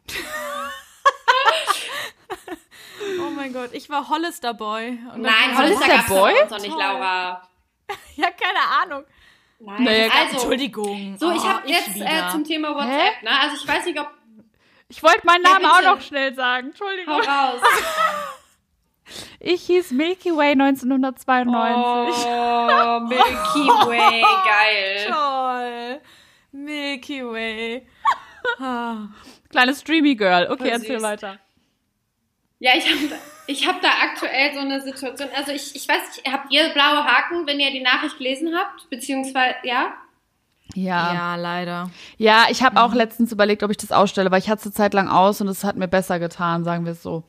oh 3.19 3.29
mein 3.35 3.53
Gott, 3.53 3.69
ich 3.73 3.89
war 3.89 4.09
Hollister 4.09 4.53
Boy. 4.53 4.99
Nein, 5.15 5.57
Hollister 5.57 5.85
Hollister 5.87 6.13
Boy? 6.13 6.33
noch 6.49 6.59
nicht. 6.59 6.77
Laura. 6.77 7.47
Ja, 8.15 8.27
keine 8.31 8.59
Ahnung. 8.81 9.03
Nein, 9.59 9.83
Naja, 9.83 10.09
also, 10.17 10.33
Entschuldigung. 10.35 11.17
so, 11.19 11.31
ich 11.31 11.41
Oh, 11.41 11.45
habe 11.47 11.67
jetzt 11.67 11.89
äh, 11.89 11.95
wieder. 11.95 12.29
zum 12.31 12.43
Thema 12.45 12.73
WhatsApp, 12.73 13.21
ne? 13.23 13.29
Also 13.39 13.55
ich 13.61 13.67
weiß 13.67 13.85
nicht, 13.85 13.99
ob, 13.99 14.07
Ich 14.91 15.01
wollte 15.01 15.25
meinen 15.25 15.43
Ja, 15.45 15.53
Namen 15.53 15.65
auch 15.65 15.77
bitte. 15.77 15.89
noch 15.89 16.01
schnell 16.01 16.35
sagen. 16.35 16.67
Entschuldigung. 16.67 17.13
hau 17.15 17.19
raus. 17.51 17.61
Ich 19.41 19.63
hieß 19.63 19.91
Milky 19.91 20.29
Way 20.35 20.51
1992. 20.51 22.25
Oh, 22.25 22.99
Milky 23.01 23.67
Way, 23.89 24.21
geil. 24.45 25.07
Toll. 25.11 26.01
Milky 26.51 27.25
Way. 27.25 27.87
Ah. 28.59 29.07
Kleines 29.49 29.81
Streamy 29.81 30.15
Girl. 30.15 30.45
Okay, 30.49 30.57
Voll 30.63 30.67
erzähl 30.69 30.99
süß. 30.99 31.03
weiter. 31.03 31.37
Ja, 32.59 32.71
ich 32.75 32.85
habe 32.89 33.19
ich 33.47 33.67
hab 33.67 33.81
da 33.81 33.89
aktuell 34.03 34.53
so 34.53 34.59
eine 34.59 34.81
Situation. 34.81 35.29
Also 35.35 35.51
ich, 35.51 35.75
ich 35.75 35.87
weiß 35.87 36.17
nicht, 36.17 36.31
habt 36.31 36.51
ihr 36.51 36.69
blaue 36.69 37.03
Haken, 37.03 37.45
wenn 37.45 37.59
ihr 37.59 37.69
die 37.71 37.81
Nachricht 37.81 38.17
gelesen 38.17 38.55
habt? 38.57 38.89
Beziehungsweise, 38.89 39.55
ja? 39.63 39.93
Ja. 40.75 41.13
Ja, 41.13 41.13
Ja, 41.13 41.35
leider. 41.35 41.89
ich 42.49 42.63
habe 42.63 42.81
auch 42.81 42.93
letztens 42.93 43.31
überlegt, 43.31 43.63
ob 43.63 43.71
ich 43.71 43.77
das 43.77 43.91
ausstelle, 43.91 44.31
weil 44.31 44.39
ich 44.39 44.49
hatte 44.49 44.59
es 44.61 44.65
eine 44.67 44.73
Zeit 44.73 44.93
lang 44.93 45.07
aus 45.09 45.41
und 45.41 45.47
es 45.47 45.63
hat 45.63 45.75
mir 45.75 45.87
besser 45.87 46.19
getan, 46.19 46.63
sagen 46.63 46.85
wir 46.85 46.93
es 46.93 47.03
so. 47.03 47.23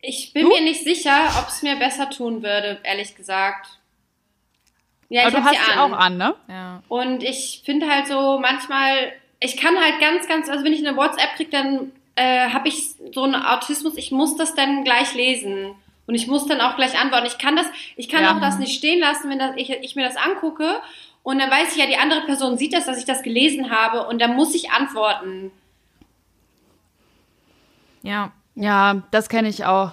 Ich 0.00 0.32
bin 0.34 0.48
mir 0.48 0.60
nicht 0.62 0.84
sicher, 0.84 1.16
ob 1.38 1.48
es 1.48 1.62
mir 1.62 1.76
besser 1.76 2.10
tun 2.10 2.42
würde, 2.42 2.78
ehrlich 2.82 3.14
gesagt. 3.16 3.78
Ja, 5.08 5.22
Aber 5.22 5.28
ich 5.30 5.34
du 5.36 5.40
hab 5.44 5.50
hast 5.54 5.64
sie 5.66 5.72
sie 5.72 5.78
an. 5.78 5.92
auch 5.92 5.98
an, 5.98 6.16
ne? 6.18 6.34
Ja. 6.48 6.82
Und 6.88 7.22
ich 7.22 7.62
finde 7.64 7.88
halt 7.88 8.06
so 8.06 8.38
manchmal, 8.38 9.12
ich 9.40 9.56
kann 9.56 9.74
halt 9.76 10.00
ganz, 10.00 10.28
ganz, 10.28 10.48
also 10.50 10.64
wenn 10.64 10.72
ich 10.72 10.86
eine 10.86 10.96
WhatsApp 10.96 11.36
kriege, 11.36 11.50
dann 11.50 11.92
äh, 12.16 12.50
habe 12.50 12.68
ich 12.68 12.90
so 13.14 13.22
einen 13.24 13.34
Autismus, 13.36 13.96
ich 13.96 14.10
muss 14.10 14.36
das 14.36 14.54
dann 14.54 14.84
gleich 14.84 15.14
lesen. 15.14 15.74
Und 16.06 16.14
ich 16.14 16.26
muss 16.26 16.46
dann 16.46 16.60
auch 16.60 16.76
gleich 16.76 16.98
antworten. 17.00 17.24
Ich 17.26 17.38
kann 17.38 17.56
das, 17.56 17.64
ich 17.96 18.10
kann 18.10 18.22
Ja. 18.24 18.36
auch 18.36 18.40
das 18.40 18.58
nicht 18.58 18.76
stehen 18.76 19.00
lassen, 19.00 19.30
wenn 19.30 19.38
das, 19.38 19.52
ich, 19.56 19.70
ich 19.70 19.96
mir 19.96 20.04
das 20.06 20.16
angucke. 20.16 20.82
Und 21.24 21.38
dann 21.38 21.50
weiß 21.50 21.72
ich 21.72 21.78
ja, 21.78 21.86
die 21.86 21.96
andere 21.96 22.20
Person 22.26 22.58
sieht 22.58 22.74
das, 22.74 22.84
dass 22.84 22.98
ich 22.98 23.06
das 23.06 23.22
gelesen 23.22 23.70
habe. 23.70 24.06
Und 24.06 24.20
dann 24.20 24.36
muss 24.36 24.54
ich 24.54 24.70
antworten. 24.70 25.50
Ja. 28.02 28.30
Ja, 28.54 29.02
das 29.10 29.28
kenne 29.28 29.48
ich 29.48 29.64
auch. 29.64 29.92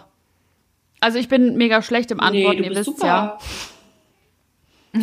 Also 1.00 1.18
ich 1.18 1.30
bin 1.30 1.56
mega 1.56 1.82
schlecht 1.82 2.12
im 2.12 2.20
Antworten, 2.20 2.62
Nee, 2.62 2.68
du 2.68 2.74
ihr 2.74 2.80
wisst 2.80 2.86
super. 2.86 3.40
ja. 4.94 5.02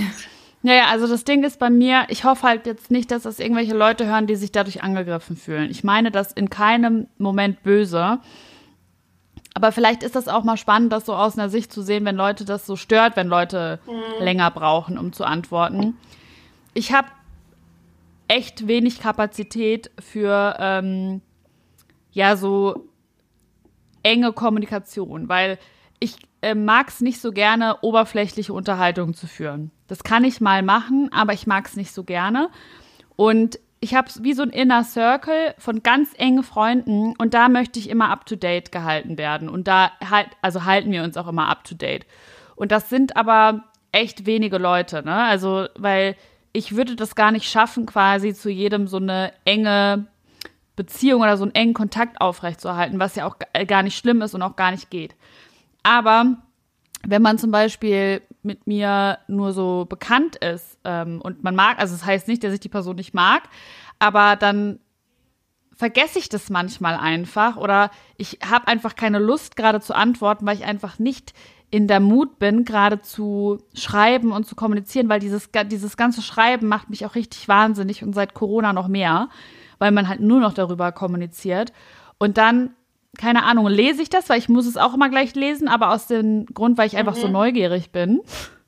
Naja, 0.62 0.86
also 0.90 1.06
das 1.06 1.24
Ding 1.24 1.44
ist 1.44 1.58
bei 1.58 1.70
mir, 1.70 2.04
ich 2.08 2.24
hoffe 2.24 2.46
halt 2.46 2.66
jetzt 2.66 2.90
nicht, 2.90 3.10
dass 3.10 3.22
das 3.22 3.40
irgendwelche 3.40 3.74
Leute 3.74 4.06
hören, 4.06 4.26
die 4.26 4.36
sich 4.36 4.52
dadurch 4.52 4.82
angegriffen 4.82 5.36
fühlen. 5.36 5.70
Ich 5.70 5.82
meine 5.82 6.10
das 6.10 6.32
in 6.32 6.50
keinem 6.50 7.06
Moment 7.16 7.62
böse. 7.62 8.18
Aber 9.54 9.72
vielleicht 9.72 10.02
ist 10.02 10.14
das 10.14 10.28
auch 10.28 10.44
mal 10.44 10.56
spannend, 10.58 10.92
das 10.92 11.06
so 11.06 11.14
aus 11.14 11.38
einer 11.38 11.48
Sicht 11.48 11.72
zu 11.72 11.80
sehen, 11.80 12.04
wenn 12.04 12.16
Leute 12.16 12.44
das 12.44 12.66
so 12.66 12.76
stört, 12.76 13.16
wenn 13.16 13.28
Leute 13.28 13.80
mhm. 13.86 14.22
länger 14.22 14.50
brauchen, 14.50 14.98
um 14.98 15.12
zu 15.12 15.24
antworten. 15.24 15.96
Ich 16.78 16.92
habe 16.92 17.08
echt 18.28 18.68
wenig 18.68 19.00
Kapazität 19.00 19.90
für 19.98 20.54
ähm, 20.60 21.22
ja 22.12 22.36
so 22.36 22.86
enge 24.04 24.32
Kommunikation, 24.32 25.28
weil 25.28 25.58
ich 25.98 26.14
äh, 26.40 26.54
mag 26.54 26.86
es 26.86 27.00
nicht 27.00 27.20
so 27.20 27.32
gerne, 27.32 27.78
oberflächliche 27.80 28.52
Unterhaltungen 28.52 29.14
zu 29.14 29.26
führen. 29.26 29.72
Das 29.88 30.04
kann 30.04 30.22
ich 30.22 30.40
mal 30.40 30.62
machen, 30.62 31.10
aber 31.12 31.32
ich 31.32 31.48
mag 31.48 31.66
es 31.66 31.74
nicht 31.74 31.92
so 31.92 32.04
gerne. 32.04 32.48
Und 33.16 33.58
ich 33.80 33.96
habe 33.96 34.08
wie 34.20 34.32
so 34.32 34.42
ein 34.42 34.50
Inner 34.50 34.84
Circle 34.84 35.56
von 35.58 35.82
ganz 35.82 36.10
engen 36.16 36.44
Freunden 36.44 37.16
und 37.18 37.34
da 37.34 37.48
möchte 37.48 37.80
ich 37.80 37.90
immer 37.90 38.08
up 38.10 38.24
to 38.24 38.36
date 38.36 38.70
gehalten 38.70 39.18
werden. 39.18 39.48
Und 39.48 39.66
da 39.66 39.90
halt, 40.08 40.28
also 40.42 40.64
halten 40.64 40.92
wir 40.92 41.02
uns 41.02 41.16
auch 41.16 41.26
immer 41.26 41.48
up 41.48 41.64
to 41.64 41.74
date. 41.74 42.06
Und 42.54 42.70
das 42.70 42.88
sind 42.88 43.16
aber 43.16 43.64
echt 43.90 44.26
wenige 44.26 44.58
Leute, 44.58 45.02
ne? 45.02 45.24
Also, 45.24 45.66
weil 45.76 46.14
ich 46.58 46.74
würde 46.74 46.96
das 46.96 47.14
gar 47.14 47.30
nicht 47.30 47.48
schaffen, 47.48 47.86
quasi 47.86 48.34
zu 48.34 48.50
jedem 48.50 48.88
so 48.88 48.96
eine 48.96 49.32
enge 49.44 50.06
Beziehung 50.74 51.22
oder 51.22 51.36
so 51.36 51.44
einen 51.44 51.54
engen 51.54 51.74
Kontakt 51.74 52.20
aufrechtzuerhalten, 52.20 52.98
was 52.98 53.14
ja 53.14 53.26
auch 53.26 53.36
gar 53.66 53.82
nicht 53.82 53.96
schlimm 53.96 54.22
ist 54.22 54.34
und 54.34 54.42
auch 54.42 54.56
gar 54.56 54.72
nicht 54.72 54.90
geht. 54.90 55.14
Aber 55.84 56.36
wenn 57.06 57.22
man 57.22 57.38
zum 57.38 57.52
Beispiel 57.52 58.22
mit 58.42 58.66
mir 58.66 59.18
nur 59.28 59.52
so 59.52 59.86
bekannt 59.88 60.36
ist 60.36 60.78
ähm, 60.84 61.20
und 61.20 61.44
man 61.44 61.54
mag, 61.54 61.78
also 61.78 61.94
das 61.94 62.04
heißt 62.04 62.26
nicht, 62.28 62.42
dass 62.42 62.52
ich 62.52 62.60
die 62.60 62.68
Person 62.68 62.96
nicht 62.96 63.14
mag, 63.14 63.42
aber 64.00 64.36
dann 64.36 64.80
vergesse 65.76 66.18
ich 66.18 66.28
das 66.28 66.50
manchmal 66.50 66.96
einfach 66.96 67.56
oder 67.56 67.92
ich 68.16 68.40
habe 68.44 68.66
einfach 68.66 68.96
keine 68.96 69.20
Lust 69.20 69.54
gerade 69.54 69.80
zu 69.80 69.94
antworten, 69.94 70.44
weil 70.44 70.56
ich 70.56 70.64
einfach 70.64 70.98
nicht 70.98 71.34
in 71.70 71.86
der 71.86 72.00
Mut 72.00 72.38
bin, 72.38 72.64
gerade 72.64 73.00
zu 73.00 73.58
schreiben 73.74 74.32
und 74.32 74.46
zu 74.46 74.54
kommunizieren, 74.54 75.08
weil 75.08 75.20
dieses, 75.20 75.50
dieses 75.66 75.96
ganze 75.96 76.22
Schreiben 76.22 76.66
macht 76.66 76.88
mich 76.88 77.04
auch 77.04 77.14
richtig 77.14 77.46
wahnsinnig 77.48 78.02
und 78.02 78.14
seit 78.14 78.34
Corona 78.34 78.72
noch 78.72 78.88
mehr, 78.88 79.28
weil 79.78 79.92
man 79.92 80.08
halt 80.08 80.20
nur 80.20 80.40
noch 80.40 80.54
darüber 80.54 80.92
kommuniziert. 80.92 81.72
Und 82.18 82.38
dann 82.38 82.70
keine 83.16 83.44
Ahnung, 83.44 83.66
lese 83.66 84.02
ich 84.02 84.10
das, 84.10 84.28
weil 84.28 84.38
ich 84.38 84.48
muss 84.48 84.66
es 84.66 84.76
auch 84.76 84.94
immer 84.94 85.08
gleich 85.08 85.34
lesen, 85.34 85.68
aber 85.68 85.92
aus 85.92 86.06
dem 86.06 86.46
Grund, 86.46 86.78
weil 86.78 86.86
ich 86.86 86.96
einfach 86.96 87.16
mhm. 87.16 87.20
so 87.20 87.28
neugierig 87.28 87.90
bin. 87.90 88.20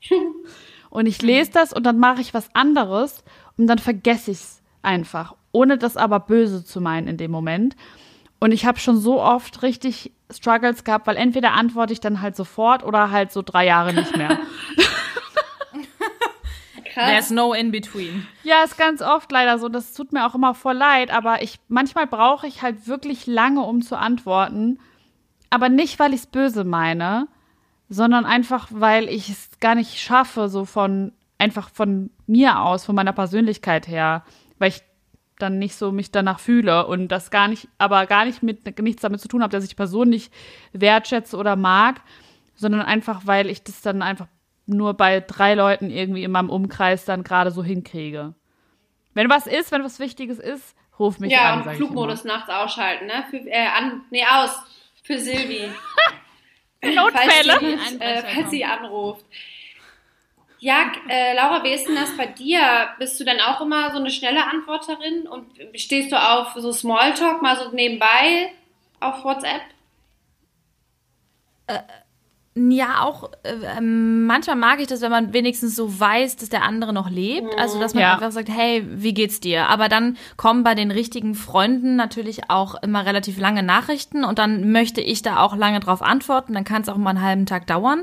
und 0.90 1.06
ich 1.06 1.22
lese 1.22 1.52
das 1.52 1.72
und 1.72 1.84
dann 1.84 1.98
mache 1.98 2.20
ich 2.20 2.34
was 2.34 2.52
anderes 2.54 3.22
und 3.56 3.66
dann 3.66 3.78
vergesse 3.78 4.30
ich 4.30 4.38
es 4.38 4.62
einfach, 4.82 5.34
ohne 5.52 5.78
das 5.78 5.96
aber 5.96 6.20
böse 6.20 6.64
zu 6.64 6.80
meinen 6.80 7.06
in 7.06 7.16
dem 7.16 7.30
Moment. 7.30 7.76
Und 8.40 8.52
ich 8.52 8.64
habe 8.64 8.78
schon 8.78 8.96
so 8.96 9.20
oft 9.20 9.62
richtig 9.62 10.12
Struggles 10.30 10.84
gehabt, 10.84 11.06
weil 11.06 11.16
entweder 11.16 11.52
antworte 11.52 11.92
ich 11.92 12.00
dann 12.00 12.22
halt 12.22 12.34
sofort 12.36 12.82
oder 12.82 13.10
halt 13.10 13.32
so 13.32 13.42
drei 13.42 13.66
Jahre 13.66 13.92
nicht 13.92 14.16
mehr. 14.16 14.38
Krass. 16.92 17.10
There's 17.10 17.30
no 17.30 17.52
in 17.52 17.70
between. 17.70 18.26
Ja, 18.42 18.64
ist 18.64 18.76
ganz 18.76 19.00
oft 19.02 19.30
leider 19.30 19.58
so. 19.58 19.68
Das 19.68 19.92
tut 19.92 20.12
mir 20.12 20.26
auch 20.26 20.34
immer 20.34 20.54
voll 20.54 20.74
leid, 20.74 21.10
aber 21.10 21.42
ich 21.42 21.60
manchmal 21.68 22.06
brauche 22.06 22.46
ich 22.46 22.62
halt 22.62 22.88
wirklich 22.88 23.26
lange, 23.26 23.60
um 23.62 23.82
zu 23.82 23.96
antworten. 23.96 24.80
Aber 25.50 25.68
nicht, 25.68 25.98
weil 25.98 26.14
ich 26.14 26.20
es 26.20 26.26
böse 26.26 26.64
meine, 26.64 27.28
sondern 27.88 28.24
einfach, 28.24 28.68
weil 28.70 29.08
ich 29.08 29.28
es 29.28 29.50
gar 29.60 29.74
nicht 29.74 30.00
schaffe, 30.00 30.48
so 30.48 30.64
von 30.64 31.12
einfach 31.38 31.70
von 31.70 32.10
mir 32.26 32.60
aus, 32.60 32.84
von 32.84 32.94
meiner 32.94 33.12
Persönlichkeit 33.12 33.88
her, 33.88 34.24
weil 34.58 34.70
ich 34.70 34.82
dann 35.42 35.58
nicht 35.58 35.74
so 35.74 35.92
mich 35.92 36.10
danach 36.10 36.40
fühle 36.40 36.86
und 36.86 37.08
das 37.08 37.30
gar 37.30 37.48
nicht, 37.48 37.68
aber 37.78 38.06
gar 38.06 38.24
nicht 38.24 38.42
mit 38.42 38.78
nichts 38.80 39.02
damit 39.02 39.20
zu 39.20 39.28
tun 39.28 39.42
habe, 39.42 39.52
dass 39.52 39.64
ich 39.64 39.70
die 39.70 39.76
Person 39.76 40.08
nicht 40.08 40.32
wertschätze 40.72 41.36
oder 41.36 41.56
mag, 41.56 42.00
sondern 42.54 42.82
einfach, 42.82 43.22
weil 43.24 43.48
ich 43.48 43.62
das 43.62 43.82
dann 43.82 44.02
einfach 44.02 44.26
nur 44.66 44.94
bei 44.94 45.20
drei 45.20 45.54
Leuten 45.54 45.90
irgendwie 45.90 46.24
in 46.24 46.30
meinem 46.30 46.50
Umkreis 46.50 47.04
dann 47.04 47.24
gerade 47.24 47.50
so 47.50 47.64
hinkriege. 47.64 48.34
Wenn 49.14 49.28
was 49.28 49.46
ist, 49.46 49.72
wenn 49.72 49.82
was 49.82 49.98
Wichtiges 49.98 50.38
ist, 50.38 50.76
ruf 50.98 51.18
mich 51.18 51.32
ja, 51.32 51.52
an. 51.52 51.64
Ja, 51.64 51.70
und 51.70 51.76
Flugmodus 51.76 52.24
nachts 52.24 52.48
ausschalten, 52.48 53.06
ne? 53.06 53.24
Für, 53.30 53.38
äh, 53.38 53.66
an, 53.66 54.02
nee, 54.10 54.24
aus. 54.24 54.56
Für 55.02 55.18
Silvi. 55.18 55.68
Notfälle. 56.82 57.58
Falls 57.60 57.90
sie, 57.90 58.00
äh, 58.00 58.22
falls 58.34 58.50
sie 58.50 58.64
anruft. 58.64 59.24
Ja, 60.62 60.92
äh, 61.08 61.34
Laura, 61.34 61.64
wie 61.64 61.72
ist 61.72 61.88
denn 61.88 61.94
das 61.94 62.14
bei 62.18 62.26
dir? 62.26 62.90
Bist 62.98 63.18
du 63.18 63.24
dann 63.24 63.40
auch 63.40 63.62
immer 63.62 63.90
so 63.92 63.98
eine 63.98 64.10
schnelle 64.10 64.44
Antworterin 64.44 65.26
und 65.26 65.46
stehst 65.74 66.12
du 66.12 66.16
auf 66.16 66.52
so 66.54 66.70
Smalltalk 66.70 67.40
mal 67.40 67.56
so 67.56 67.70
nebenbei 67.70 68.52
auf 69.00 69.24
WhatsApp? 69.24 69.62
Äh, 71.66 71.78
ja, 72.56 73.02
auch 73.02 73.30
äh, 73.44 73.54
ähm, 73.78 74.26
manchmal 74.26 74.56
mag 74.56 74.80
ich 74.80 74.88
das, 74.88 75.02
wenn 75.02 75.10
man 75.10 75.32
wenigstens 75.32 75.76
so 75.76 76.00
weiß, 76.00 76.34
dass 76.34 76.48
der 76.48 76.64
andere 76.64 76.92
noch 76.92 77.08
lebt. 77.08 77.56
Also, 77.56 77.78
dass 77.78 77.94
man 77.94 78.02
ja. 78.02 78.14
einfach 78.14 78.32
sagt, 78.32 78.48
hey, 78.48 78.84
wie 78.90 79.14
geht's 79.14 79.38
dir? 79.38 79.68
Aber 79.68 79.88
dann 79.88 80.16
kommen 80.36 80.64
bei 80.64 80.74
den 80.74 80.90
richtigen 80.90 81.36
Freunden 81.36 81.94
natürlich 81.94 82.50
auch 82.50 82.74
immer 82.82 83.06
relativ 83.06 83.38
lange 83.38 83.62
Nachrichten 83.62 84.24
und 84.24 84.40
dann 84.40 84.72
möchte 84.72 85.00
ich 85.00 85.22
da 85.22 85.38
auch 85.38 85.54
lange 85.54 85.78
drauf 85.78 86.02
antworten. 86.02 86.54
Dann 86.54 86.64
kann 86.64 86.82
es 86.82 86.88
auch 86.88 86.96
mal 86.96 87.10
einen 87.10 87.22
halben 87.22 87.46
Tag 87.46 87.68
dauern. 87.68 88.02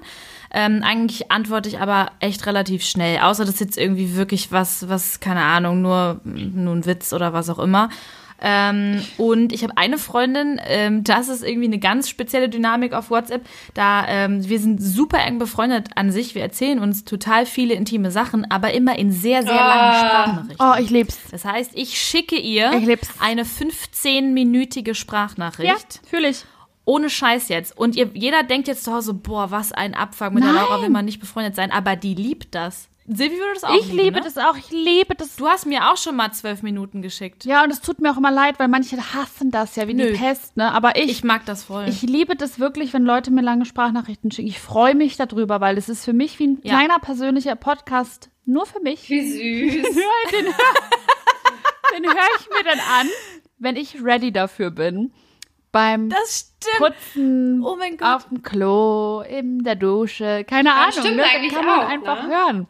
Ähm, 0.54 0.82
eigentlich 0.82 1.30
antworte 1.30 1.68
ich 1.68 1.80
aber 1.80 2.12
echt 2.22 2.46
relativ 2.46 2.86
schnell. 2.86 3.20
Außer 3.20 3.44
das 3.44 3.56
ist 3.56 3.60
jetzt 3.60 3.78
irgendwie 3.78 4.16
wirklich 4.16 4.54
was, 4.54 4.88
was, 4.88 5.20
keine 5.20 5.42
Ahnung, 5.42 5.82
nur, 5.82 6.22
nur 6.24 6.74
ein 6.74 6.86
Witz 6.86 7.12
oder 7.12 7.34
was 7.34 7.50
auch 7.50 7.60
immer. 7.60 7.90
Ähm, 8.42 9.04
und 9.18 9.52
ich 9.52 9.64
habe 9.64 9.78
eine 9.78 9.98
Freundin, 9.98 10.62
ähm, 10.66 11.04
das 11.04 11.28
ist 11.28 11.44
irgendwie 11.44 11.68
eine 11.68 11.80
ganz 11.80 12.10
spezielle 12.10 12.50
Dynamik 12.50 12.94
auf 12.94 13.10
WhatsApp. 13.10 13.46
Da 13.74 14.08
ähm, 14.08 14.48
wir 14.48 14.60
sind 14.60 14.82
super 14.82 15.20
eng 15.20 15.40
befreundet 15.40 15.90
an 15.96 16.12
sich. 16.12 16.36
Wir 16.36 16.44
erzählen 16.44 16.80
uns 16.80 17.04
total 17.04 17.46
viele 17.46 17.74
intime 17.74 18.12
Sachen, 18.12 18.50
aber 18.50 18.74
immer 18.74 18.98
in 18.98 19.12
sehr 19.12 19.44
sehr 19.44 19.56
langen 19.56 19.66
ah. 19.66 20.06
Sprachnachrichten. 20.06 20.68
Oh, 20.68 20.76
ich 20.80 20.90
lieb's. 20.90 21.20
Das 21.32 21.46
heißt, 21.46 21.72
ich 21.74 22.00
schicke 22.00 22.36
ihr 22.36 22.72
ich 22.74 23.00
eine 23.20 23.44
15-minütige 23.44 24.94
Sprachnachricht. 24.94 25.70
Ja, 25.70 26.10
fühle 26.10 26.30
ich. 26.30 26.46
Ohne 26.86 27.10
Scheiß 27.10 27.50
jetzt. 27.50 27.78
Und 27.78 27.98
ihr, 27.98 28.12
jeder 28.14 28.44
denkt 28.44 28.70
jetzt 28.70 28.86
zu 28.86 28.94
Hause, 28.94 29.14
boah, 29.14 29.52
was 29.52 29.74
ein 29.74 29.94
Abfuck. 29.94 30.32
Mit 30.32 30.44
Nein. 30.44 30.54
der 30.54 30.64
Laura 30.64 30.82
will 30.82 30.90
man 30.90 31.04
nicht 31.04 31.20
befreundet 31.20 31.54
sein. 31.54 31.72
Aber 31.72 31.98
die 31.98 32.16
liebt 32.16 32.56
das. 32.56 32.88
Silvi 33.10 33.38
würde 33.38 33.54
das 33.54 33.64
auch 33.64 33.74
Ich 33.74 33.86
lieben, 33.88 33.98
liebe 34.04 34.18
ne? 34.18 34.24
das 34.24 34.38
auch. 34.38 34.58
Ich 34.58 34.70
liebe 34.70 35.16
das. 35.16 35.38
Du 35.38 35.48
hast 35.48 35.66
mir 35.66 35.90
auch 35.90 35.96
schon 35.96 36.18
mal 36.18 36.34
zwölf 36.34 36.62
Minuten 36.62 37.02
geschickt. 37.02 37.46
Ja, 37.46 37.64
und 37.64 37.72
es 37.72 37.80
tut 37.80 38.02
mir 38.02 38.12
auch 38.12 38.18
immer 38.18 38.32
leid, 38.32 38.60
weil 38.60 38.68
manche 38.68 38.98
hassen 38.98 39.50
das 39.50 39.78
ja 39.78 39.88
wie 39.88 39.94
Nö. 39.94 40.12
die 40.12 40.18
Pest, 40.18 40.58
ne? 40.58 40.74
Aber 40.74 40.98
ich. 40.98 41.10
Ich 41.10 41.24
mag 41.24 41.46
das 41.46 41.64
voll. 41.64 41.86
Ich 41.88 42.02
liebe 42.02 42.36
das 42.36 42.60
wirklich, 42.60 42.94
wenn 42.94 43.04
Leute 43.04 43.32
mir 43.32 43.42
lange 43.42 43.66
Sprachnachrichten 43.66 44.30
schicken. 44.32 44.50
Ich 44.50 44.60
freue 44.60 44.94
mich 44.94 45.16
darüber, 45.16 45.62
weil 45.62 45.78
es 45.78 45.88
ist 45.88 46.04
für 46.04 46.12
mich 46.12 46.38
wie 46.40 46.48
ein 46.48 46.60
ja. 46.64 46.76
kleiner 46.76 47.00
persönlicher 47.00 47.56
Podcast 47.56 48.30
nur 48.44 48.66
für 48.66 48.82
mich. 48.82 49.10
Wie 49.10 49.26
süß. 49.26 49.84
den, 50.34 50.46
den 51.96 52.06
höre 52.06 52.30
ich 52.40 52.50
mir 52.50 52.64
dann 52.66 52.80
an, 52.80 53.08
wenn 53.58 53.78
ich 53.78 54.04
ready 54.04 54.34
dafür 54.34 54.70
bin. 54.70 55.14
Beim 55.72 56.10
Putzen, 56.78 57.64
oh 57.64 57.78
auf 58.02 58.30
dem 58.30 58.42
Klo, 58.42 59.22
in 59.22 59.64
der 59.64 59.76
Dusche, 59.76 60.44
keine 60.46 60.70
das 60.70 60.98
Ahnung. 60.98 61.18
Ne? 61.18 61.24
Dann 61.24 61.50
kann 61.50 61.66
man 61.66 61.80
auch, 61.80 61.90
einfach 61.90 62.24
ne? 62.24 62.36
hören. 62.36 62.68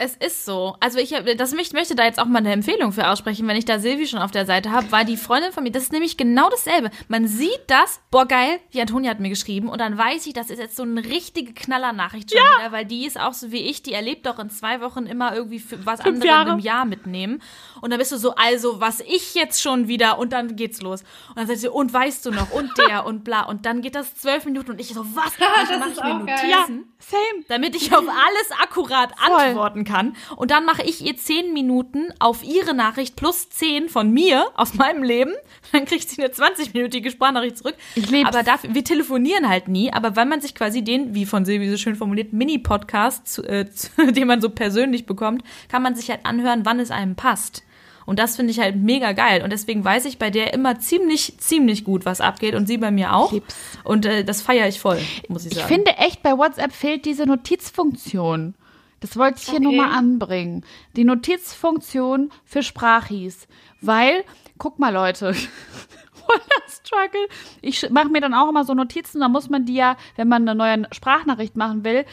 Es 0.00 0.14
ist 0.14 0.44
so. 0.44 0.76
Also 0.78 1.00
ich, 1.00 1.12
das, 1.36 1.52
ich 1.52 1.72
möchte 1.72 1.96
da 1.96 2.04
jetzt 2.04 2.20
auch 2.20 2.26
mal 2.26 2.38
eine 2.38 2.52
Empfehlung 2.52 2.92
für 2.92 3.08
aussprechen, 3.08 3.48
wenn 3.48 3.56
ich 3.56 3.64
da 3.64 3.80
Silvi 3.80 4.06
schon 4.06 4.20
auf 4.20 4.30
der 4.30 4.46
Seite 4.46 4.70
habe, 4.70 4.92
weil 4.92 5.04
die 5.04 5.16
Freundin 5.16 5.50
von 5.50 5.64
mir, 5.64 5.72
das 5.72 5.82
ist 5.82 5.92
nämlich 5.92 6.16
genau 6.16 6.48
dasselbe. 6.50 6.90
Man 7.08 7.26
sieht 7.26 7.62
das, 7.66 8.00
boah 8.12 8.24
geil, 8.24 8.60
die 8.72 8.80
Antonia 8.80 9.10
hat 9.10 9.18
mir 9.18 9.28
geschrieben 9.28 9.68
und 9.68 9.80
dann 9.80 9.98
weiß 9.98 10.24
ich, 10.28 10.34
das 10.34 10.50
ist 10.50 10.60
jetzt 10.60 10.76
so 10.76 10.84
eine 10.84 11.04
richtige 11.04 11.52
Knallernachricht 11.52 12.30
schon 12.30 12.40
ja. 12.40 12.60
wieder, 12.60 12.72
weil 12.72 12.84
die 12.84 13.06
ist 13.06 13.18
auch 13.18 13.32
so 13.32 13.50
wie 13.50 13.62
ich, 13.62 13.82
die 13.82 13.92
erlebt 13.92 14.24
doch 14.26 14.38
in 14.38 14.50
zwei 14.50 14.80
Wochen 14.80 15.04
immer 15.04 15.34
irgendwie 15.34 15.60
was 15.82 15.98
anderes 15.98 16.48
im 16.48 16.60
Jahr 16.60 16.84
mitnehmen. 16.84 17.42
Und 17.80 17.90
dann 17.90 17.98
bist 17.98 18.12
du 18.12 18.18
so, 18.18 18.36
also 18.36 18.80
was 18.80 19.00
ich 19.00 19.34
jetzt 19.34 19.60
schon 19.60 19.88
wieder 19.88 20.20
und 20.20 20.32
dann 20.32 20.54
geht's 20.54 20.80
los. 20.80 21.02
Und 21.30 21.38
dann 21.38 21.48
sagt 21.48 21.58
sie, 21.58 21.68
und 21.68 21.92
weißt 21.92 22.24
du 22.24 22.30
noch 22.30 22.52
und 22.52 22.70
der 22.88 23.04
und 23.04 23.24
bla 23.24 23.42
und 23.42 23.66
dann 23.66 23.82
geht 23.82 23.96
das 23.96 24.14
zwölf 24.14 24.44
Minuten 24.44 24.70
und 24.70 24.80
ich 24.80 24.94
so, 24.94 25.04
was? 25.16 25.32
Dann 25.38 25.80
mache 25.80 25.90
ich 25.90 26.02
mir 26.04 26.14
Notizen, 26.14 26.48
ja, 26.50 26.66
same. 27.00 27.44
damit 27.48 27.74
ich 27.74 27.92
auf 27.92 28.04
alles 28.06 28.62
akkurat 28.62 29.10
Voll. 29.18 29.40
antworten 29.40 29.82
kann. 29.82 29.87
Und 30.36 30.50
dann 30.50 30.64
mache 30.64 30.82
ich 30.82 31.04
ihr 31.04 31.16
zehn 31.16 31.52
Minuten 31.52 32.08
auf 32.18 32.44
ihre 32.44 32.74
Nachricht 32.74 33.16
plus 33.16 33.48
zehn 33.50 33.88
von 33.88 34.10
mir 34.10 34.46
aus 34.54 34.74
meinem 34.74 35.02
Leben. 35.02 35.32
Dann 35.72 35.84
kriegt 35.84 36.08
sie 36.08 36.22
eine 36.22 36.32
20-minütige 36.32 37.10
Sprachnachricht 37.10 37.58
zurück. 37.58 37.74
Ich 37.94 38.10
lieb's. 38.10 38.28
Aber 38.28 38.42
dafür, 38.42 38.74
wir 38.74 38.84
telefonieren 38.84 39.48
halt 39.48 39.68
nie. 39.68 39.92
Aber 39.92 40.16
weil 40.16 40.26
man 40.26 40.40
sich 40.40 40.54
quasi 40.54 40.82
den, 40.82 41.14
wie 41.14 41.26
von 41.26 41.44
Silvi 41.44 41.70
so 41.70 41.76
schön 41.76 41.96
formuliert, 41.96 42.32
Mini-Podcast, 42.32 43.44
äh, 43.44 43.66
den 44.10 44.26
man 44.26 44.40
so 44.40 44.50
persönlich 44.50 45.06
bekommt, 45.06 45.42
kann 45.68 45.82
man 45.82 45.94
sich 45.94 46.10
halt 46.10 46.24
anhören, 46.24 46.64
wann 46.64 46.80
es 46.80 46.90
einem 46.90 47.16
passt. 47.16 47.62
Und 48.08 48.18
das 48.18 48.36
finde 48.36 48.52
ich 48.52 48.58
halt 48.58 48.74
mega 48.74 49.12
geil. 49.12 49.42
Und 49.42 49.52
deswegen 49.52 49.84
weiß 49.84 50.06
ich 50.06 50.16
bei 50.16 50.30
der 50.30 50.54
immer 50.54 50.78
ziemlich, 50.78 51.36
ziemlich 51.40 51.84
gut, 51.84 52.06
was 52.06 52.22
abgeht. 52.22 52.54
Und 52.54 52.66
sie 52.66 52.78
bei 52.78 52.90
mir 52.90 53.14
auch. 53.14 53.32
Lieb's. 53.32 53.54
Und 53.84 54.06
äh, 54.06 54.24
das 54.24 54.40
feiere 54.40 54.66
ich 54.66 54.80
voll, 54.80 54.98
muss 55.28 55.44
ich 55.44 55.52
sagen. 55.52 55.66
Ich 55.68 55.74
finde 55.74 55.90
echt, 55.98 56.22
bei 56.22 56.38
WhatsApp 56.38 56.72
fehlt 56.72 57.04
diese 57.04 57.26
Notizfunktion. 57.26 58.54
Das 59.00 59.16
wollte 59.16 59.38
ich 59.40 59.48
hier 59.48 59.60
nur 59.60 59.72
Okay. 59.72 59.80
mal 59.80 59.96
anbringen. 59.96 60.64
Die 60.96 61.04
Notizfunktion 61.04 62.30
für 62.44 62.62
Sprachis. 62.62 63.46
Weil, 63.80 64.24
guck 64.58 64.78
mal, 64.78 64.92
Leute. 64.92 65.34
Struggle. 66.68 67.26
Ich 67.62 67.88
mache 67.90 68.08
mir 68.08 68.20
dann 68.20 68.34
auch 68.34 68.48
immer 68.48 68.64
so 68.64 68.74
Notizen, 68.74 69.20
da 69.20 69.28
muss 69.28 69.48
man 69.48 69.64
die 69.64 69.74
ja, 69.74 69.96
wenn 70.16 70.28
man 70.28 70.48
eine 70.48 70.54
neue 70.54 70.86
Sprachnachricht 70.92 71.56
machen 71.56 71.84
will, 71.84 72.04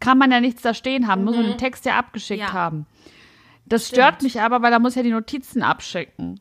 kann 0.00 0.18
man 0.18 0.30
ja 0.30 0.40
nichts 0.40 0.62
da 0.62 0.74
stehen 0.74 1.08
haben, 1.08 1.24
muss 1.24 1.36
man 1.36 1.44
den 1.46 1.58
Text 1.58 1.84
ja 1.84 1.98
abgeschickt 1.98 2.40
Ja. 2.40 2.52
haben. 2.52 2.86
Das 3.66 3.88
stört 3.88 4.22
mich 4.22 4.40
aber, 4.40 4.62
weil 4.62 4.70
da 4.70 4.78
muss 4.78 4.94
ja 4.94 5.02
die 5.02 5.10
Notizen 5.10 5.62
abschicken. 5.62 6.40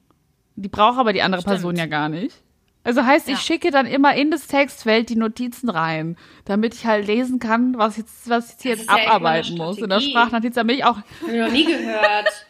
Die 0.56 0.70
braucht 0.70 0.98
aber 0.98 1.12
die 1.14 1.22
andere 1.22 1.42
Stimmt. 1.42 1.56
Person 1.56 1.76
ja 1.76 1.86
gar 1.86 2.10
nicht. 2.10 2.42
Also 2.88 3.06
heißt, 3.06 3.28
ich 3.28 3.34
Ja. 3.36 3.40
schicke 3.40 3.70
dann 3.70 3.86
immer 3.86 4.16
in 4.16 4.32
das 4.32 4.48
Textfeld 4.48 5.10
die 5.10 5.16
Notizen 5.18 5.70
rein, 5.70 6.18
damit 6.46 6.74
ich 6.74 6.86
halt 6.86 7.06
lesen 7.06 7.40
kann, 7.40 7.78
was 7.78 7.98
jetzt, 7.98 8.30
was 8.30 8.56
ich 8.58 8.64
jetzt 8.66 8.82
ist 8.84 8.90
ja 8.90 8.96
abarbeiten 9.08 9.58
muss. 9.58 9.78
In 9.78 9.90
der. 9.90 10.00
Sprachnotiz, 10.00 10.56
damit 10.56 10.78
ich 10.78 10.86
auch, 10.86 10.98
ich 11.28 11.34
noch 11.34 11.52
nie 11.52 11.66
gehört. 11.66 12.28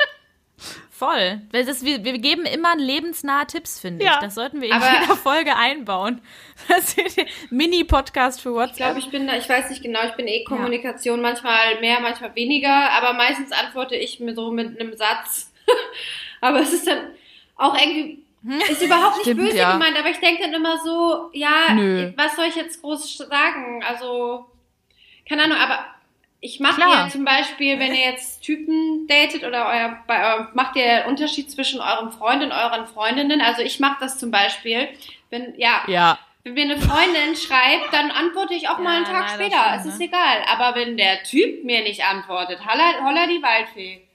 Voll. 0.89 1.41
Das, 1.51 1.83
wir, 1.85 2.03
wir 2.03 2.17
geben 2.17 2.45
immer 2.45 2.75
lebensnahe 2.75 3.45
Tipps, 3.45 3.79
finde 3.79 4.03
ich. 4.03 4.09
Ja. 4.09 4.19
Das 4.19 4.33
sollten 4.33 4.61
wir 4.61 4.67
in 4.69 4.73
Aber- 4.73 4.89
jeder 5.01 5.15
Folge 5.15 5.55
einbauen. 5.55 6.21
Das 6.67 6.93
ist 6.95 7.17
der 7.17 7.25
Mini-Podcast 7.51 8.41
für 8.41 8.49
Ich 8.49 8.55
WhatsApp. 8.55 8.75
glaube, 8.77 8.99
ich 8.99 9.09
bin 9.09 9.27
da, 9.27 9.37
ich 9.37 9.47
weiß 9.47 9.69
nicht 9.69 9.83
genau, 9.83 9.99
ich 10.07 10.13
bin 10.13 10.27
eh 10.27 10.43
Kommunikation, 10.43 11.21
manchmal 11.21 11.79
mehr, 11.81 11.99
manchmal 11.99 12.33
weniger, 12.35 12.91
aber 12.91 13.13
meistens 13.13 13.51
antworte 13.51 13.95
ich 13.95 14.19
mir 14.19 14.33
so 14.33 14.51
mit 14.51 14.79
einem 14.79 14.95
Satz. 14.97 15.51
aber 16.41 16.61
es 16.61 16.73
ist 16.73 16.87
dann 16.87 16.97
auch 17.55 17.75
irgendwie, 17.79 18.23
ist 18.69 18.81
überhaupt 18.81 19.17
nicht 19.17 19.23
Stimmt, 19.25 19.41
böse 19.41 19.57
ja. 19.57 19.73
gemeint, 19.73 19.97
aber 19.97 20.09
ich 20.09 20.19
denke 20.19 20.43
dann 20.43 20.53
immer 20.53 20.77
so, 20.79 21.29
ja, 21.33 21.73
Nö. 21.73 22.13
was 22.15 22.35
soll 22.35 22.45
ich 22.45 22.55
jetzt 22.55 22.81
groß 22.81 23.17
sagen? 23.17 23.83
Also, 23.83 24.45
keine 25.27 25.43
Ahnung, 25.43 25.57
aber 25.57 25.85
ich 26.39 26.59
mache 26.59 26.79
ja 26.81 27.09
zum 27.09 27.25
Beispiel, 27.25 27.79
wenn 27.79 27.93
ihr 27.95 28.05
jetzt 28.11 28.41
Typen 28.41 29.07
datet 29.07 29.43
oder 29.43 29.67
euer, 29.67 30.03
bei 30.05 30.33
eurem, 30.33 30.47
macht 30.53 30.75
ihr 30.75 31.05
Unterschied 31.07 31.49
zwischen 31.49 31.81
eurem 31.81 32.11
Freund 32.11 32.43
und 32.43 32.51
euren 32.51 32.85
Freundinnen. 32.85 33.41
Also 33.41 33.63
ich 33.63 33.79
mache 33.79 33.97
das 33.99 34.19
zum 34.19 34.29
Beispiel, 34.29 34.87
wenn, 35.31 35.55
ja, 35.57 35.81
ja, 35.87 36.19
wenn 36.43 36.53
mir 36.53 36.63
eine 36.63 36.77
Freundin 36.79 37.35
schreibt, 37.35 37.91
dann 37.91 38.11
antworte 38.11 38.53
ich 38.53 38.69
auch 38.69 38.77
mal 38.77 38.97
einen 38.97 39.05
Ja, 39.05 39.11
Tag 39.11 39.31
leider 39.31 39.43
später. 39.45 39.63
schon, 39.63 39.79
es 39.79 39.85
ist 39.87 39.99
ne? 39.99 40.05
egal. 40.05 40.43
Aber 40.47 40.79
wenn 40.79 40.95
der 40.95 41.23
Typ 41.23 41.63
mir 41.63 41.81
nicht 41.81 42.05
antwortet, 42.05 42.59
holla, 42.65 43.03
holla 43.03 43.25
die 43.25 43.41
Waldfee. 43.41 44.06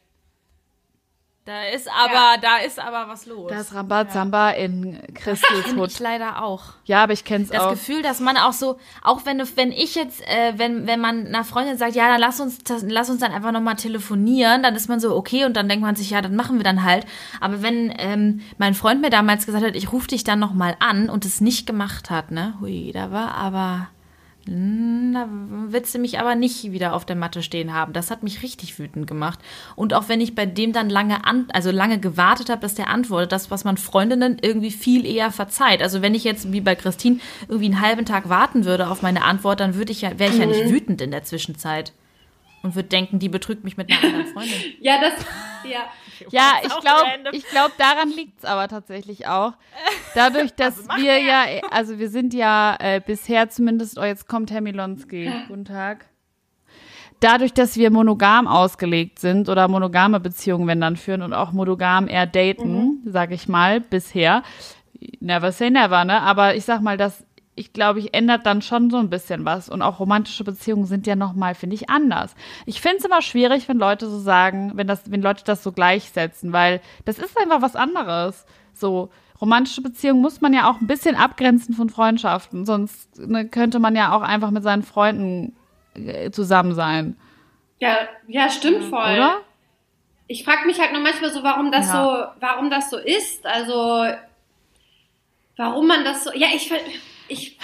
Da 1.45 1.65
ist 1.65 1.89
aber, 1.91 2.41
da 2.41 2.59
ist 2.59 2.79
aber 2.79 3.09
was 3.09 3.27
los. 3.27 3.51
das 3.51 3.75
Rambazamba 3.75 4.51
in 4.51 4.97
Christels 5.13 5.75
Hut. 5.75 5.91
ich 5.91 5.99
leider 5.99 6.41
auch. 6.41 6.75
Ja, 6.85 7.03
aber 7.03 7.15
ich 7.15 7.25
kenn's 7.25 7.49
Das 7.49 7.63
auch. 7.63 7.71
Gefühl, 7.71 8.01
dass 8.03 8.21
man 8.21 8.37
auch 8.37 8.53
so, 8.53 8.79
auch 9.03 9.27
wenn 9.27 9.39
du, 9.39 9.45
wenn 9.57 9.73
ich 9.73 9.97
jetzt, 9.97 10.23
äh, 10.29 10.53
wenn, 10.57 10.87
wenn 10.87 11.01
man 11.01 11.27
einer 11.27 11.43
Freundin 11.43 11.77
sagt, 11.77 11.97
ja, 11.97 12.07
dann 12.07 12.21
lass 12.21 12.39
uns, 12.39 12.59
das, 12.59 12.85
lass 12.87 13.11
uns 13.11 13.19
dann 13.21 13.33
einfach 13.33 13.51
nochmal 13.51 13.75
telefonieren, 13.75 14.63
dann 14.63 14.77
ist 14.77 14.89
man 14.89 15.01
so, 15.01 15.17
okay, 15.17 15.45
und 15.45 15.57
dann 15.57 15.69
denkt 15.69 15.85
man 15.85 15.97
sich, 15.97 16.11
ja, 16.11 16.21
dann 16.23 16.37
machen 16.37 16.59
wir 16.59 16.65
dann 16.65 16.85
halt. 16.85 17.07
Aber 17.41 17.61
wenn 17.61 17.93
ähm, 17.99 18.43
mein 18.59 18.75
Freund 18.75 19.01
mir 19.01 19.11
damals 19.11 19.45
gesagt 19.45 19.65
hat, 19.65 19.75
ich 19.75 19.91
rufe 19.93 20.07
dich 20.07 20.23
dann 20.23 20.39
nochmal 20.39 20.77
an 20.79 21.11
und 21.11 21.25
es 21.25 21.41
nicht 21.41 21.67
gemacht 21.67 22.09
hat, 22.09 22.31
ne, 22.31 22.55
hui, 22.61 22.93
da 22.95 23.11
war 23.11 23.35
aber, 23.35 23.89
da 24.45 25.29
willst 25.69 25.95
du 25.95 25.99
mich 26.01 26.19
aber 26.19 26.35
nicht 26.35 26.73
wieder 26.73 26.95
auf 26.95 27.05
der 27.05 27.15
Matte 27.15 27.43
stehen 27.43 27.73
haben. 27.73 27.93
Das 27.93 28.11
hat 28.11 28.25
mich 28.25 28.43
richtig 28.43 28.79
wütend 28.79 29.07
gemacht. 29.07 29.39
Und 29.77 29.95
auch 29.95 30.09
wenn 30.09 30.21
ich 30.21 30.35
bei 30.35 30.47
dem 30.47 30.73
dann 30.73 30.91
lange 30.91 31.25
an, 31.25 31.47
also 31.53 31.71
lange 31.71 32.01
gewartet 32.01 32.51
habe, 32.51 32.61
dass 32.61 32.75
der 32.75 32.89
antwortet, 32.89 33.31
das, 33.31 33.53
was 33.53 33.63
man 33.63 33.77
Freundinnen 33.77 34.39
irgendwie 34.41 34.73
viel 34.73 35.07
eher 35.07 35.31
verzeiht. 35.31 35.81
Also 35.81 36.03
wenn 36.03 36.15
ich 36.15 36.25
jetzt 36.25 36.53
wie 36.53 36.61
bei 36.61 36.75
Christine 36.75 37.21
irgendwie 37.47 37.67
einen 37.67 37.81
halben 37.81 38.05
Tag 38.05 38.29
warten 38.29 38.65
würde 38.65 38.89
auf 38.89 39.03
meine 39.03 39.23
Antwort, 39.23 39.61
dann 39.61 39.77
würde 39.77 39.93
ich 39.93 40.03
ja, 40.03 40.19
wäre 40.19 40.33
ich 40.33 40.39
ja 40.39 40.47
nicht 40.47 40.69
wütend 40.69 41.01
in 41.01 41.13
der 41.13 41.23
Zwischenzeit. 41.23 41.93
Und 42.65 42.75
würde 42.75 42.89
denken, 42.89 43.19
die 43.19 43.29
betrügt 43.29 43.65
mich 43.65 43.77
mit 43.77 43.91
einer 43.91 44.03
anderen 44.03 44.27
Freundin. 44.27 44.55
Ja, 44.81 45.01
das, 45.01 45.15
ja. 45.69 45.81
Ja, 46.31 46.55
ich 46.63 46.69
glaube, 46.81 47.37
ich 47.37 47.47
glaube, 47.47 47.73
daran 47.79 48.11
liegt's 48.11 48.45
aber 48.45 48.69
tatsächlich 48.69 49.27
auch. 49.27 49.53
Dadurch, 50.15 50.53
dass 50.57 50.89
wir 50.97 51.19
ja, 51.19 51.45
also 51.71 51.99
wir 51.99 52.09
sind 52.09 52.35
ja 52.35 52.77
äh, 52.81 53.01
bisher 53.05 53.49
zumindest, 53.51 53.99
oh, 53.99 54.05
jetzt 54.05 54.29
kommt 54.29 54.51
Herr 54.51 54.61
Milonski. 54.61 55.31
Guten 55.49 55.65
Tag. 55.65 56.07
Dadurch, 57.21 57.53
dass 57.53 57.77
wir 57.77 57.91
monogam 57.93 58.49
ausgelegt 58.49 59.21
sind 59.21 59.49
oder 59.49 59.69
monogame 59.69 60.19
Beziehungen, 60.19 60.67
wenn 60.67 60.81
dann 60.81 60.97
führen 60.97 61.23
und 61.23 61.33
auch 61.33 61.53
monogam 61.53 62.09
eher 62.09 62.27
daten, 62.27 63.01
sag 63.07 63.31
ich 63.31 63.47
mal, 63.47 63.81
bisher. 63.81 64.43
Never 65.21 65.53
say 65.53 65.71
never, 65.71 66.05
ne? 66.05 66.21
Aber 66.21 66.57
ich 66.57 66.65
sag 66.65 66.81
mal, 66.81 66.97
das, 66.97 67.25
ich 67.55 67.73
glaube, 67.73 67.99
ich 67.99 68.15
ändert 68.15 68.47
dann 68.47 68.63
schon 68.63 68.89
so 68.91 68.97
ein 68.97 69.11
bisschen 69.11 69.45
was. 69.45 69.69
Und 69.69 69.83
auch 69.83 70.01
romantische 70.01 70.43
Beziehungen 70.45 70.87
sind 70.87 71.07
ja 71.07 71.17
nochmal, 71.17 71.55
finde 71.55 71.75
ich, 71.77 71.91
anders. 71.91 72.35
Ich 72.67 72.81
finde 72.81 72.99
es 72.99 73.05
immer 73.05 73.21
schwierig, 73.23 73.69
wenn 73.69 73.79
Leute 73.79 74.09
so 74.09 74.19
sagen, 74.19 74.73
wenn 74.75 74.87
das, 74.87 75.11
wenn 75.11 75.21
Leute 75.23 75.45
das 75.45 75.63
so 75.63 75.71
gleichsetzen, 75.73 76.53
weil 76.53 76.81
das 77.05 77.19
ist 77.19 77.37
einfach 77.39 77.61
was 77.61 77.77
anderes. 77.77 78.47
So, 78.73 79.11
romantische 79.41 79.83
Beziehungen 79.83 80.23
muss 80.23 80.41
man 80.41 80.55
ja 80.55 80.71
auch 80.71 80.81
ein 80.81 80.87
bisschen 80.87 81.15
abgrenzen 81.15 81.75
von 81.75 81.91
Freundschaften, 81.91 82.65
sonst 82.65 83.19
ne, 83.19 83.47
könnte 83.47 83.81
man 83.81 83.95
ja 83.97 84.17
auch 84.17 84.23
einfach 84.23 84.51
mit 84.51 84.63
seinen 84.63 84.83
Freunden 84.83 85.55
äh, 85.95 86.31
zusammen 86.31 86.75
sein, 86.75 87.17
Ja, 87.81 87.97
ja, 88.29 88.49
stimmt 88.49 88.85
voll. 88.85 89.03
oder? 89.15 89.39
Ich 90.27 90.45
frage 90.45 90.65
mich 90.67 90.81
halt 90.81 90.93
nur 90.93 91.03
manchmal 91.03 91.31
so, 91.33 91.43
warum 91.43 91.71
das 91.71 91.89
Ja. 91.89 92.03
so, 92.33 92.41
warum 92.41 92.71
das 92.71 92.89
so 92.89 92.97
ist. 92.97 93.45
Also, 93.45 94.07
warum 95.57 95.87
man 95.87 96.05
das 96.05 96.25
so, 96.25 96.31
ja, 96.33 96.47
ich, 96.55 96.69
ver- 96.69 96.77
ich, 97.29 97.59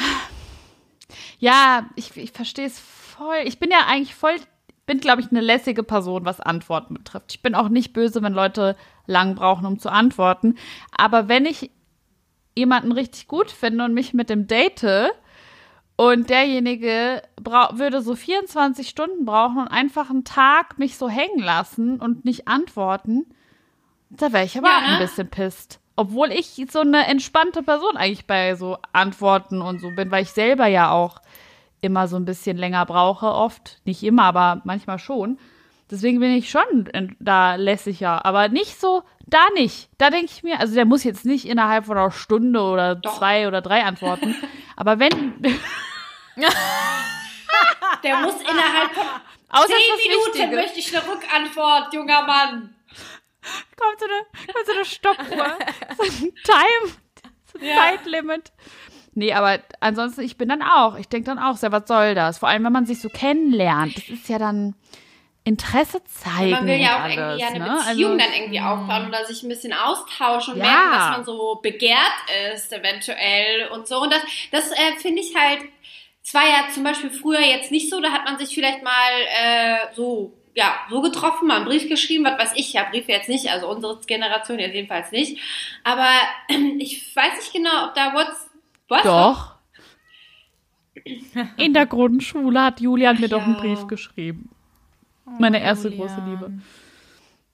Ja, 1.38 1.88
ich, 1.96 2.16
ich 2.16 2.32
verstehe 2.32 2.66
es 2.66 2.78
voll. 2.78 3.36
Ich 3.44 3.58
bin 3.58 3.70
ja 3.70 3.86
eigentlich 3.86 4.14
voll, 4.14 4.34
bin, 4.86 5.00
glaube 5.00 5.20
ich, 5.20 5.30
eine 5.30 5.40
lässige 5.40 5.82
Person, 5.82 6.24
was 6.24 6.40
Antworten 6.40 6.94
betrifft. 6.94 7.32
Ich 7.32 7.42
bin 7.42 7.54
auch 7.54 7.68
nicht 7.68 7.92
böse, 7.92 8.22
wenn 8.22 8.32
Leute 8.32 8.76
lang 9.06 9.34
brauchen, 9.34 9.66
um 9.66 9.78
zu 9.78 9.90
antworten. 9.90 10.56
Aber 10.96 11.28
wenn 11.28 11.46
ich 11.46 11.70
jemanden 12.56 12.92
richtig 12.92 13.28
gut 13.28 13.50
finde 13.50 13.84
und 13.84 13.94
mich 13.94 14.14
mit 14.14 14.30
dem 14.30 14.46
date 14.48 15.10
und 15.96 16.28
derjenige 16.30 17.22
würde 17.40 18.02
so 18.02 18.14
24 18.16 18.88
Stunden 18.88 19.24
brauchen 19.24 19.58
und 19.58 19.68
einfach 19.68 20.10
einen 20.10 20.24
Tag 20.24 20.78
mich 20.78 20.96
so 20.96 21.08
hängen 21.08 21.38
lassen 21.40 22.00
und 22.00 22.24
nicht 22.24 22.48
antworten, 22.48 23.26
da 24.10 24.32
wäre 24.32 24.44
ich 24.44 24.56
aber 24.58 24.68
Ja, 24.68 24.78
auch 24.78 24.82
ein 24.82 24.92
ne? 24.94 24.98
bisschen 24.98 25.28
pisst. 25.28 25.80
Obwohl 25.98 26.30
ich 26.30 26.64
so 26.70 26.78
eine 26.80 27.06
entspannte 27.06 27.64
Person 27.64 27.96
eigentlich 27.96 28.24
bei 28.26 28.54
so 28.54 28.78
Antworten 28.92 29.60
und 29.60 29.80
so 29.80 29.90
bin, 29.90 30.12
weil 30.12 30.22
ich 30.22 30.30
selber 30.30 30.66
ja 30.68 30.92
auch 30.92 31.20
immer 31.80 32.06
so 32.06 32.14
ein 32.16 32.24
bisschen 32.24 32.56
länger 32.56 32.86
brauche, 32.86 33.26
oft. 33.26 33.78
Nicht 33.84 34.04
immer, 34.04 34.22
aber 34.22 34.60
manchmal 34.64 35.00
schon. 35.00 35.38
Deswegen 35.90 36.20
bin 36.20 36.30
ich 36.36 36.50
schon 36.50 36.86
in- 36.92 37.16
da 37.18 37.56
lässiger, 37.56 38.24
aber 38.24 38.46
nicht 38.48 38.78
so, 38.78 39.02
da 39.26 39.40
nicht. 39.54 39.88
Da 39.98 40.10
denke 40.10 40.26
ich 40.32 40.44
mir, 40.44 40.60
also 40.60 40.74
der 40.74 40.84
muss 40.84 41.02
jetzt 41.02 41.24
nicht 41.24 41.46
innerhalb 41.46 41.86
von 41.86 41.98
einer 41.98 42.12
Stunde 42.12 42.60
oder 42.60 42.94
Doch. 42.94 43.18
zwei 43.18 43.48
oder 43.48 43.60
drei 43.60 43.82
antworten. 43.84 44.36
aber 44.76 45.00
wenn, 45.00 45.10
der 48.04 48.16
muss 48.18 48.34
innerhalb 48.40 48.92
von 48.94 49.04
außer 49.48 49.66
zehn 49.66 50.36
Minuten 50.36 50.54
möchte 50.54 50.78
ich 50.78 50.96
eine 50.96 51.04
Rückantwort, 51.08 51.92
junger 51.92 52.22
Mann. 52.22 52.74
Kommt 53.76 54.00
so 54.00 54.06
eine, 54.06 54.46
kommt 54.52 54.66
so 54.66 54.72
eine 54.72 54.84
Stoppuhr, 54.84 55.58
so 55.96 56.02
ein 56.04 56.32
Time, 56.42 56.94
so 57.52 57.58
ein 57.58 57.66
Ja. 57.66 57.76
Zeitlimit. 57.76 58.52
Nee, 59.14 59.32
aber 59.32 59.58
ansonsten, 59.80 60.20
ich 60.20 60.36
bin 60.36 60.48
dann 60.48 60.62
auch, 60.62 60.96
ich 60.96 61.08
denke 61.08 61.26
dann 61.26 61.38
auch, 61.38 61.56
sehr, 61.56 61.72
was 61.72 61.88
soll 61.88 62.14
das? 62.14 62.38
Vor 62.38 62.48
allem, 62.48 62.64
wenn 62.64 62.72
man 62.72 62.86
sich 62.86 63.00
so 63.00 63.08
kennenlernt, 63.10 63.96
das 63.96 64.08
ist 64.08 64.28
ja 64.28 64.38
dann 64.38 64.74
Interesse 65.44 66.04
zeigen 66.04 66.50
Man 66.50 66.66
will 66.66 66.80
ja 66.80 67.00
auch 67.00 67.04
und 67.04 67.10
irgendwie 67.10 67.22
alles, 67.22 67.40
ja 67.40 67.48
eine 67.48 67.58
ne? 67.60 67.64
Beziehung 67.86 68.12
also, 68.12 68.22
dann 68.22 68.32
irgendwie 68.34 68.60
aufbauen 68.60 69.08
oder 69.08 69.24
sich 69.24 69.42
ein 69.42 69.48
bisschen 69.48 69.72
austauschen 69.72 70.54
und 70.54 70.60
Ja. 70.60 70.66
merken, 70.66 70.92
dass 70.92 71.10
man 71.10 71.24
so 71.24 71.58
begehrt 71.62 72.12
ist, 72.52 72.72
eventuell 72.72 73.68
und 73.68 73.88
so. 73.88 74.02
Und 74.02 74.12
das, 74.12 74.22
das 74.52 74.70
äh, 74.72 74.96
finde 75.00 75.22
ich 75.22 75.34
halt, 75.34 75.60
es 76.22 76.34
war 76.34 76.42
ja 76.44 76.68
zum 76.72 76.84
Beispiel 76.84 77.10
früher 77.10 77.40
jetzt 77.40 77.70
nicht 77.72 77.88
so, 77.90 78.00
da 78.00 78.12
hat 78.12 78.24
man 78.26 78.38
sich 78.38 78.54
vielleicht 78.54 78.82
mal 78.82 79.10
äh, 79.42 79.94
so, 79.94 80.37
ja, 80.58 80.74
so 80.90 81.00
getroffen, 81.00 81.46
mal 81.46 81.58
einen 81.58 81.66
Brief 81.66 81.88
geschrieben, 81.88 82.24
was 82.24 82.36
weiß 82.36 82.52
ich, 82.56 82.72
ja, 82.72 82.82
Briefe 82.82 83.12
jetzt 83.12 83.28
nicht, 83.28 83.48
also 83.48 83.68
unsere 83.70 84.00
Generation 84.04 84.58
jetzt 84.58 84.74
jedenfalls 84.74 85.12
nicht. 85.12 85.40
Aber 85.84 86.10
ich 86.78 87.14
weiß 87.14 87.36
nicht 87.36 87.52
genau, 87.52 87.86
ob 87.86 87.94
da 87.94 88.12
What's, 88.12 88.50
was? 88.88 89.02
Doch. 89.04 89.54
In 91.56 91.74
der 91.74 91.86
Grundschule 91.86 92.60
hat 92.60 92.80
Julian 92.80 93.20
mir 93.20 93.28
doch 93.28 93.44
einen 93.44 93.54
Ja. 93.54 93.60
Brief 93.60 93.86
geschrieben. 93.86 94.50
Meine 95.38 95.62
erste 95.62 95.90
Julian. 95.90 96.08
große 96.08 96.22
Liebe. 96.28 96.52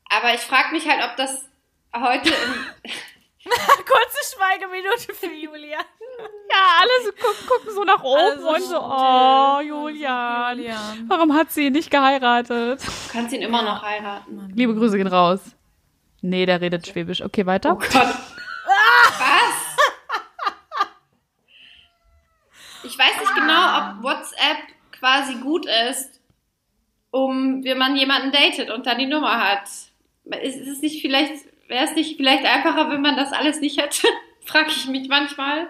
Aber 0.09 0.33
ich 0.33 0.41
frage 0.41 0.73
mich 0.73 0.89
halt, 0.89 1.05
ob 1.05 1.15
das 1.19 1.47
heute 1.95 2.31
im, 2.31 2.91
Kurze 3.87 4.35
Schweigeminute 4.35 5.13
für 5.13 5.27
Julia. 5.35 5.79
Ja, 5.79 6.81
alle 6.81 7.05
so 7.05 7.13
gucken, 7.13 7.47
gucken 7.47 7.75
so 7.75 7.85
nach 7.85 8.03
oben 8.03 8.19
Also 8.19 8.49
und 8.49 8.63
so, 8.63 8.81
oh, 8.81 9.61
Julian. 9.61 10.59
Julian. 10.59 11.05
Warum 11.09 11.35
hat 11.35 11.51
sie 11.51 11.67
ihn 11.67 11.73
nicht 11.73 11.91
geheiratet? 11.91 12.81
du 12.81 13.13
kannst 13.13 13.35
ihn 13.35 13.43
immer 13.43 13.63
noch 13.63 13.83
heiraten. 13.83 14.53
Liebe 14.55 14.75
Grüße 14.75 14.97
gehen 14.97 15.07
raus. 15.07 15.41
Nee, 16.23 16.47
der 16.47 16.61
redet 16.61 16.87
Schwäbisch. 16.87 17.23
Okay, 17.23 17.45
weiter. 17.45 17.73
Oh 17.73 17.79
Gott. 17.79 17.93
Was? 17.93 19.55
Ich 22.85 22.99
weiß 22.99 23.21
nicht 23.21 23.35
genau, 23.35 23.79
ob 23.79 24.03
WhatsApp 24.03 24.59
quasi 24.93 25.35
gut 25.37 25.67
ist 25.91 26.21
um, 27.15 27.63
wenn 27.63 27.79
man 27.79 27.95
jemanden 27.95 28.33
datet 28.33 28.71
und 28.71 28.87
dann 28.87 28.99
die 28.99 29.07
Nummer 29.07 29.39
hat. 29.39 29.69
Ist 30.43 30.67
es 30.67 30.81
nicht 30.81 31.01
vielleicht, 31.01 31.45
wäre 31.69 31.85
es 31.85 31.95
nicht 31.95 32.17
vielleicht 32.17 32.45
einfacher, 32.45 32.91
wenn 32.91 33.01
man 33.01 33.17
das 33.17 33.33
alles 33.33 33.61
nicht 33.61 33.81
hätte? 33.81 34.07
Frag 34.45 34.69
ich 34.69 34.87
mich 34.89 35.09
manchmal. 35.09 35.69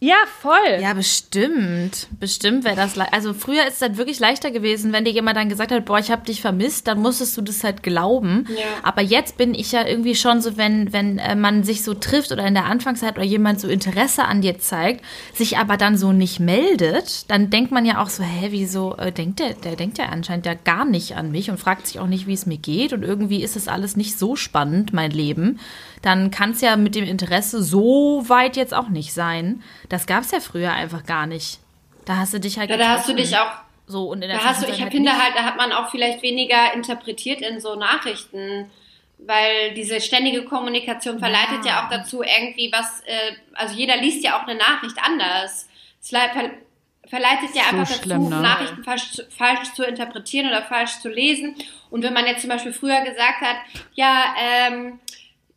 Ja, 0.00 0.14
voll. 0.40 0.80
Ja, 0.80 0.94
bestimmt. 0.94 2.06
Bestimmt 2.20 2.62
wäre 2.62 2.76
das. 2.76 2.96
Also 2.96 3.34
früher 3.34 3.66
ist 3.66 3.74
es 3.74 3.80
halt 3.82 3.96
wirklich 3.96 4.20
leichter 4.20 4.52
gewesen, 4.52 4.92
wenn 4.92 5.04
dir 5.04 5.10
jemand 5.10 5.36
dann 5.36 5.48
gesagt 5.48 5.72
hat, 5.72 5.86
boah, 5.86 5.98
ich 5.98 6.12
habe 6.12 6.24
dich 6.24 6.40
vermisst, 6.40 6.86
dann 6.86 7.02
musstest 7.02 7.36
du 7.36 7.42
das 7.42 7.64
halt 7.64 7.82
glauben. 7.82 8.46
Ja. 8.48 8.64
Aber 8.84 9.02
jetzt 9.02 9.38
bin 9.38 9.54
ich 9.54 9.72
ja 9.72 9.84
irgendwie 9.84 10.14
schon 10.14 10.40
so, 10.40 10.56
wenn, 10.56 10.92
wenn 10.92 11.18
äh, 11.18 11.34
man 11.34 11.64
sich 11.64 11.82
so 11.82 11.94
trifft 11.94 12.30
oder 12.30 12.46
in 12.46 12.54
der 12.54 12.66
Anfangszeit 12.66 13.16
oder 13.16 13.24
jemand 13.24 13.58
so 13.58 13.66
Interesse 13.66 14.24
an 14.24 14.40
dir 14.40 14.60
zeigt, 14.60 15.04
sich 15.34 15.58
aber 15.58 15.76
dann 15.76 15.96
so 15.96 16.12
nicht 16.12 16.38
meldet, 16.38 17.28
dann 17.28 17.50
denkt 17.50 17.72
man 17.72 17.84
ja 17.84 18.00
auch 18.00 18.08
so, 18.08 18.22
hä, 18.22 18.48
wieso 18.50 18.94
äh, 18.98 19.10
denkt 19.10 19.40
der, 19.40 19.54
der 19.54 19.74
denkt 19.74 19.98
ja 19.98 20.06
anscheinend 20.06 20.46
ja 20.46 20.54
gar 20.54 20.84
nicht 20.84 21.16
an 21.16 21.32
mich 21.32 21.50
und 21.50 21.58
fragt 21.58 21.88
sich 21.88 21.98
auch 21.98 22.06
nicht, 22.06 22.28
wie 22.28 22.34
es 22.34 22.46
mir 22.46 22.58
geht. 22.58 22.92
Und 22.92 23.02
irgendwie 23.02 23.42
ist 23.42 23.56
es 23.56 23.66
alles 23.66 23.96
nicht 23.96 24.16
so 24.16 24.36
spannend, 24.36 24.92
mein 24.92 25.10
Leben 25.10 25.58
dann 26.02 26.30
kann 26.30 26.50
es 26.50 26.60
ja 26.60 26.76
mit 26.76 26.94
dem 26.94 27.04
Interesse 27.04 27.62
so 27.62 28.24
weit 28.28 28.56
jetzt 28.56 28.74
auch 28.74 28.88
nicht 28.88 29.12
sein. 29.12 29.62
Das 29.88 30.06
gab 30.06 30.22
es 30.22 30.30
ja 30.30 30.40
früher 30.40 30.72
einfach 30.72 31.04
gar 31.04 31.26
nicht. 31.26 31.58
Da 32.04 32.16
hast 32.16 32.32
du 32.34 32.40
dich 32.40 32.58
halt. 32.58 32.70
Ja, 32.70 32.76
da 32.76 32.88
hast 32.90 33.08
du 33.08 33.14
dich 33.14 33.36
auch. 33.36 33.50
So, 33.86 34.10
und 34.10 34.22
in 34.22 34.28
der 34.28 34.38
da 34.38 34.44
hast 34.44 34.62
du, 34.62 34.70
ich 34.70 34.82
halt 34.82 34.92
finde 34.92 35.12
halt, 35.12 35.34
da 35.34 35.44
hat 35.44 35.56
man 35.56 35.72
auch 35.72 35.90
vielleicht 35.90 36.22
weniger 36.22 36.74
interpretiert 36.74 37.40
in 37.40 37.58
so 37.58 37.74
Nachrichten, 37.74 38.70
weil 39.18 39.72
diese 39.74 40.00
ständige 40.00 40.44
Kommunikation 40.44 41.18
verleitet 41.18 41.64
ja, 41.64 41.72
ja 41.72 41.84
auch 41.84 41.90
dazu 41.90 42.22
irgendwie 42.22 42.70
was, 42.70 43.00
äh, 43.06 43.32
also 43.54 43.74
jeder 43.74 43.96
liest 43.96 44.22
ja 44.22 44.38
auch 44.38 44.46
eine 44.46 44.58
Nachricht 44.58 44.96
anders. 45.02 45.68
Es 46.02 46.08
verleitet 46.08 47.54
ja 47.54 47.62
einfach 47.62 47.88
dazu, 47.88 48.02
schlimm, 48.02 48.28
ne? 48.28 48.40
Nachrichten 48.40 48.84
falsch, 48.84 49.22
falsch, 49.30 49.72
zu 49.74 49.84
interpretieren 49.84 50.48
oder 50.48 50.62
falsch 50.62 51.00
zu 51.00 51.08
lesen. 51.08 51.56
Und 51.90 52.02
wenn 52.02 52.12
man 52.12 52.26
jetzt 52.26 52.42
zum 52.42 52.50
Beispiel 52.50 52.74
früher 52.74 53.00
gesagt 53.00 53.40
hat, 53.40 53.56
ja, 53.94 54.34
ähm, 54.38 55.00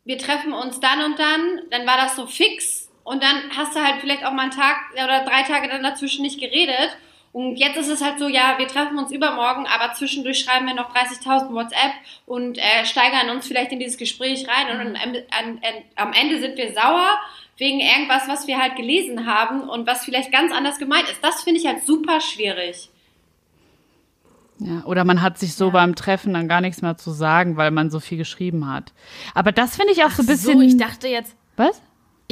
wir 0.04 0.18
treffen 0.18 0.52
uns 0.52 0.80
dann 0.80 1.02
und 1.04 1.18
dann, 1.18 1.60
dann 1.70 1.86
war 1.86 1.96
das 1.96 2.16
so 2.16 2.26
fix 2.26 2.90
und 3.04 3.22
dann 3.22 3.56
hast 3.56 3.74
du 3.74 3.80
halt 3.80 4.00
vielleicht 4.00 4.24
auch 4.24 4.32
mal 4.32 4.42
einen 4.42 4.50
Tag 4.50 4.76
oder 4.92 5.24
drei 5.24 5.42
Tage 5.42 5.68
dann 5.68 5.82
dazwischen 5.82 6.22
nicht 6.22 6.40
geredet. 6.40 6.96
Und 7.32 7.56
jetzt 7.56 7.78
ist 7.78 7.88
es 7.88 8.02
halt 8.02 8.18
so, 8.18 8.28
ja, 8.28 8.58
wir 8.58 8.68
treffen 8.68 8.98
uns 8.98 9.10
übermorgen, 9.10 9.66
aber 9.66 9.94
zwischendurch 9.94 10.40
schreiben 10.40 10.66
wir 10.66 10.74
noch 10.74 10.94
30.000 10.94 11.54
WhatsApp 11.54 11.92
und 12.26 12.58
äh, 12.58 12.84
steigern 12.84 13.30
uns 13.30 13.46
vielleicht 13.46 13.72
in 13.72 13.78
dieses 13.78 13.96
Gespräch 13.96 14.46
rein 14.46 14.70
und 14.70 14.80
an, 14.80 14.96
an, 14.96 15.26
an, 15.30 15.60
am 15.96 16.12
Ende 16.12 16.40
sind 16.40 16.58
wir 16.58 16.74
sauer 16.74 17.18
wegen 17.56 17.80
irgendwas, 17.80 18.28
was 18.28 18.46
wir 18.46 18.58
halt 18.58 18.76
gelesen 18.76 19.26
haben 19.26 19.68
und 19.68 19.86
was 19.86 20.04
vielleicht 20.04 20.30
ganz 20.30 20.52
anders 20.52 20.78
gemeint 20.78 21.08
ist. 21.08 21.24
Das 21.24 21.42
finde 21.42 21.60
ich 21.60 21.66
halt 21.66 21.86
super 21.86 22.20
schwierig. 22.20 22.90
Ja, 24.58 24.84
oder 24.84 25.04
man 25.04 25.22
hat 25.22 25.38
sich 25.38 25.54
so 25.54 25.66
ja. 25.66 25.70
beim 25.70 25.94
Treffen 25.94 26.34
dann 26.34 26.48
gar 26.48 26.60
nichts 26.60 26.82
mehr 26.82 26.96
zu 26.96 27.10
sagen, 27.10 27.56
weil 27.56 27.70
man 27.70 27.90
so 27.90 28.00
viel 28.00 28.18
geschrieben 28.18 28.68
hat. 28.68 28.92
Aber 29.34 29.50
das 29.52 29.76
finde 29.76 29.92
ich 29.92 30.04
auch 30.04 30.08
Ach 30.10 30.16
so 30.16 30.22
ein 30.22 30.26
bisschen. 30.26 30.58
So, 30.58 30.60
ich 30.60 30.76
dachte 30.76 31.08
jetzt. 31.08 31.34
Was? 31.56 31.80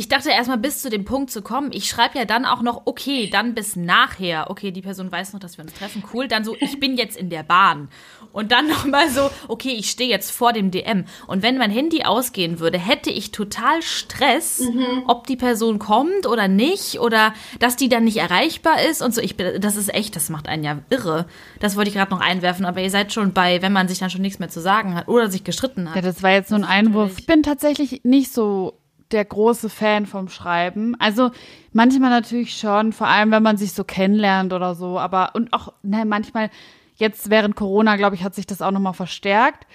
Ich 0.01 0.09
dachte 0.09 0.30
erstmal 0.30 0.57
bis 0.57 0.80
zu 0.80 0.88
dem 0.88 1.05
Punkt 1.05 1.30
zu 1.30 1.42
kommen. 1.42 1.72
Ich 1.74 1.86
schreibe 1.86 2.16
ja 2.18 2.24
dann 2.24 2.46
auch 2.46 2.62
noch, 2.62 2.86
okay, 2.86 3.28
dann 3.30 3.53
bis 3.53 3.76
nachher. 3.76 4.48
Okay, 4.48 4.70
die 4.70 4.80
Person 4.80 5.12
weiß 5.12 5.34
noch, 5.34 5.40
dass 5.40 5.59
wir 5.59 5.64
uns 5.64 5.74
treffen. 5.74 6.03
Cool. 6.14 6.26
Dann 6.26 6.42
so, 6.42 6.57
ich 6.59 6.80
bin 6.80 6.96
jetzt 6.96 7.18
in 7.18 7.28
der 7.28 7.42
Bahn. 7.42 7.90
Und 8.32 8.51
dann 8.51 8.66
nochmal 8.70 9.11
so, 9.11 9.30
okay, 9.46 9.72
ich 9.78 9.90
stehe 9.90 10.09
jetzt 10.09 10.30
vor 10.30 10.55
dem 10.55 10.70
DM. 10.70 11.05
Und 11.26 11.42
wenn 11.42 11.59
mein 11.59 11.70
Handy 11.70 12.05
ausgehen 12.05 12.61
würde, 12.61 12.78
hätte 12.78 13.11
ich 13.11 13.30
total 13.30 13.82
Stress, 13.82 14.61
mhm. 14.61 15.03
ob 15.07 15.26
die 15.26 15.36
Person 15.36 15.78
kommt 15.78 16.26
oder 16.26 16.48
nicht 16.48 16.98
oder 16.98 17.34
dass 17.59 17.76
die 17.76 17.90
dann 17.90 18.05
nicht 18.05 18.16
erreichbar 18.16 18.80
ist 18.90 19.03
und 19.03 19.14
so. 19.14 19.20
Ich 19.20 19.36
bin, 19.36 19.61
das 19.61 19.76
ist 19.76 19.92
echt, 19.92 20.16
das 20.16 20.30
macht 20.30 20.48
einen 20.48 20.64
ja 20.64 20.78
irre. 20.88 21.26
Das 21.59 21.76
wollte 21.76 21.90
ich 21.90 21.94
gerade 21.94 22.11
noch 22.11 22.22
einwerfen, 22.22 22.64
aber 22.64 22.80
ihr 22.80 22.90
seid 22.90 23.12
schon 23.12 23.34
bei, 23.34 23.61
wenn 23.61 23.74
man 23.74 23.86
sich 23.86 23.98
dann 23.98 24.09
schon 24.09 24.22
nichts 24.22 24.38
mehr 24.38 24.48
zu 24.48 24.62
sagen 24.62 24.94
hat 24.94 25.09
oder 25.09 25.28
sich 25.28 25.44
gestritten 25.44 25.90
hat. 25.90 25.96
Ja, 25.96 26.01
das 26.01 26.22
war 26.22 26.30
jetzt 26.30 26.48
so 26.48 26.55
ein 26.55 26.64
Einwurf. 26.64 27.18
Ich 27.18 27.26
bin 27.26 27.42
tatsächlich 27.42 28.01
nicht 28.03 28.32
so 28.32 28.80
der 29.12 29.24
große 29.24 29.68
Fan 29.68 30.06
vom 30.06 30.28
Schreiben. 30.28 30.94
Also 30.98 31.30
manchmal 31.72 32.11
natürlich 32.11 32.56
schon, 32.56 32.92
vor 32.92 33.06
allem 33.06 33.30
wenn 33.30 33.42
man 33.42 33.56
sich 33.56 33.72
so 33.72 33.84
kennenlernt 33.84 34.52
oder 34.52 34.74
so, 34.74 34.98
aber 34.98 35.30
und 35.34 35.52
auch 35.52 35.72
ne, 35.82 36.04
manchmal 36.04 36.50
jetzt 36.96 37.30
während 37.30 37.56
Corona, 37.56 37.96
glaube 37.96 38.14
ich, 38.14 38.22
hat 38.22 38.34
sich 38.34 38.46
das 38.46 38.62
auch 38.62 38.70
noch 38.70 38.80
mal 38.80 38.92
verstärkt. 38.92 39.66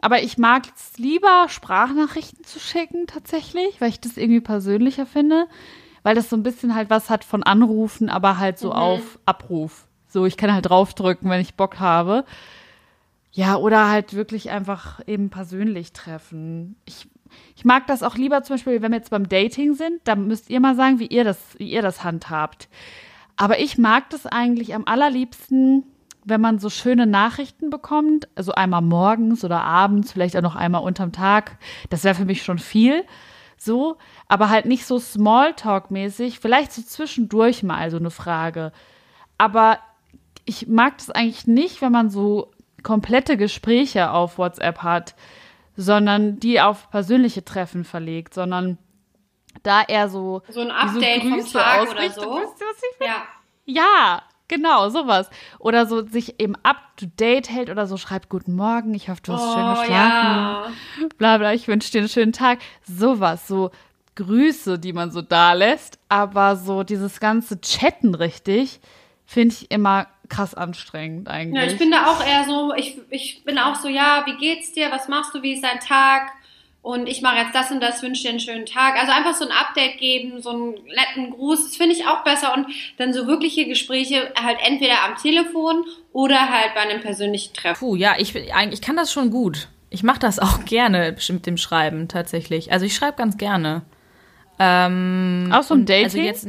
Aber 0.00 0.22
ich 0.22 0.36
mag 0.36 0.64
es 0.76 0.98
lieber 0.98 1.46
Sprachnachrichten 1.48 2.44
zu 2.44 2.58
schicken 2.58 3.06
tatsächlich, 3.06 3.80
weil 3.80 3.88
ich 3.88 4.00
das 4.00 4.16
irgendwie 4.16 4.40
persönlicher 4.40 5.06
finde, 5.06 5.46
weil 6.02 6.14
das 6.14 6.28
so 6.28 6.36
ein 6.36 6.42
bisschen 6.42 6.74
halt 6.74 6.90
was 6.90 7.08
hat 7.08 7.24
von 7.24 7.42
Anrufen, 7.42 8.10
aber 8.10 8.38
halt 8.38 8.58
so 8.58 8.68
mhm. 8.68 8.74
auf 8.74 9.18
Abruf. 9.24 9.86
So, 10.08 10.26
ich 10.26 10.36
kann 10.36 10.52
halt 10.52 10.68
draufdrücken, 10.68 11.30
wenn 11.30 11.40
ich 11.40 11.54
Bock 11.54 11.80
habe. 11.80 12.24
Ja, 13.32 13.56
oder 13.56 13.88
halt 13.88 14.14
wirklich 14.14 14.50
einfach 14.50 15.00
eben 15.08 15.30
persönlich 15.30 15.92
treffen. 15.92 16.76
Ich 16.84 17.08
ich 17.56 17.64
mag 17.64 17.86
das 17.86 18.02
auch 18.02 18.16
lieber 18.16 18.42
zum 18.42 18.54
Beispiel, 18.54 18.82
wenn 18.82 18.92
wir 18.92 18.98
jetzt 18.98 19.10
beim 19.10 19.28
Dating 19.28 19.74
sind, 19.74 20.00
da 20.04 20.16
müsst 20.16 20.50
ihr 20.50 20.60
mal 20.60 20.74
sagen, 20.74 20.98
wie 20.98 21.06
ihr 21.06 21.24
das, 21.24 21.38
wie 21.58 21.70
ihr 21.70 21.82
das 21.82 22.04
handhabt. 22.04 22.68
Aber 23.36 23.58
ich 23.58 23.78
mag 23.78 24.10
das 24.10 24.26
eigentlich 24.26 24.74
am 24.74 24.84
allerliebsten, 24.86 25.84
wenn 26.24 26.40
man 26.40 26.58
so 26.58 26.70
schöne 26.70 27.06
Nachrichten 27.06 27.70
bekommt, 27.70 28.28
also 28.34 28.52
einmal 28.52 28.82
morgens 28.82 29.44
oder 29.44 29.62
abends, 29.62 30.12
vielleicht 30.12 30.36
auch 30.36 30.42
noch 30.42 30.56
einmal 30.56 30.82
unterm 30.82 31.12
Tag. 31.12 31.58
Das 31.90 32.04
wäre 32.04 32.14
für 32.14 32.24
mich 32.24 32.42
schon 32.42 32.58
viel. 32.58 33.04
So, 33.56 33.96
aber 34.28 34.50
halt 34.50 34.66
nicht 34.66 34.84
so 34.84 34.96
Smalltalk-mäßig, 34.96 36.40
vielleicht 36.40 36.72
so 36.72 36.82
zwischendurch 36.82 37.62
mal 37.62 37.90
so 37.90 37.96
eine 37.96 38.10
Frage. 38.10 38.72
Aber 39.38 39.78
ich 40.44 40.66
mag 40.68 40.98
das 40.98 41.10
eigentlich 41.10 41.46
nicht, 41.46 41.80
wenn 41.80 41.92
man 41.92 42.10
so 42.10 42.50
komplette 42.82 43.36
Gespräche 43.36 44.10
auf 44.10 44.38
WhatsApp 44.38 44.78
hat 44.78 45.14
sondern 45.76 46.38
die 46.38 46.60
auf 46.60 46.90
persönliche 46.90 47.44
Treffen 47.44 47.84
verlegt, 47.84 48.34
sondern 48.34 48.78
da 49.62 49.82
eher 49.82 50.08
so 50.08 50.42
so 50.48 50.60
ein 50.60 50.70
Update 50.70 51.22
so 51.22 51.28
vom 51.28 51.52
Tag 51.52 51.90
oder 51.90 52.10
so. 52.10 52.40
Ja. 53.00 53.22
ja, 53.64 54.22
genau, 54.48 54.88
sowas. 54.88 55.30
Oder 55.58 55.86
so 55.86 56.06
sich 56.06 56.40
eben 56.40 56.54
up 56.62 56.96
to 56.96 57.06
date 57.06 57.50
hält 57.50 57.70
oder 57.70 57.86
so 57.86 57.96
schreibt 57.96 58.28
Guten 58.28 58.54
Morgen, 58.54 58.94
ich 58.94 59.08
hoffe, 59.08 59.20
du 59.22 59.32
hast 59.32 59.42
oh, 59.42 59.54
schön 59.54 59.70
geschlafen. 59.70 59.92
Ja. 59.92 60.66
Bla 61.18 61.38
bla, 61.38 61.52
ich 61.52 61.68
wünsche 61.68 61.90
dir 61.92 61.98
einen 61.98 62.08
schönen 62.08 62.32
Tag. 62.32 62.58
Sowas, 62.82 63.46
so 63.46 63.70
Grüße, 64.16 64.78
die 64.78 64.92
man 64.92 65.10
so 65.10 65.22
da 65.22 65.54
lässt, 65.54 65.98
aber 66.08 66.56
so 66.56 66.84
dieses 66.84 67.18
ganze 67.18 67.60
Chatten 67.60 68.14
richtig, 68.14 68.80
finde 69.24 69.54
ich 69.54 69.70
immer 69.70 70.06
krass 70.34 70.54
anstrengend 70.54 71.28
eigentlich. 71.28 71.62
Ja, 71.62 71.70
ich 71.70 71.78
bin 71.78 71.90
da 71.90 72.06
auch 72.06 72.24
eher 72.24 72.44
so, 72.44 72.74
ich, 72.74 72.98
ich 73.10 73.44
bin 73.44 73.58
auch 73.58 73.76
so, 73.76 73.88
ja, 73.88 74.24
wie 74.26 74.36
geht's 74.36 74.72
dir, 74.72 74.90
was 74.90 75.08
machst 75.08 75.34
du, 75.34 75.42
wie 75.42 75.54
ist 75.54 75.64
dein 75.64 75.80
Tag? 75.80 76.32
Und 76.82 77.08
ich 77.08 77.22
mache 77.22 77.38
jetzt 77.38 77.54
das 77.54 77.70
und 77.70 77.80
das, 77.80 78.02
wünsche 78.02 78.24
dir 78.24 78.28
einen 78.28 78.40
schönen 78.40 78.66
Tag. 78.66 79.00
Also 79.00 79.10
einfach 79.10 79.32
so 79.32 79.46
ein 79.46 79.52
Update 79.52 79.96
geben, 79.96 80.42
so 80.42 80.50
einen 80.50 80.74
netten 80.74 81.30
Gruß, 81.30 81.64
das 81.64 81.76
finde 81.76 81.94
ich 81.94 82.06
auch 82.06 82.24
besser. 82.24 82.52
Und 82.54 82.66
dann 82.98 83.14
so 83.14 83.26
wirkliche 83.26 83.66
Gespräche 83.66 84.30
halt 84.38 84.58
entweder 84.62 85.02
am 85.02 85.16
Telefon 85.16 85.84
oder 86.12 86.50
halt 86.50 86.74
bei 86.74 86.80
einem 86.80 87.00
persönlichen 87.00 87.54
Treffen. 87.54 87.78
Puh, 87.78 87.96
ja, 87.96 88.16
ich, 88.18 88.34
ich 88.34 88.82
kann 88.82 88.96
das 88.96 89.10
schon 89.10 89.30
gut. 89.30 89.68
Ich 89.88 90.02
mache 90.02 90.18
das 90.18 90.38
auch 90.38 90.64
gerne 90.66 91.16
mit 91.30 91.46
dem 91.46 91.56
Schreiben 91.56 92.08
tatsächlich. 92.08 92.70
Also 92.70 92.84
ich 92.84 92.94
schreibe 92.94 93.16
ganz 93.16 93.38
gerne. 93.38 93.80
Ähm, 94.58 95.50
auch 95.52 95.62
so 95.62 95.74
ein 95.74 95.86
Dating? 95.86 96.04
Also 96.04 96.18
jetzt, 96.18 96.48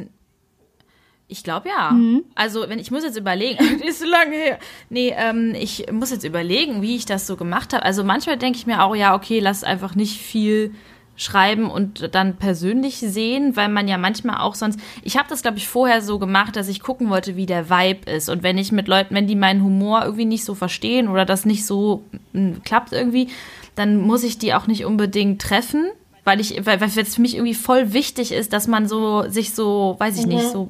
ich 1.28 1.44
glaube 1.44 1.70
ja. 1.70 1.92
Mhm. 1.92 2.24
Also, 2.36 2.66
wenn 2.68 2.80
ich 2.80 2.92
muss 2.92 3.04
jetzt 3.04 3.18
überlegen, 3.18 3.82
ist 3.88 4.00
so 4.00 4.06
lange 4.06 4.36
her. 4.36 4.60
Nee, 4.90 5.14
ähm, 5.18 5.56
ich 5.56 5.92
muss 5.92 6.12
jetzt 6.12 6.24
überlegen, 6.24 6.82
wie 6.82 6.96
ich 6.96 7.06
das 7.06 7.28
so 7.28 7.36
gemacht 7.36 7.74
habe. 7.74 7.84
Also 7.84 8.04
manchmal 8.04 8.38
denke 8.38 8.58
ich 8.58 8.68
mir 8.68 8.84
auch, 8.84 8.96
ja, 8.96 9.16
okay, 9.16 9.40
lass 9.40 9.64
einfach 9.64 9.96
nicht 9.96 10.22
viel 10.22 10.74
schreiben 11.18 11.72
und 11.72 12.14
dann 12.14 12.36
persönlich 12.36 12.98
sehen, 12.98 13.56
weil 13.56 13.70
man 13.70 13.88
ja 13.88 13.98
manchmal 13.98 14.42
auch 14.42 14.54
sonst. 14.54 14.80
Ich 15.02 15.18
habe 15.18 15.30
das, 15.30 15.42
glaube 15.42 15.58
ich, 15.58 15.68
vorher 15.68 16.02
so 16.02 16.20
gemacht, 16.20 16.56
dass 16.56 16.68
ich 16.68 16.82
gucken 16.82 17.10
wollte, 17.10 17.36
wie 17.38 17.46
der 17.46 17.70
Vibe 17.70 18.12
ist. 18.12 18.30
Und 18.30 18.44
wenn 18.44 18.58
ich 18.58 18.72
mit 18.72 18.88
Leuten, 18.88 19.16
wenn 19.16 19.28
die 19.28 19.36
meinen 19.36 19.64
Humor 19.64 20.04
irgendwie 20.04 20.26
nicht 20.26 20.44
so 20.44 20.56
verstehen 20.56 21.08
oder 21.08 21.26
das 21.26 21.46
nicht 21.46 21.66
so 21.66 22.04
m, 22.34 22.62
klappt 22.64 22.92
irgendwie, 22.92 23.30
dann 23.76 23.98
muss 23.98 24.24
ich 24.24 24.38
die 24.38 24.54
auch 24.54 24.68
nicht 24.68 24.86
unbedingt 24.86 25.42
treffen, 25.42 25.86
weil 26.26 26.42
ich, 26.42 26.66
weil, 26.66 26.82
weil 26.82 26.90
es 26.90 27.16
für 27.16 27.22
mich 27.22 27.36
irgendwie 27.36 27.54
voll 27.54 27.94
wichtig 27.94 28.32
ist, 28.32 28.52
dass 28.52 28.68
man 28.68 28.88
so 28.88 29.30
sich 29.30 29.54
so, 29.54 29.96
weiß 30.00 30.20
ich 30.20 30.26
mhm. 30.26 30.34
nicht, 30.34 30.50
so 30.50 30.70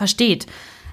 versteht. 0.00 0.46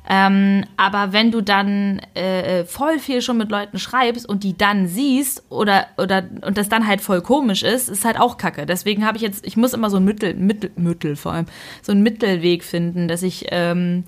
Ähm, 0.10 0.64
aber 0.78 1.12
wenn 1.12 1.32
du 1.32 1.41
dann 1.41 1.99
äh, 2.14 2.64
voll 2.66 2.99
viel 2.99 3.22
schon 3.22 3.38
mit 3.38 3.49
Leuten 3.51 3.78
schreibst 3.78 4.28
und 4.28 4.43
die 4.43 4.58
dann 4.58 4.88
siehst 4.88 5.43
oder 5.49 5.88
oder 5.97 6.24
und 6.45 6.58
das 6.58 6.70
dann 6.70 6.88
halt 6.88 7.01
voll 7.01 7.22
komisch 7.22 7.64
ist, 7.64 7.89
ist 7.89 8.05
halt 8.05 8.20
auch 8.20 8.38
Kacke. 8.38 8.66
Deswegen 8.66 9.05
habe 9.05 9.18
ich 9.18 9.24
jetzt, 9.24 9.45
ich 9.45 9.58
muss 9.58 9.74
immer 9.74 9.89
so 9.89 9.97
ein 9.97 10.05
Mittel, 10.05 10.34
Mittel, 10.34 10.72
Mittel 10.76 11.16
vor 11.18 11.34
allem, 11.34 11.47
so 11.82 11.91
einen 11.91 12.03
Mittelweg 12.03 12.64
finden, 12.64 13.08
dass 13.10 13.22
ich 13.22 13.47
ähm, 13.51 14.05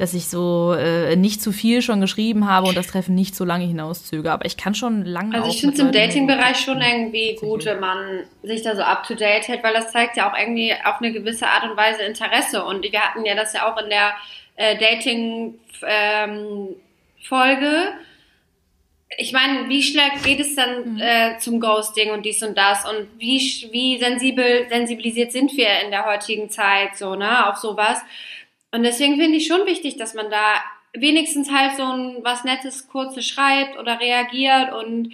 dass 0.00 0.14
ich 0.14 0.28
so 0.28 0.72
äh, 0.72 1.14
nicht 1.14 1.42
zu 1.42 1.52
viel 1.52 1.82
schon 1.82 2.00
geschrieben 2.00 2.48
habe 2.48 2.68
und 2.68 2.74
das 2.74 2.86
Treffen 2.86 3.14
nicht 3.14 3.36
so 3.36 3.44
lange 3.44 3.66
hinauszöge. 3.66 4.32
Aber 4.32 4.46
ich 4.46 4.56
kann 4.56 4.74
schon 4.74 5.04
lange. 5.04 5.34
Also 5.34 5.50
ich 5.50 5.60
finde 5.60 5.74
es 5.74 5.80
im 5.80 5.92
Dating-Bereich 5.92 6.56
schon 6.56 6.80
irgendwie 6.80 7.36
gut, 7.38 7.66
wenn 7.66 7.80
man 7.80 8.24
sich 8.42 8.62
da 8.62 8.74
so 8.74 8.80
up 8.80 9.06
to 9.06 9.14
date 9.14 9.46
hält, 9.46 9.62
weil 9.62 9.74
das 9.74 9.92
zeigt 9.92 10.16
ja 10.16 10.32
auch 10.32 10.38
irgendwie 10.38 10.72
auf 10.72 11.02
eine 11.02 11.12
gewisse 11.12 11.46
Art 11.46 11.64
und 11.64 11.76
Weise 11.76 12.00
Interesse. 12.02 12.64
Und 12.64 12.82
wir 12.82 12.98
hatten 12.98 13.26
ja 13.26 13.34
das 13.34 13.52
ja 13.52 13.70
auch 13.70 13.76
in 13.76 13.90
der 13.90 14.14
äh, 14.56 14.78
Dating 14.78 15.58
ähm. 15.86 16.68
Ich 19.18 19.32
meine, 19.32 19.68
wie 19.68 19.82
schnell 19.82 20.08
geht 20.24 20.40
es 20.40 20.54
dann 20.54 20.98
äh, 20.98 21.36
zum 21.38 21.60
Ghosting 21.60 22.12
und 22.12 22.24
dies 22.24 22.42
und 22.42 22.56
das 22.56 22.88
und 22.88 23.08
wie, 23.18 23.38
wie 23.70 23.98
sensibel, 23.98 24.66
sensibilisiert 24.70 25.32
sind 25.32 25.54
wir 25.56 25.68
in 25.84 25.90
der 25.90 26.06
heutigen 26.06 26.48
Zeit 26.48 26.96
so, 26.96 27.16
ne, 27.16 27.50
auf 27.50 27.56
sowas. 27.56 28.00
Und 28.72 28.82
deswegen 28.84 29.16
finde 29.18 29.36
ich 29.38 29.46
schon 29.46 29.66
wichtig, 29.66 29.96
dass 29.96 30.14
man 30.14 30.30
da 30.30 30.62
wenigstens 30.92 31.50
halt 31.50 31.76
so 31.76 31.84
ein 31.84 32.18
was 32.22 32.44
Nettes, 32.44 32.88
Kurzes 32.88 33.26
schreibt 33.26 33.78
oder 33.78 34.00
reagiert 34.00 34.72
und 34.72 35.12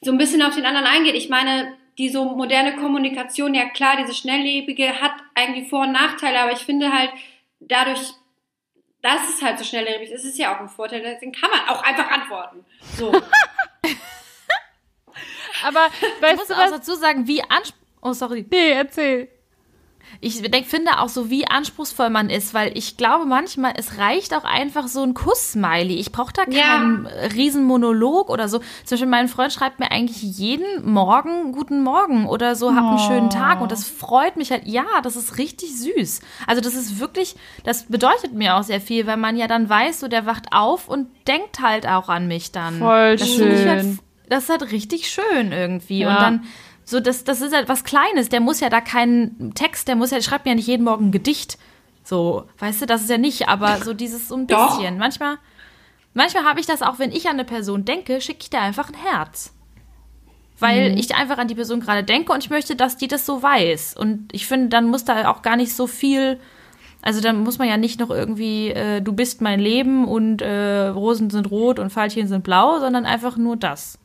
so 0.00 0.10
ein 0.12 0.18
bisschen 0.18 0.42
auf 0.42 0.54
den 0.54 0.66
anderen 0.66 0.86
eingeht. 0.86 1.14
Ich 1.14 1.28
meine, 1.28 1.76
die 1.98 2.08
so 2.08 2.24
moderne 2.24 2.76
Kommunikation, 2.76 3.54
ja 3.54 3.68
klar, 3.68 3.96
diese 3.96 4.14
schnelllebige 4.14 5.00
hat 5.00 5.12
eigentlich 5.34 5.68
Vor- 5.68 5.82
und 5.82 5.92
Nachteile, 5.92 6.40
aber 6.40 6.52
ich 6.52 6.58
finde 6.58 6.92
halt 6.92 7.10
dadurch, 7.60 8.00
dass 9.02 9.28
es 9.28 9.42
halt 9.42 9.58
so 9.58 9.64
schnelllebig 9.64 10.10
ist, 10.10 10.24
ist 10.24 10.32
es 10.32 10.38
ja 10.38 10.54
auch 10.54 10.60
ein 10.60 10.68
Vorteil. 10.68 11.02
Deswegen 11.02 11.32
kann 11.32 11.50
man 11.50 11.60
auch 11.68 11.82
einfach 11.82 12.10
antworten. 12.10 12.64
So. 12.96 13.12
Aber 15.64 15.86
Ich 16.16 16.22
weißt 16.22 16.36
muss 16.38 16.48
du 16.48 16.54
auch 16.54 16.58
was? 16.58 16.70
dazu 16.72 16.94
sagen, 16.94 17.26
wie 17.26 17.42
anspruchsvoll. 17.42 17.78
Oh, 18.02 18.12
sorry. 18.12 18.44
Nee, 18.50 18.72
erzähl. 18.72 19.28
Ich 20.20 20.40
denk, 20.42 20.66
finde 20.66 20.98
auch 21.00 21.08
so, 21.08 21.30
wie 21.30 21.46
anspruchsvoll 21.46 22.10
man 22.10 22.30
ist, 22.30 22.54
weil 22.54 22.76
ich 22.76 22.96
glaube 22.96 23.24
manchmal, 23.26 23.74
es 23.76 23.98
reicht 23.98 24.34
auch 24.34 24.44
einfach 24.44 24.88
so 24.88 25.02
ein 25.02 25.14
Kuss-Smiley. 25.14 25.94
Ich 25.96 26.12
brauche 26.12 26.32
da 26.32 26.42
Ja. 26.48 26.62
keinen 26.62 27.06
äh, 27.06 27.26
Riesenmonolog 27.26 28.30
oder 28.30 28.48
so. 28.48 28.58
Zum 28.58 28.90
Beispiel 28.90 29.08
mein 29.08 29.28
Freund 29.28 29.52
schreibt 29.52 29.80
mir 29.80 29.90
eigentlich 29.90 30.22
jeden 30.22 30.90
Morgen 30.90 31.52
Guten 31.52 31.82
Morgen 31.82 32.26
oder 32.26 32.54
so, 32.56 32.74
hab 32.74 32.84
einen 32.84 32.98
schönen 32.98 33.30
Tag. 33.30 33.60
Und 33.60 33.72
das 33.72 33.86
freut 33.88 34.36
mich 34.36 34.50
halt. 34.50 34.66
Ja, 34.66 34.84
das 35.02 35.16
ist 35.16 35.38
richtig 35.38 35.76
süß. 35.78 36.20
Also 36.46 36.60
das 36.60 36.74
ist 36.74 36.98
wirklich, 37.00 37.36
das 37.64 37.84
bedeutet 37.84 38.32
mir 38.32 38.56
auch 38.56 38.62
sehr 38.62 38.80
viel, 38.80 39.06
weil 39.06 39.16
man 39.16 39.36
ja 39.36 39.46
dann 39.46 39.68
weiß, 39.68 40.00
so 40.00 40.08
der 40.08 40.26
wacht 40.26 40.46
auf 40.52 40.88
und 40.88 41.08
denkt 41.26 41.60
halt 41.60 41.86
auch 41.86 42.08
an 42.08 42.26
mich 42.28 42.52
dann. 42.52 42.78
Voll 42.78 43.16
das 43.16 43.28
halt, 43.38 43.82
schön. 43.82 43.98
das 44.28 44.44
ist 44.44 44.50
halt 44.50 44.70
richtig 44.72 45.08
schön 45.10 45.52
irgendwie. 45.52 46.00
Ja. 46.00 46.08
Und 46.14 46.20
dann 46.22 46.44
so, 46.84 47.00
das, 47.00 47.24
das 47.24 47.40
ist 47.40 47.54
halt 47.54 47.68
was 47.68 47.84
Kleines. 47.84 48.28
Der 48.28 48.40
muss 48.40 48.60
ja 48.60 48.68
da 48.68 48.80
keinen 48.80 49.54
Text, 49.54 49.88
der 49.88 49.96
muss 49.96 50.10
ja, 50.10 50.20
schreibt 50.20 50.44
mir 50.44 50.52
ja 50.52 50.56
nicht 50.56 50.66
jeden 50.68 50.84
Morgen 50.84 51.06
ein 51.08 51.12
Gedicht. 51.12 51.58
So, 52.02 52.44
weißt 52.58 52.82
du, 52.82 52.86
das 52.86 53.02
ist 53.02 53.10
ja 53.10 53.18
nicht, 53.18 53.48
aber 53.48 53.78
so 53.78 53.94
dieses 53.94 54.28
so 54.28 54.36
ein 54.36 54.46
Doch. 54.46 54.76
bisschen. 54.76 54.98
Manchmal, 54.98 55.38
manchmal 56.12 56.44
habe 56.44 56.60
ich 56.60 56.66
das 56.66 56.82
auch, 56.82 56.98
wenn 56.98 57.12
ich 57.12 57.26
an 57.26 57.32
eine 57.34 57.44
Person 57.44 57.84
denke, 57.84 58.20
schicke 58.20 58.40
ich 58.42 58.50
da 58.50 58.60
einfach 58.60 58.88
ein 58.90 58.94
Herz. 58.94 59.52
Weil 60.60 60.92
Mhm. 60.92 60.98
ich 60.98 61.14
einfach 61.14 61.38
an 61.38 61.48
die 61.48 61.54
Person 61.56 61.80
gerade 61.80 62.04
denke 62.04 62.32
und 62.32 62.44
ich 62.44 62.50
möchte, 62.50 62.76
dass 62.76 62.96
die 62.96 63.08
das 63.08 63.26
so 63.26 63.42
weiß. 63.42 63.96
Und 63.96 64.28
ich 64.32 64.46
finde, 64.46 64.68
dann 64.68 64.86
muss 64.86 65.04
da 65.04 65.28
auch 65.30 65.42
gar 65.42 65.56
nicht 65.56 65.74
so 65.74 65.86
viel. 65.86 66.38
Also 67.02 67.20
dann 67.20 67.42
muss 67.42 67.58
man 67.58 67.68
ja 67.68 67.76
nicht 67.76 67.98
noch 68.00 68.08
irgendwie, 68.10 68.68
äh, 68.70 69.00
du 69.02 69.12
bist 69.12 69.40
mein 69.40 69.58
Leben 69.60 70.06
und 70.06 70.40
äh, 70.42 70.86
Rosen 70.88 71.28
sind 71.30 71.50
rot 71.50 71.78
und 71.78 71.90
Pfeilchen 71.90 72.28
sind 72.28 72.44
blau, 72.44 72.78
sondern 72.80 73.04
einfach 73.04 73.36
nur 73.36 73.56
das. 73.56 73.98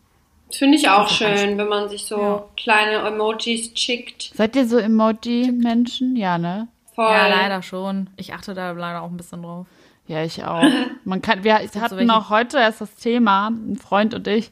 Das 0.50 0.58
finde 0.58 0.78
ich 0.78 0.90
auch 0.90 1.08
schön, 1.10 1.58
wenn 1.58 1.68
man 1.68 1.88
sich 1.90 2.06
so 2.06 2.20
Ja. 2.20 2.44
kleine 2.58 2.98
Emojis 3.08 3.72
schickt. 3.76 4.32
Seid 4.36 4.56
ihr 4.56 4.68
so 4.68 4.78
Emoji-Menschen? 4.78 6.16
Ja, 6.16 6.38
ne? 6.38 6.68
Voll. 6.96 7.06
Ja, 7.10 7.28
leider 7.28 7.62
schon. 7.62 8.10
Ich 8.18 8.34
achte 8.34 8.54
da 8.54 8.72
leider 8.72 9.02
auch 9.04 9.10
ein 9.10 9.18
bisschen 9.18 9.44
drauf. 9.44 9.68
Ja, 10.08 10.24
ich 10.24 10.44
auch. 10.46 10.64
Man 11.06 11.22
kann, 11.22 11.44
wir 11.44 11.56
hatten 11.56 11.98
welche- 11.98 12.14
auch 12.14 12.30
heute 12.30 12.58
erst 12.58 12.82
das 12.82 12.96
Thema, 12.96 13.50
ein 13.50 13.78
Freund 13.78 14.14
und 14.16 14.28
ich, 14.28 14.52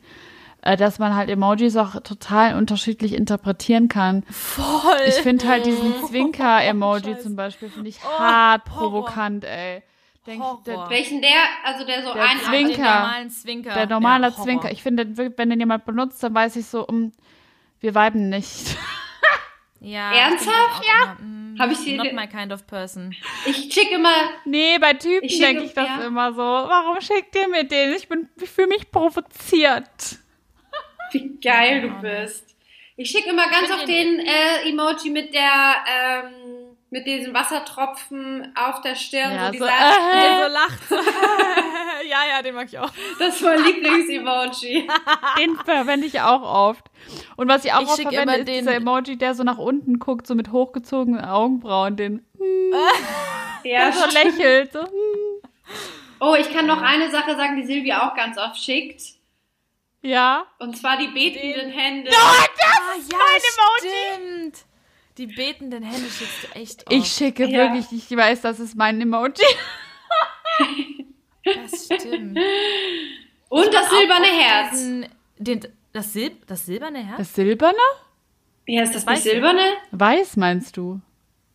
äh, 0.61 0.77
dass 0.77 0.99
man 0.99 1.15
halt 1.15 1.29
Emojis 1.29 1.75
auch 1.77 1.99
total 2.01 2.55
unterschiedlich 2.57 3.13
interpretieren 3.13 3.87
kann. 3.87 4.23
Voll. 4.29 4.97
Ich 5.07 5.15
finde 5.15 5.47
halt 5.47 5.65
diesen 5.65 5.93
Zwinker-Emoji 6.07 7.05
Scheiße. 7.13 7.23
zum 7.23 7.35
Beispiel, 7.35 7.69
finde 7.69 7.89
ich 7.89 7.99
Oh, 8.05 8.19
hart 8.19 8.69
Horror. 8.69 8.91
provokant, 9.05 9.43
ey. 9.45 9.81
Denk, 10.27 10.43
Horror. 10.43 10.61
der, 10.65 10.89
Welchen 10.89 11.21
der, 11.21 11.31
also 11.63 11.85
der 11.85 12.03
so 12.03 12.13
Der 12.13 12.21
ein 12.23 12.37
Zwinker. 12.39 12.73
Den 12.75 12.81
normalen 12.83 13.29
Zwinker. 13.31 13.73
der 13.73 13.87
normale 13.87 14.27
Ja. 14.27 14.35
Zwinker. 14.35 14.71
Ich 14.71 14.83
finde, 14.83 15.07
wenn 15.37 15.49
den 15.49 15.59
jemand 15.59 15.85
benutzt, 15.85 16.21
dann 16.21 16.35
weiß 16.35 16.57
ich 16.57 16.65
so, 16.67 16.85
um, 16.85 17.11
wir 17.79 17.95
weiben 17.95 18.29
nicht. 18.29 18.77
Ja, 19.79 20.11
Ernsthaft? 20.11 20.83
Ja. 20.87 21.17
Hab 21.59 21.71
ich 21.71 21.77
sie- 21.77 21.97
Not 21.97 22.11
my 22.11 22.25
kind 22.25 22.51
of 22.51 22.65
person. 22.65 23.15
Ich 23.45 23.71
schicke 23.71 23.93
immer, 23.93 24.11
Nee, 24.43 24.79
bei 24.79 24.93
Typen 24.93 25.27
denke 25.29 25.63
ich 25.65 25.73
das 25.75 25.87
ja. 25.87 26.07
immer 26.07 26.33
so. 26.33 26.41
Warum 26.41 26.99
schickt 26.99 27.35
ihr 27.35 27.47
mir 27.47 27.63
den? 27.63 27.93
Ich 27.93 28.09
bin, 28.09 28.27
ich 28.41 28.49
fühle 28.49 28.69
mich 28.69 28.89
provoziert. 28.89 30.17
wie 31.11 31.37
geil 31.39 31.81
du 31.81 31.89
bist. 32.01 32.55
Ich 32.95 33.11
schicke 33.11 33.29
immer 33.29 33.47
ganz 33.49 33.69
auf 33.71 33.85
den- 33.85 34.17
den 34.17 34.25
äh, 34.27 34.67
Emoji 34.67 35.11
mit 35.11 35.31
der, 35.35 35.75
ähm, 35.87 36.33
mit 36.89 37.05
diesem 37.05 37.33
Wassertropfen 37.33 38.53
auf 38.55 38.81
der 38.81 38.95
Stirn. 38.95 39.33
Ja, 39.33 39.47
so 39.51 39.59
so, 39.59 39.65
dieser, 39.65 39.67
äh. 39.67 40.21
Der 40.21 40.45
so 40.47 40.53
lacht. 40.53 40.79
ja, 42.09 42.17
ja, 42.29 42.41
den 42.41 42.55
mag 42.55 42.67
ich 42.67 42.79
auch. 42.79 42.89
Das 43.19 43.35
ist 43.35 43.41
mein 43.41 43.63
Lieblings-Emoji. 43.63 44.87
Den 45.37 45.55
verwende 45.57 46.07
ich 46.07 46.21
auch 46.21 46.41
oft. 46.41 46.85
Und 47.35 47.47
was 47.49 47.65
ich 47.65 47.73
auch 47.73 47.81
Ich 47.81 47.87
oft 47.89 48.01
verwende, 48.01 48.21
immer 48.21 48.37
ist 48.37 48.47
den- 48.47 48.59
dieser 48.59 48.75
Emoji, 48.75 49.17
der 49.17 49.33
so 49.35 49.43
nach 49.43 49.57
unten 49.57 49.99
guckt, 49.99 50.27
so 50.27 50.35
mit 50.35 50.51
hochgezogenen 50.51 51.23
Augenbrauen, 51.25 51.95
den 51.97 52.25
Ja, 53.63 53.89
der 53.89 53.93
so 53.93 54.05
lächelt. 54.13 54.71
So. 54.73 54.87
Oh, 56.19 56.35
ich 56.35 56.51
kann 56.53 56.65
noch 56.67 56.81
eine 56.81 57.11
Sache 57.11 57.35
sagen, 57.35 57.57
die 57.57 57.65
Silvia 57.65 58.07
auch 58.09 58.15
ganz 58.15 58.37
oft 58.37 58.57
schickt. 58.63 59.01
Ja. 60.01 60.45
Und 60.59 60.77
zwar 60.77 60.97
die 60.97 61.07
betenden 61.07 61.69
Hände. 61.71 62.11
Ah, 62.11 62.45
ja, 62.95 63.17
mein 63.17 63.41
stimmt. 63.81 64.65
Die 65.17 65.27
betenden 65.27 65.83
Hände 65.83 66.09
schickst 66.09 66.43
du 66.43 66.55
echt 66.59 66.85
oft. 66.87 66.95
Ich 66.95 67.07
schicke 67.11 67.47
Ja. 67.47 67.73
wirklich, 67.73 67.87
ich 67.91 68.15
weiß, 68.17 68.41
das 68.41 68.59
ist 68.59 68.75
mein 68.75 69.01
Emoji. 69.01 69.33
das 71.43 71.85
stimmt. 71.85 72.37
Und 73.49 73.73
das 73.73 73.89
silberne 73.89 74.25
Herz. 74.27 74.71
diesen- 74.71 75.05
Den, 75.39 75.61
das, 75.93 76.13
Silb, 76.13 76.45
das 76.47 76.65
silberne 76.65 76.99
Herz? 77.05 77.17
Das 77.17 77.33
Silberne? 77.35 77.77
Ja, 78.67 78.83
ist 78.83 78.93
das 78.95 79.05
weiß 79.07 79.15
nicht 79.19 79.25
ich. 79.27 79.31
silberne? 79.33 79.61
Weiß, 79.91 80.35
meinst 80.35 80.75
du? 80.77 80.99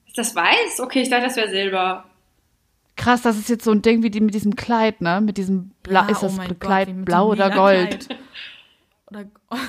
Ist 0.06 0.16
das 0.18 0.34
weiß? 0.34 0.80
Okay, 0.80 1.02
ich 1.02 1.10
dachte, 1.10 1.24
das 1.26 1.36
wäre 1.36 1.50
silber. 1.50 2.04
Krass, 2.96 3.22
das 3.22 3.38
ist 3.38 3.48
jetzt 3.48 3.64
so 3.64 3.70
ein 3.72 3.82
Ding 3.82 4.02
wie 4.02 4.10
die 4.10 4.20
mit 4.20 4.34
diesem 4.34 4.54
Kleid, 4.56 5.00
ne? 5.00 5.20
Mit 5.20 5.36
diesem 5.36 5.70
Blau. 5.82 6.02
Ja, 6.02 6.08
ist 6.08 6.22
oh 6.22 6.26
das 6.26 6.36
Gott, 6.38 6.60
Kleid 6.60 6.88
mit 6.88 7.04
blau 7.04 7.28
oder 7.28 7.50
gold? 7.50 8.06
Kleid. 8.08 8.18
Oder, 9.10 9.24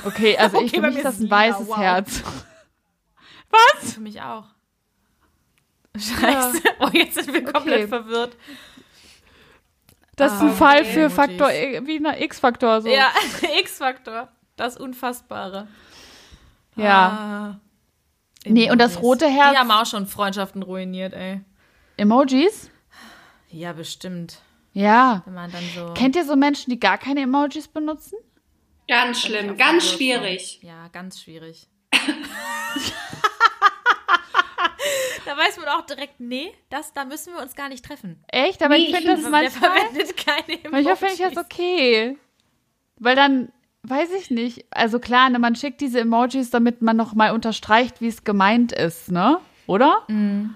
Okay, 0.06 0.38
also 0.38 0.58
ich 0.62 0.72
Okay, 0.72 0.76
für 0.76 0.82
bei 0.82 0.88
mich 0.88 0.96
mir 0.96 1.00
ist 1.02 1.06
das 1.06 1.16
ist 1.16 1.22
ein 1.26 1.32
weißes 1.32 1.68
wow. 1.68 1.78
Herz. 1.78 2.24
Für 3.82 4.00
mich 4.00 4.22
auch. 4.22 4.46
Scheiße. 5.98 6.62
Oh, 6.80 6.90
jetzt 6.92 7.16
sind 7.16 7.34
wir 7.34 7.44
komplett 7.44 7.80
Okay. 7.82 7.88
verwirrt. 7.88 8.36
Das 10.16 10.34
ist 10.34 10.42
ein 10.42 10.50
Ah, 10.50 10.54
Fall 10.54 10.82
okay. 10.82 10.92
für 10.94 11.10
Faktor, 11.10 11.50
Emojis. 11.52 11.88
wie 11.88 11.98
eine 11.98 12.22
X-Faktor. 12.24 12.82
So. 12.82 12.90
Ja, 12.90 13.12
X-Faktor. 13.60 14.30
Das 14.56 14.78
Unfassbare. 14.78 15.68
ja. 16.76 17.08
Ah. 17.10 17.60
Nee, 18.46 18.70
und 18.72 18.78
das 18.80 19.02
rote 19.02 19.26
Herz- 19.28 19.54
Die 19.54 19.58
haben 19.58 19.72
auch 19.72 19.86
schon 19.86 20.06
Freundschaften 20.06 20.62
ruiniert, 20.64 21.14
ey. 21.14 21.42
Emojis? 21.98 22.70
Ja, 23.50 23.72
bestimmt. 23.74 24.42
Ja. 24.74 25.22
Wenn 25.26 25.34
man 25.36 25.52
dann 25.52 25.64
so. 25.76 25.94
Kennt 25.94 26.16
ihr 26.18 26.26
so 26.26 26.36
Menschen, 26.36 26.70
die 26.70 26.80
gar 26.80 26.98
keine 26.98 27.22
Emojis 27.22 27.68
benutzen? 27.70 28.18
Ganz 28.88 29.22
schlimm, 29.22 29.56
ganz 29.58 29.90
schwierig. 29.90 30.60
Ja, 30.62 30.90
ganz 30.90 31.22
schwierig. 31.22 31.70
Da 35.26 35.38
weiß 35.38 35.58
man 35.58 35.68
auch 35.70 35.86
direkt, 35.86 36.20
nee, 36.20 36.52
das, 36.70 36.94
da 36.94 37.06
müssen 37.06 37.34
wir 37.34 37.42
uns 37.42 37.56
gar 37.56 37.70
nicht 37.70 37.86
treffen. 37.86 38.24
Echt? 38.28 38.62
Aber 38.64 38.76
Nee, 38.76 38.86
ich 38.88 38.96
finde 38.96 39.14
das 39.14 39.22
Der 39.22 39.30
manchmal. 39.30 39.72
verwendet 39.72 40.18
keine 40.18 40.54
Emojis. 40.64 40.72
Manchmal 40.72 40.96
finde 40.96 41.14
ich 41.14 41.20
das 41.36 41.38
okay. 41.46 42.18
Weil 43.00 43.16
dann, 43.16 43.52
weiß 43.84 44.10
ich 44.20 44.30
nicht. 44.32 44.66
Also 44.72 45.00
klar, 45.00 45.30
ne, 45.30 45.40
man 45.40 45.56
schickt 45.56 45.82
diese 45.82 46.00
Emojis, 46.02 46.50
damit 46.50 46.82
man 46.82 46.98
noch 46.98 47.14
mal 47.14 47.32
unterstreicht, 47.32 48.02
wie 48.02 48.08
es 48.08 48.24
gemeint 48.24 48.72
ist, 48.72 49.12
ne? 49.12 49.40
Oder? 49.68 50.04
Mhm. 50.08 50.54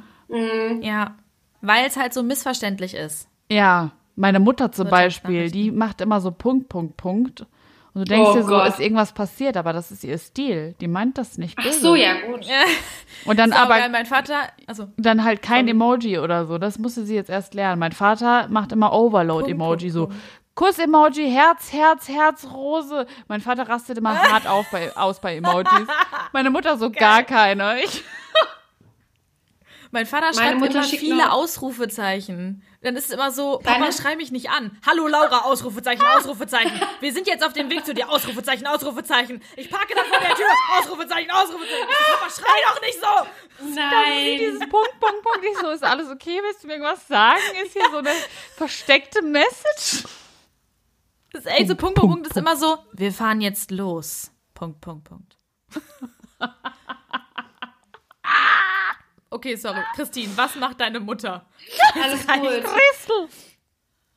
Ja, 0.81 1.15
weil 1.61 1.85
es 1.85 1.95
halt 1.95 2.13
so 2.13 2.23
missverständlich 2.23 2.93
ist. 2.93 3.27
Ja. 3.49 3.91
Meine 4.19 4.39
Mutter 4.39 4.71
zum 4.71 4.89
Beispiel, 4.89 5.51
die 5.51 5.69
macht 5.69 6.01
immer 6.01 6.19
so 6.21 6.31
Punkt, 6.31 6.69
Punkt, 6.69 6.97
Punkt. 6.97 7.45
Und 7.97 8.07
du 8.07 8.13
denkst 8.13 8.29
Oh 8.29 8.33
dir 8.35 8.43
so, 8.43 8.49
Gott. 8.49 8.67
ist 8.67 8.79
irgendwas 8.79 9.11
passiert, 9.11 9.57
aber 9.57 9.73
das 9.73 9.89
ist 9.89 10.03
ihr 10.03 10.19
Stil. 10.19 10.75
Die 10.79 10.87
meint 10.87 11.17
das 11.17 11.39
nicht 11.39 11.55
böse. 11.55 11.69
Ach 11.71 11.73
so, 11.73 11.95
ja, 11.95 12.13
gut. 12.27 12.45
Und 13.25 13.39
dann 13.39 13.51
Aber 13.53 13.73
aber 13.73 13.89
mein 13.89 14.05
Vater, 14.05 14.35
also 14.67 14.87
dann 14.97 15.23
halt 15.23 15.41
kein 15.41 15.67
Emoji 15.67 16.19
oder 16.19 16.45
so. 16.45 16.59
Das 16.59 16.77
musste 16.77 17.05
sie 17.05 17.15
jetzt 17.15 17.31
erst 17.31 17.55
lernen. 17.55 17.79
Mein 17.79 17.93
Vater 17.93 18.47
macht 18.49 18.71
immer 18.71 18.93
Overload-Emoji, 18.93 19.89
so 19.89 20.11
Kuss-Emoji, 20.53 21.27
Herz, 21.31 21.73
Herz, 21.73 22.07
Herz, 22.07 22.47
Rose. 22.53 23.07
Mein 23.27 23.41
Vater 23.41 23.67
rastet 23.67 23.97
immer 23.97 24.15
hart 24.15 24.47
auf 24.47 24.67
bei, 24.71 24.95
aus 24.95 25.19
bei 25.19 25.37
Emojis. 25.37 25.87
Meine 26.33 26.51
Mutter 26.51 26.77
so 26.77 26.91
gar 26.91 27.23
keine. 27.23 27.79
Ich, 27.83 28.03
mein 29.91 30.05
Vater 30.05 30.33
schreibt 30.33 30.61
immer 30.63 30.83
viele 30.83 31.31
Ausrufezeichen. 31.31 32.63
Dann 32.81 32.95
ist 32.95 33.05
es 33.05 33.11
immer 33.11 33.31
so, 33.31 33.59
Papa, 33.59 33.79
Deine- 33.79 33.93
schrei 33.93 34.15
mich 34.15 34.31
nicht 34.31 34.49
an. 34.49 34.77
Hallo 34.85 35.07
Laura, 35.07 35.41
Ausrufezeichen, 35.41 36.03
Ausrufezeichen. 36.05 36.71
Wir 36.99 37.13
sind 37.13 37.27
jetzt 37.27 37.43
auf 37.45 37.53
dem 37.53 37.69
Weg 37.69 37.85
zu 37.85 37.93
dir, 37.93 38.09
Ausrufezeichen, 38.09 38.67
Ausrufezeichen. 38.67 39.41
Ich 39.55 39.69
parke 39.69 39.95
da 39.95 40.03
vor 40.03 40.19
der 40.19 40.35
Tür, 40.35 40.47
Ausrufezeichen, 40.79 41.31
Ausrufezeichen. 41.31 41.87
Papa, 41.87 42.29
schrei 42.29 42.73
doch 42.73 42.81
nicht 42.81 42.99
so. 42.99 43.67
Nein. 43.75 44.37
dieses 44.39 44.59
Punkt, 44.59 44.99
Punkt, 44.99 45.21
Punkt. 45.23 45.45
Ich 45.51 45.57
so, 45.59 45.69
ist 45.71 45.83
alles 45.83 46.09
okay? 46.09 46.39
Willst 46.43 46.63
du 46.63 46.67
mir 46.67 46.73
irgendwas 46.73 47.07
sagen? 47.07 47.39
Ist 47.63 47.73
hier 47.73 47.89
so 47.91 47.97
eine 47.97 48.11
versteckte 48.55 49.21
Message? 49.21 50.03
Das, 51.33 51.45
ey, 51.45 51.65
so 51.67 51.75
Punkt, 51.75 51.95
Punkt, 51.95 52.13
Punkt 52.13 52.27
ist 52.27 52.37
immer 52.37 52.55
so, 52.55 52.77
wir 52.93 53.11
fahren 53.11 53.41
jetzt 53.41 53.71
los. 53.71 54.31
Punkt, 54.53 54.79
Punkt, 54.81 55.03
Punkt. 55.03 55.37
okay, 59.29 59.55
sorry. 59.55 59.81
Christine, 59.95 60.29
was 60.35 60.55
macht 60.55 60.79
deine 60.81 60.99
Mutter? 60.99 61.45
Alles 62.01 62.27
gut. 62.27 63.29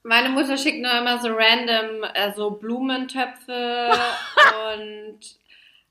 Meine 0.03 0.31
Mutter 0.31 0.57
schickt 0.57 0.81
nur 0.81 0.93
immer 0.93 1.19
so 1.21 1.29
random 1.29 2.05
äh, 2.15 2.33
so 2.35 2.53
Blumentöpfe 2.53 3.91
und 4.75 5.19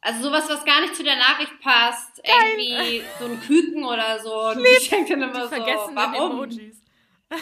also 0.02 0.24
sowas, 0.24 0.50
was 0.50 0.66
gar 0.66 0.82
nicht 0.82 0.96
zu 0.96 1.04
der 1.04 1.18
Nachricht 1.18 1.60
passt. 1.62 2.22
Irgendwie 2.24 3.04
so 3.20 3.26
ein 3.26 3.40
Küken 3.42 3.84
oder 3.84 4.20
so. 4.20 4.50
Und 4.50 4.60
die 4.60 4.86
schenkt 4.86 5.10
dann 5.10 5.22
immer 5.22 5.44
so. 5.44 5.50
Vergessen 5.50 5.96
Warum? 5.96 6.32
Emojis. 6.32 6.82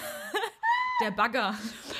Der 0.99 1.11
Bagger. 1.11 1.55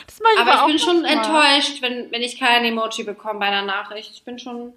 Das 0.07 0.19
ich 0.19 0.39
Aber 0.39 0.53
ich 0.53 0.57
auch 0.57 0.67
bin 0.67 0.79
schon 0.79 1.01
manchmal. 1.03 1.53
enttäuscht, 1.53 1.81
wenn, 1.83 2.11
wenn 2.11 2.23
ich 2.23 2.39
kein 2.39 2.65
Emoji 2.65 3.03
bekomme 3.03 3.39
bei 3.39 3.45
einer 3.45 3.61
Nachricht. 3.61 4.11
Ich 4.11 4.23
bin 4.23 4.39
schon. 4.39 4.73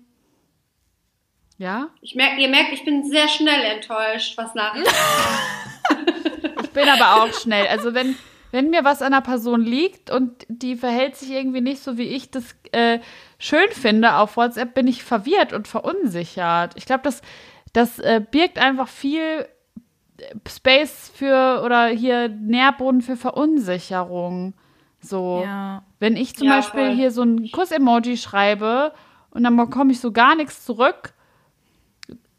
Ja? 1.60 1.88
Ich 2.00 2.14
merk, 2.14 2.38
ihr 2.38 2.48
merkt, 2.48 2.72
ich 2.72 2.86
bin 2.86 3.04
sehr 3.04 3.28
schnell 3.28 3.60
enttäuscht, 3.62 4.36
was 4.38 4.54
Nachrichten. 4.54 4.88
Ich 6.62 6.70
bin 6.70 6.88
aber 6.88 7.22
auch 7.24 7.32
schnell. 7.34 7.66
Also 7.66 7.94
wenn, 7.94 8.14
wenn 8.52 8.70
mir 8.70 8.84
was 8.84 9.02
an 9.02 9.12
einer 9.12 9.22
Person 9.22 9.62
liegt 9.62 10.08
und 10.10 10.46
die 10.48 10.76
verhält 10.76 11.16
sich 11.16 11.30
irgendwie 11.32 11.60
nicht 11.60 11.82
so, 11.82 11.98
wie 11.98 12.04
ich 12.04 12.30
das 12.30 12.54
äh, 12.70 13.00
schön 13.38 13.68
finde 13.72 14.14
auf 14.14 14.36
WhatsApp, 14.36 14.72
bin 14.74 14.86
ich 14.86 15.02
verwirrt 15.02 15.52
und 15.52 15.66
verunsichert. 15.66 16.74
Ich 16.76 16.86
glaube, 16.86 17.02
das, 17.02 17.22
das 17.72 17.98
äh, 17.98 18.22
birgt 18.30 18.58
einfach 18.58 18.86
viel 18.88 19.20
äh, 20.18 20.34
Space 20.48 21.10
für 21.14 21.62
oder 21.64 21.88
hier 21.88 22.28
Nährboden 22.28 23.02
für 23.02 23.16
Verunsicherung. 23.16 24.54
So. 25.00 25.42
Ja. 25.44 25.82
Wenn 25.98 26.16
ich 26.16 26.36
zum 26.36 26.46
Ja, 26.46 26.56
Beispiel 26.56 26.86
voll. 26.86 26.94
hier 26.94 27.10
so 27.10 27.22
ein 27.22 27.50
Kuss-Emoji 27.50 28.16
schreibe 28.16 28.92
und 29.30 29.42
dann 29.42 29.56
bekomme 29.56 29.90
ich 29.92 30.00
so 30.00 30.12
gar 30.12 30.36
nichts 30.36 30.64
zurück, 30.64 31.14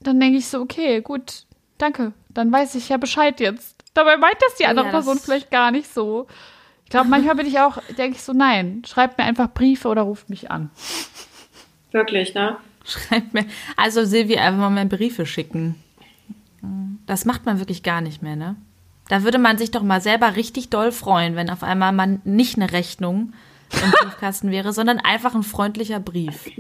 dann 0.04 0.20
denke 0.20 0.38
ich 0.38 0.48
so, 0.48 0.62
okay, 0.62 1.02
gut, 1.02 1.46
danke. 1.78 2.14
Dann 2.30 2.52
weiß 2.52 2.76
ich 2.76 2.90
ja 2.90 2.98
Bescheid 2.98 3.40
jetzt. 3.40 3.76
Dabei 3.94 4.18
meint 4.18 4.38
das 4.40 4.56
die 4.56 4.66
andere 4.66 4.86
Ja, 4.88 4.92
das- 4.92 5.06
Person 5.06 5.20
vielleicht 5.24 5.52
gar 5.52 5.72
nicht 5.72 5.94
so. 5.94 6.28
Ich 6.86 6.90
glaube, 6.92 7.10
manchmal 7.10 7.36
bin 7.36 7.46
ich 7.48 7.60
auch, 7.60 7.78
denke 7.98 8.18
ich 8.18 8.24
so, 8.24 8.34
nein, 8.34 8.84
schreibt 8.86 9.18
mir 9.18 9.24
einfach 9.24 9.50
Briefe 9.54 9.88
oder 9.88 10.02
ruft 10.02 10.30
mich 10.30 10.52
an. 10.52 10.70
Wirklich, 11.92 12.34
ne? 12.34 12.58
Schreibt 12.86 13.34
mir. 13.34 13.46
Also 13.78 14.04
Silvi, 14.06 14.38
einfach 14.38 14.60
mal 14.60 14.70
mehr 14.70 14.86
Briefe 14.86 15.26
schicken. 15.26 15.76
Das 17.06 17.26
macht 17.26 17.46
man 17.46 17.60
wirklich 17.60 17.84
gar 17.84 18.02
nicht 18.02 18.22
mehr, 18.22 18.36
ne? 18.36 18.56
Da 19.10 19.24
würde 19.24 19.40
man 19.40 19.58
sich 19.58 19.72
doch 19.72 19.84
mal 19.84 20.00
selber 20.02 20.36
richtig 20.36 20.70
doll 20.70 20.92
freuen, 20.92 21.36
wenn 21.36 21.50
auf 21.50 21.64
einmal 21.64 21.92
man 21.92 22.22
nicht 22.24 22.56
eine 22.56 22.72
Rechnung 22.72 23.34
im 23.72 23.92
Briefkasten 24.02 24.52
wäre, 24.52 24.72
sondern 24.74 25.00
einfach 25.00 25.36
ein 25.36 25.44
freundlicher 25.44 26.00
Brief. 26.00 26.50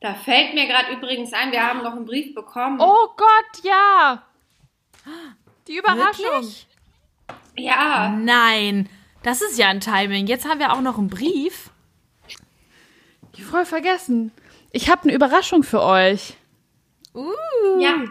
Da 0.00 0.14
fällt 0.14 0.54
mir 0.54 0.66
gerade 0.66 0.92
übrigens 0.92 1.32
ein, 1.32 1.52
wir 1.52 1.66
haben 1.66 1.82
noch 1.82 1.92
einen 1.92 2.04
Brief 2.04 2.34
bekommen. 2.34 2.80
Oh 2.80 3.08
Gott, 3.16 3.64
ja! 3.64 4.22
Die 5.66 5.76
Überraschung. 5.78 6.24
Wirklich? 6.24 6.66
Ja, 7.56 8.10
Nein, 8.10 8.88
das 9.22 9.40
ist 9.40 9.58
ja 9.58 9.68
ein 9.68 9.80
Timing. 9.80 10.26
Jetzt 10.26 10.46
haben 10.46 10.60
wir 10.60 10.72
auch 10.72 10.80
noch 10.80 10.98
einen 10.98 11.08
Brief. 11.08 11.70
Ich 13.32 13.44
voll 13.44 13.64
vergessen. 13.64 14.32
Ich 14.72 14.90
habe 14.90 15.04
eine 15.04 15.14
Überraschung 15.14 15.62
für 15.62 15.82
euch. 15.82 16.34
Uh. 17.14 17.32
ja. 17.80 18.04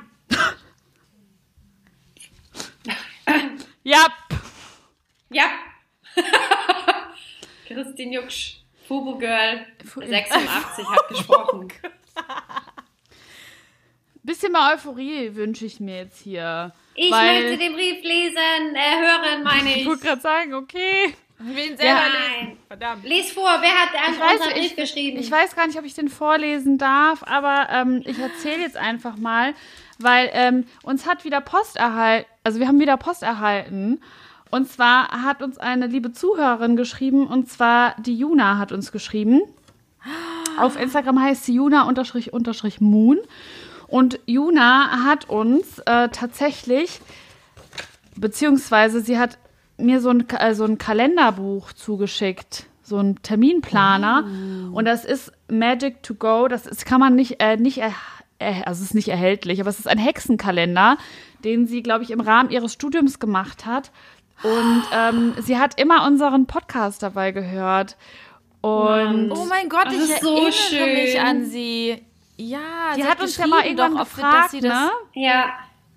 Ja, 3.83 4.07
Ja. 5.29 5.49
Christine 7.67 8.15
Jucksch, 8.15 8.61
Fubu 8.87 9.17
Girl, 9.17 9.65
86, 9.83 10.87
hat 10.89 11.07
gesprochen. 11.09 11.67
bisschen 14.23 14.51
mal 14.51 14.73
Euphorie 14.75 15.35
wünsche 15.35 15.65
ich 15.65 15.79
mir 15.79 15.97
jetzt 15.97 16.19
hier. 16.21 16.73
Ich 16.95 17.11
weil, 17.11 17.43
möchte 17.43 17.57
den 17.57 17.73
Brief 17.73 18.03
lesen, 18.03 18.75
äh, 18.75 18.99
hören, 18.99 19.43
meine 19.43 19.69
Ich 19.71 19.77
ich. 19.81 19.85
wollte 19.87 20.05
gerade 20.05 20.21
sagen, 20.21 20.53
okay. 20.53 21.13
Ihn 21.39 21.75
selber 21.75 21.99
Nein. 22.39 22.57
Verdammt. 22.67 23.03
Lies 23.03 23.31
vor, 23.33 23.57
wer 23.59 23.69
hat 23.71 23.89
Ich 24.13 24.19
weiß, 24.19 24.33
unseren 24.39 24.53
Brief 24.53 24.65
ich, 24.65 24.75
geschrieben? 24.77 25.19
ich 25.19 25.29
weiß 25.29 25.55
gar 25.55 25.67
nicht, 25.67 25.77
ob 25.77 25.83
ich 25.83 25.93
den 25.93 26.07
vorlesen 26.07 26.77
darf, 26.77 27.23
aber 27.23 27.67
ähm, 27.71 28.01
ich 28.05 28.17
erzähle 28.17 28.61
jetzt 28.61 28.77
einfach 28.77 29.17
mal, 29.17 29.53
weil 29.99 30.29
ähm, 30.31 30.65
uns 30.83 31.05
hat 31.05 31.25
wieder 31.25 31.41
Post 31.41 31.75
erhalten, 31.75 32.27
also 32.45 32.59
wir 32.59 32.67
haben 32.67 32.79
wieder 32.79 32.95
Post 32.97 33.21
erhalten. 33.23 34.01
Und 34.55 34.69
zwar 34.69 35.09
hat 35.09 35.41
uns 35.41 35.57
eine 35.57 35.87
liebe 35.87 36.13
Zuhörerin 36.13 36.77
geschrieben, 36.77 37.27
und 37.27 37.49
zwar 37.49 37.93
die 37.99 38.15
Juna 38.15 38.57
hat 38.57 38.71
uns 38.71 38.93
geschrieben. 38.93 39.41
Auf 40.57 40.79
Instagram 40.79 41.21
heißt 41.21 41.43
sie 41.43 41.55
Juna 41.55 41.85
unterstrich 41.89 42.31
unterstrich 42.31 42.79
Moon. 42.79 43.17
Und 43.87 44.17
Juna 44.27 45.03
hat 45.03 45.27
uns 45.27 45.79
äh, 45.79 46.07
tatsächlich, 46.07 47.01
beziehungsweise 48.15 49.01
sie 49.01 49.19
hat 49.19 49.37
mir 49.77 49.99
so 49.99 50.11
ein, 50.11 50.25
äh, 50.29 50.55
so 50.55 50.63
ein 50.63 50.77
Kalenderbuch 50.77 51.73
zugeschickt, 51.73 52.67
so 52.81 52.97
ein 52.97 53.21
Terminplaner. 53.23 54.23
Und 54.71 54.85
das 54.85 55.03
ist 55.03 55.33
Magic 55.51 56.01
to 56.01 56.15
Go. 56.15 56.47
Das 56.47 56.65
ist, 56.65 56.85
kann 56.85 57.01
man 57.01 57.13
nicht, 57.13 57.41
äh, 57.41 57.57
nicht 57.57 57.81
also 58.39 58.81
es 58.81 58.89
ist 58.89 58.95
nicht 58.95 59.07
erhältlich, 59.07 59.59
aber 59.59 59.69
es 59.69 59.79
ist 59.79 59.87
ein 59.87 59.97
Hexenkalender, 59.97 60.97
den 61.43 61.67
sie, 61.67 61.81
glaube 61.83 62.03
ich, 62.03 62.11
im 62.11 62.19
Rahmen 62.19 62.49
ihres 62.49 62.73
Studiums 62.73 63.19
gemacht 63.19 63.65
hat. 63.65 63.91
Und 64.43 64.83
ähm, 64.91 65.33
sie 65.41 65.57
hat 65.57 65.79
immer 65.79 66.05
unseren 66.05 66.45
Podcast 66.45 67.01
dabei 67.03 67.31
gehört. 67.31 67.97
Und 68.61 69.31
Oh 69.31 69.45
mein 69.45 69.69
Gott, 69.69 69.85
Das 69.87 69.93
ich 69.93 69.99
ist 70.01 70.21
so 70.21 70.35
erinnere 70.35 70.51
schön. 70.51 70.93
mich 70.93 71.21
an 71.21 71.45
sie. 71.45 72.03
Ja, 72.37 72.93
die 72.95 73.01
sie 73.01 73.07
hat 73.07 73.21
uns 73.21 73.37
ja 73.37 73.47
mal 73.47 73.63
irgendwann 73.65 73.93
doch, 73.93 73.99
gefragt, 74.01 74.45
dass 74.45 74.51
sie 74.51 74.59
das, 74.59 74.73
ne? 74.73 74.91
ja, 75.13 75.45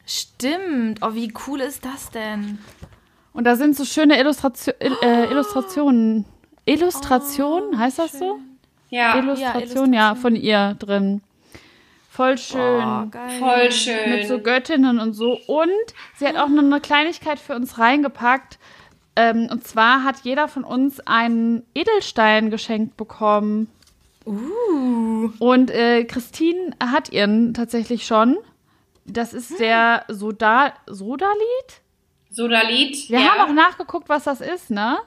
Stimmt. 0.07 1.01
Oh, 1.03 1.13
wie 1.15 1.33
cool 1.47 1.61
ist 1.61 1.85
das 1.85 2.11
denn? 2.11 2.59
Und 3.35 3.45
da 3.45 3.57
sind 3.57 3.77
so 3.77 3.85
schöne 3.85 4.19
Illustration, 4.19 4.75
äh, 5.03 5.25
Illustrationen. 5.27 6.25
Illustration, 6.65 7.79
heißt 7.79 7.99
das 7.99 8.13
so? 8.13 8.39
ja, 8.91 9.17
Illustration, 9.19 9.93
ja, 9.93 10.15
von 10.15 10.35
ihr 10.35 10.75
drin. 10.79 11.21
Voll 12.19 12.37
schön. 12.37 12.83
Oh, 12.85 13.07
geil. 13.13 13.39
voll 13.39 13.71
schön. 13.71 14.11
Mit 14.11 14.27
so 14.27 14.41
Göttinnen 14.41 14.99
und 14.99 15.13
so. 15.13 15.39
Und 15.47 15.71
sie 16.17 16.27
hat 16.27 16.35
auch 16.35 16.49
noch 16.49 16.65
eine 16.65 16.81
Kleinigkeit 16.81 17.39
für 17.39 17.55
uns 17.55 17.79
reingepackt. 17.79 18.59
Ähm, 19.15 19.47
und 19.49 19.65
zwar 19.65 20.03
hat 20.03 20.17
jeder 20.25 20.49
von 20.49 20.65
uns 20.65 20.99
einen 20.99 21.63
Edelstein 21.77 22.51
geschenkt 22.51 22.97
bekommen. 22.97 23.69
Uh. 24.27 25.31
Und 25.39 25.71
äh, 25.71 26.03
Christine 26.07 26.73
hat 26.83 27.13
ihren 27.13 27.55
tatsächlich 27.55 28.05
schon. 28.05 28.37
Das 29.05 29.33
ist 29.33 29.61
der 29.61 30.05
Soda 30.09 30.73
Sodalit. 30.89 31.83
Sodalit. 32.31 33.11
Wir 33.11 33.21
ja. 33.21 33.27
haben 33.29 33.49
auch 33.49 33.55
nachgeguckt, 33.55 34.09
was 34.09 34.25
das 34.25 34.41
ist, 34.41 34.73
ne? 34.73 34.99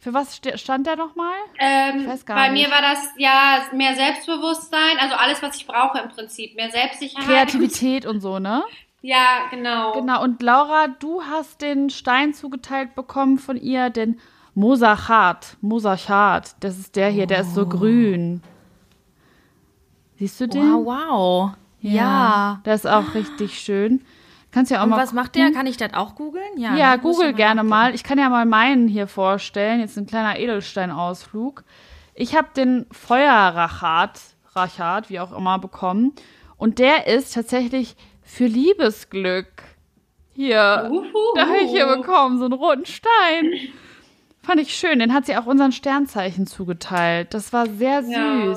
Für 0.00 0.14
was 0.14 0.40
stand 0.54 0.86
der 0.86 0.96
nochmal? 0.96 1.34
Ähm, 1.58 2.00
Ich 2.02 2.06
weiß 2.06 2.24
gar 2.24 2.36
bei 2.36 2.48
nicht. 2.50 2.66
mir 2.66 2.72
war 2.72 2.82
das 2.82 2.98
ja 3.16 3.62
mehr 3.72 3.96
Selbstbewusstsein, 3.96 4.96
also 5.00 5.16
alles, 5.16 5.42
was 5.42 5.56
ich 5.56 5.66
brauche 5.66 5.98
im 5.98 6.08
Prinzip. 6.08 6.54
Mehr 6.54 6.70
Selbstsicherheit. 6.70 7.26
Kreativität 7.26 8.06
und 8.06 8.20
so, 8.20 8.38
ne? 8.38 8.62
Ja, 9.02 9.46
genau. 9.50 9.92
Genau, 9.92 10.22
und 10.22 10.42
Laura, 10.42 10.88
du 10.88 11.22
hast 11.22 11.60
den 11.62 11.90
Stein 11.90 12.32
zugeteilt 12.32 12.94
bekommen 12.94 13.38
von 13.38 13.56
ihr, 13.56 13.90
den 13.90 14.20
Mosachat. 14.54 15.56
Mosachat, 15.60 16.56
das 16.60 16.78
ist 16.78 16.96
der 16.96 17.08
hier, 17.08 17.26
der 17.26 17.40
ist 17.40 17.54
so 17.54 17.66
grün. 17.66 18.42
Siehst 20.18 20.40
du 20.40 20.48
den? 20.48 20.72
Wow, 20.84 20.86
wow. 20.86 21.50
Ja. 21.80 22.60
Der 22.64 22.74
ist 22.74 22.86
auch 22.86 23.14
richtig 23.14 23.58
schön. 23.60 24.04
Kannst 24.50 24.70
ja 24.70 24.80
auch 24.80 24.84
Und 24.84 24.90
mal 24.90 24.96
was 24.98 25.12
macht 25.12 25.34
der? 25.34 25.52
Kann 25.52 25.66
ich 25.66 25.76
das 25.76 25.92
auch 25.94 26.14
googeln? 26.14 26.56
Ja, 26.56 26.74
Ja, 26.74 26.96
ne? 26.96 27.02
Google 27.02 27.32
gerne 27.34 27.56
nachgucken. 27.56 27.68
mal. 27.68 27.94
Ich 27.94 28.02
kann 28.02 28.18
ja 28.18 28.28
mal 28.30 28.46
meinen 28.46 28.88
hier 28.88 29.06
vorstellen. 29.06 29.80
Jetzt 29.80 29.96
ein 29.98 30.06
kleiner 30.06 30.38
Edelsteinausflug. 30.38 31.64
Ich 32.14 32.34
habe 32.34 32.48
den 32.56 32.86
Feuerrachat, 32.90 34.20
Rachat, 34.54 35.10
wie 35.10 35.20
auch 35.20 35.36
immer, 35.36 35.58
bekommen. 35.58 36.12
Und 36.56 36.78
der 36.78 37.06
ist 37.06 37.34
tatsächlich 37.34 37.94
für 38.22 38.46
Liebesglück. 38.46 39.62
Hier. 40.34 40.88
Uhu. 40.90 41.04
Da 41.34 41.42
habe 41.46 41.58
ich 41.58 41.70
hier 41.70 41.86
bekommen, 41.86 42.38
so 42.38 42.44
einen 42.44 42.54
roten 42.54 42.86
Stein. 42.86 43.52
Fand 44.42 44.60
ich 44.60 44.74
schön. 44.74 44.98
Den 44.98 45.12
hat 45.12 45.26
sie 45.26 45.36
auch 45.36 45.46
unseren 45.46 45.72
Sternzeichen 45.72 46.46
zugeteilt. 46.46 47.34
Das 47.34 47.52
war 47.52 47.66
sehr 47.66 48.02
süß. 48.02 48.12
Ja. 48.12 48.56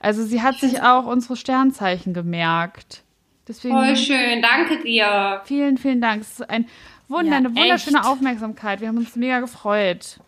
Also 0.00 0.22
sie 0.24 0.42
hat 0.42 0.56
sich 0.56 0.82
auch 0.82 1.06
unsere 1.06 1.36
Sternzeichen 1.36 2.12
gemerkt. 2.14 3.02
Deswegen 3.50 3.74
Voll 3.74 3.96
schön, 3.96 4.40
danke 4.42 4.78
dir. 4.80 5.40
vielen, 5.44 5.76
vielen 5.76 6.00
Dank. 6.00 6.22
Es 6.22 6.38
ist 6.38 6.48
ein 6.48 6.68
Wunder, 7.08 7.32
Ja, 7.32 7.36
eine 7.38 7.48
wunderschöne 7.56 7.98
echt. 7.98 8.06
Aufmerksamkeit. 8.06 8.80
Wir 8.80 8.86
haben 8.86 8.98
uns 8.98 9.16
mega 9.16 9.40
gefreut. 9.40 10.20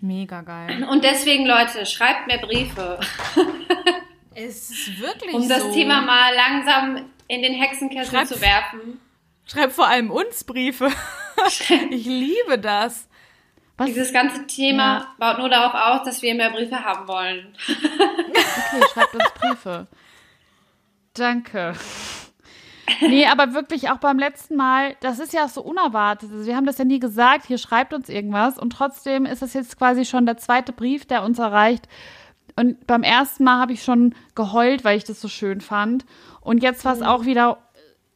Mega 0.00 0.40
geil. 0.42 0.84
Und 0.90 1.04
deswegen, 1.04 1.46
Leute, 1.46 1.86
schreibt 1.86 2.26
mir 2.26 2.38
Briefe, 2.38 2.98
Es 4.34 4.68
ist 4.70 5.00
wirklich 5.00 5.32
um 5.32 5.48
das 5.48 5.62
so. 5.62 5.72
Thema 5.72 6.00
mal 6.02 6.32
langsam 6.34 7.04
in 7.28 7.42
den 7.42 7.54
Hexenkessel 7.54 8.10
Schreibt- 8.12 8.28
zu 8.28 8.40
werfen. 8.40 9.00
Schreib 9.46 9.70
vor 9.72 9.86
allem 9.86 10.10
uns 10.10 10.42
Briefe. 10.42 10.90
ich 11.90 12.04
liebe 12.04 12.58
das. 12.58 13.08
Was? 13.76 13.86
Dieses 13.86 14.12
ganze 14.12 14.44
Thema 14.48 14.82
Ja. 14.98 15.14
baut 15.18 15.38
nur 15.38 15.48
darauf 15.48 15.72
aus, 15.74 16.04
dass 16.04 16.20
wir 16.22 16.34
mehr 16.34 16.50
Briefe 16.50 16.84
haben 16.84 17.06
wollen. 17.06 17.54
Okay, 17.68 18.84
schreibt 18.92 19.14
uns 19.14 19.24
Briefe. 19.40 19.86
Danke. 21.18 21.74
Nee, 23.00 23.26
aber 23.26 23.52
wirklich 23.54 23.90
auch 23.90 23.98
beim 23.98 24.18
letzten 24.18 24.56
Mal, 24.56 24.96
das 25.00 25.18
ist 25.18 25.32
ja 25.32 25.46
so 25.48 25.62
unerwartet. 25.62 26.30
Also 26.32 26.46
wir 26.46 26.56
haben 26.56 26.66
das 26.66 26.78
ja 26.78 26.84
nie 26.84 26.98
gesagt, 26.98 27.46
hier 27.46 27.58
schreibt 27.58 27.92
uns 27.92 28.08
irgendwas 28.08 28.58
und 28.58 28.70
trotzdem 28.70 29.26
ist 29.26 29.42
das 29.42 29.54
jetzt 29.54 29.76
quasi 29.78 30.04
schon 30.04 30.26
der 30.26 30.38
zweite 30.38 30.72
Brief, 30.72 31.04
der 31.06 31.22
uns 31.22 31.38
erreicht. 31.38 31.88
Und 32.56 32.86
beim 32.86 33.02
ersten 33.02 33.44
Mal 33.44 33.60
habe 33.60 33.72
ich 33.72 33.82
schon 33.82 34.14
geheult, 34.34 34.84
weil 34.84 34.96
ich 34.96 35.04
das 35.04 35.20
so 35.20 35.28
schön 35.28 35.60
fand. 35.60 36.06
Und 36.40 36.62
jetzt 36.62 36.84
war 36.84 36.94
es 36.94 37.02
auch 37.02 37.24
wieder 37.24 37.58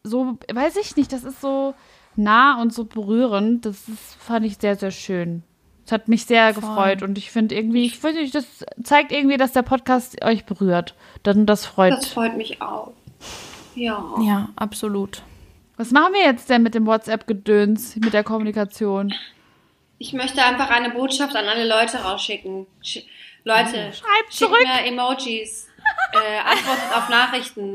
so, 0.03 0.39
weiß 0.53 0.77
ich 0.77 0.97
nicht, 0.97 1.13
das 1.13 1.23
ist 1.23 1.41
so 1.41 1.75
nah 2.17 2.61
und 2.61 2.73
so 2.73 2.85
berührend. 2.85 3.67
Das 3.67 3.89
ist, 3.89 4.17
fand 4.19 4.47
ich 4.47 4.57
sehr, 4.59 4.77
sehr 4.77 4.91
schön. 4.91 5.45
Es 5.85 5.93
hat 5.93 6.09
mich 6.09 6.27
sehr 6.27 6.53
gefreut 6.53 7.03
und 7.03 7.19
ich 7.19 7.31
finde 7.31 7.55
irgendwie, 7.57 7.85
ich 7.87 7.99
finde, 7.99 8.29
das 8.31 8.65
zeigt 8.83 9.11
irgendwie, 9.11 9.37
dass 9.37 9.53
der 9.53 9.63
Podcast 9.63 10.23
euch 10.25 10.45
berührt. 10.45 10.95
Dann 11.25 11.45
das 11.45 11.67
freut. 11.67 11.93
Das 11.93 12.07
freut 12.09 12.37
mich 12.37 12.63
auch. 12.63 12.93
Ja. 13.75 14.15
Ja, 14.21 14.49
absolut. 14.57 15.23
Was 15.77 15.91
machen 15.91 16.13
wir 16.13 16.23
jetzt 16.23 16.49
denn 16.51 16.63
mit 16.63 16.75
dem 16.75 16.87
WhatsApp-Gedöns, 16.87 17.97
mit 17.97 18.13
der 18.13 18.23
Kommunikation? 18.23 19.13
Ich 19.99 20.13
möchte 20.13 20.43
einfach 20.43 20.71
eine 20.71 20.91
Botschaft 20.91 21.35
an 21.35 21.47
alle 21.47 21.67
Leute 21.67 21.99
rausschicken. 21.99 22.67
Sch 22.83 22.99
Leute, 23.45 23.93
Schreibt 23.93 24.29
schickt 24.29 24.35
zurück. 24.35 24.63
mir 24.63 24.87
Emojis, 24.87 25.67
äh, 26.13 26.39
antwortet 26.49 26.97
auf 26.97 27.09
Nachrichten 27.09 27.75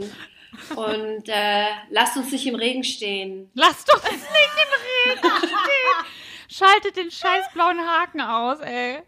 und 0.76 1.28
äh, 1.28 1.66
lasst 1.90 2.16
uns 2.16 2.32
nicht 2.32 2.48
im 2.48 2.56
Regen 2.56 2.86
stehen. 2.86 3.50
Lasst 3.54 3.94
uns 3.94 4.04
nicht 4.04 4.16
im 4.16 5.20
Regen 5.22 5.38
stehen. 5.40 6.06
Schaltet 6.48 6.96
den 6.96 7.12
scheiß 7.12 7.52
blauen 7.54 7.80
Haken 7.80 8.22
aus, 8.22 8.60
ey. 8.62 9.00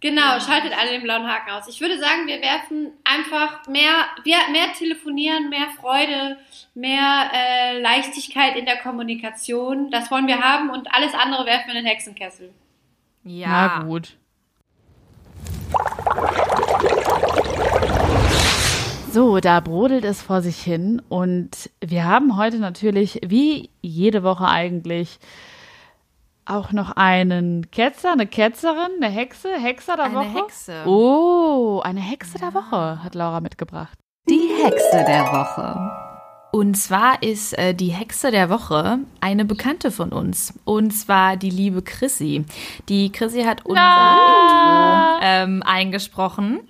Genau, 0.00 0.38
schaltet 0.40 0.76
alle 0.78 0.90
den 0.90 1.02
blauen 1.02 1.26
Haken 1.26 1.50
aus. 1.50 1.68
Ich 1.68 1.80
würde 1.80 1.98
sagen, 1.98 2.26
wir 2.26 2.40
werfen 2.42 2.92
einfach 3.02 3.66
mehr, 3.66 4.04
wir, 4.24 4.36
mehr 4.52 4.72
telefonieren, 4.76 5.48
mehr 5.48 5.68
Freude, 5.80 6.36
mehr 6.74 7.30
äh, 7.32 7.80
Leichtigkeit 7.80 8.56
in 8.56 8.66
der 8.66 8.76
Kommunikation. 8.76 9.90
Das 9.90 10.10
wollen 10.10 10.26
wir 10.26 10.40
haben 10.40 10.68
und 10.68 10.92
alles 10.94 11.14
andere 11.14 11.46
werfen 11.46 11.68
wir 11.68 11.76
in 11.76 11.84
den 11.84 11.86
Hexenkessel. 11.86 12.52
Ja. 13.24 13.48
Na 13.48 13.82
gut. 13.84 14.16
So, 19.12 19.40
da 19.40 19.60
brodelt 19.60 20.04
es 20.04 20.20
vor 20.20 20.42
sich 20.42 20.58
hin 20.58 21.00
und 21.08 21.70
wir 21.80 22.04
haben 22.04 22.36
heute 22.36 22.58
natürlich, 22.58 23.18
wie 23.26 23.70
jede 23.80 24.22
Woche 24.22 24.46
eigentlich, 24.46 25.18
auch 26.46 26.72
noch 26.72 26.92
einen 26.92 27.70
Ketzer, 27.70 28.12
eine 28.12 28.26
Ketzerin, 28.26 29.02
eine 29.02 29.12
Hexe, 29.12 29.50
Hexer 29.58 29.96
der 29.96 30.06
Eine 30.06 30.14
Woche. 30.16 30.44
Hexe. 30.44 30.82
Oh, 30.86 31.80
eine 31.84 32.00
Hexe 32.00 32.38
der 32.38 32.54
Woche 32.54 33.02
hat 33.02 33.14
Laura 33.14 33.40
mitgebracht. 33.40 33.98
Die 34.28 34.48
Hexe 34.62 35.04
der 35.06 35.24
Woche. 35.26 36.06
Und 36.52 36.74
zwar 36.76 37.22
ist 37.22 37.58
äh, 37.58 37.74
die 37.74 37.90
Hexe 37.90 38.30
der 38.30 38.48
Woche 38.48 39.00
eine 39.20 39.44
Bekannte 39.44 39.90
von 39.90 40.10
uns. 40.10 40.54
Und 40.64 40.92
zwar 40.92 41.36
die 41.36 41.50
liebe 41.50 41.82
Chrissy. 41.82 42.46
Die 42.88 43.12
Chrissy 43.12 43.42
hat 43.42 43.66
unser 43.66 43.82
Intro 43.82 45.18
ähm, 45.22 45.62
eingesprochen. 45.66 46.60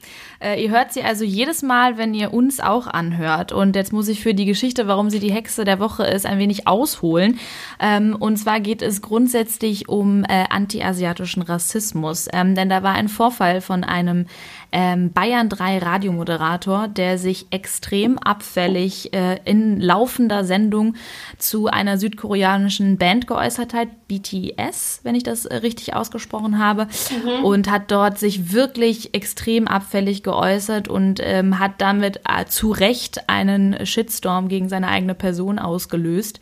Äh, 0.41 0.63
ihr 0.63 0.71
hört 0.71 0.93
sie 0.93 1.03
also 1.03 1.25
jedes 1.25 1.63
Mal, 1.63 1.97
wenn 1.99 2.15
ihr 2.15 2.33
uns 2.33 2.61
auch 2.61 2.87
anhört. 2.87 3.53
Und 3.53 3.77
jetzt 3.77 3.93
muss 3.93 4.09
ich 4.09 4.21
für 4.21 4.35
die 4.35 4.45
Geschichte, 4.45 4.87
warum 4.87 5.11
sie 5.11 5.21
die 5.21 5.33
Hexe 5.33 5.65
der 5.65 5.81
Woche 5.81 6.05
ist, 6.05 6.27
ein 6.27 6.39
wenig 6.39 6.67
ausholen. 6.67 7.39
Ähm, 7.81 8.17
und 8.19 8.37
zwar 8.37 8.61
geht 8.61 8.83
es 8.83 9.03
grundsätzlich 9.03 9.89
um 9.89 10.25
äh, 10.25 10.45
anti-asiatischen 10.51 11.43
Rassismus. 11.43 12.29
Ähm, 12.33 12.55
denn 12.55 12.69
da 12.69 12.83
war 12.83 12.95
ein 12.95 13.09
Vorfall 13.09 13.61
von 13.61 13.85
einem 13.85 14.27
ähm, 14.73 15.13
Bayern 15.13 15.49
3 15.49 15.79
Radiomoderator, 15.79 16.89
der 16.89 17.19
sich 17.19 17.47
extrem 17.51 18.19
abfällig 18.19 19.15
äh, 19.15 19.39
in 19.45 19.81
laufender 19.81 20.45
Sendung 20.45 20.97
zu 21.39 21.67
einer 21.67 21.99
südkoreanischen 21.99 22.99
Band 22.99 23.27
geäußert 23.27 23.73
hat, 23.73 23.89
BTS, 24.09 25.01
wenn 25.03 25.15
ich 25.15 25.23
das 25.23 25.47
äh, 25.47 25.57
richtig 25.57 25.95
ausgesprochen 25.95 26.59
habe, 26.59 26.89
und 27.43 27.71
hat 27.71 27.91
dort 27.91 28.19
sich 28.19 28.53
wirklich 28.53 29.15
extrem 29.15 29.67
abfällig 29.67 30.23
geäußert 30.27 30.89
und 30.89 31.21
ähm, 31.23 31.59
hat 31.59 31.75
damit 31.79 32.21
äh, 32.29 32.45
zu 32.45 32.73
Recht 32.73 33.31
einen 33.31 33.87
Shitstorm 33.87 34.49
gegen 34.49 34.69
seine 34.69 34.89
eigene 34.89 35.15
Person 35.15 35.59
ausgelöst. 35.59 36.41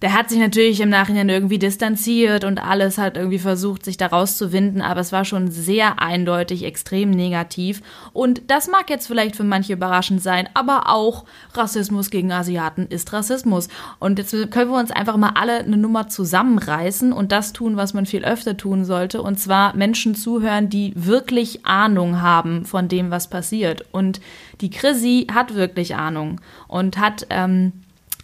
Der 0.00 0.14
hat 0.14 0.28
sich 0.28 0.38
natürlich 0.38 0.80
im 0.80 0.90
Nachhinein 0.90 1.28
irgendwie 1.28 1.58
distanziert 1.58 2.44
und 2.44 2.58
alles 2.58 2.98
hat 2.98 3.16
irgendwie 3.16 3.38
versucht, 3.38 3.84
sich 3.84 3.96
da 3.96 4.06
rauszuwinden, 4.06 4.80
aber 4.80 5.00
es 5.00 5.12
war 5.12 5.24
schon 5.24 5.50
sehr 5.50 6.00
eindeutig 6.00 6.64
extrem 6.64 7.10
negativ. 7.10 7.82
Und 8.12 8.42
das 8.48 8.68
mag 8.68 8.88
jetzt 8.90 9.08
vielleicht 9.08 9.34
für 9.34 9.44
manche 9.44 9.72
überraschend 9.72 10.22
sein, 10.22 10.48
aber 10.54 10.88
auch 10.88 11.24
Rassismus 11.54 12.10
gegen 12.10 12.30
Asiaten 12.30 12.86
ist 12.86 13.12
Rassismus. 13.12 13.68
Und 13.98 14.18
jetzt 14.18 14.32
können 14.50 14.70
wir 14.70 14.78
uns 14.78 14.92
einfach 14.92 15.16
mal 15.16 15.32
alle 15.34 15.58
eine 15.58 15.76
Nummer 15.76 16.08
zusammenreißen 16.08 17.12
und 17.12 17.32
das 17.32 17.52
tun, 17.52 17.76
was 17.76 17.92
man 17.92 18.06
viel 18.06 18.24
öfter 18.24 18.56
tun 18.56 18.84
sollte, 18.84 19.20
und 19.22 19.38
zwar 19.40 19.74
Menschen 19.74 20.14
zuhören, 20.14 20.68
die 20.68 20.92
wirklich 20.94 21.66
Ahnung 21.66 22.20
haben 22.20 22.64
von 22.64 22.88
dem, 22.88 23.10
was 23.10 23.28
passiert. 23.28 23.84
Und 23.90 24.20
die 24.60 24.70
Chrissy 24.70 25.26
hat 25.32 25.54
wirklich 25.54 25.96
Ahnung 25.96 26.40
und 26.68 26.98
hat 26.98 27.26
ähm, 27.30 27.72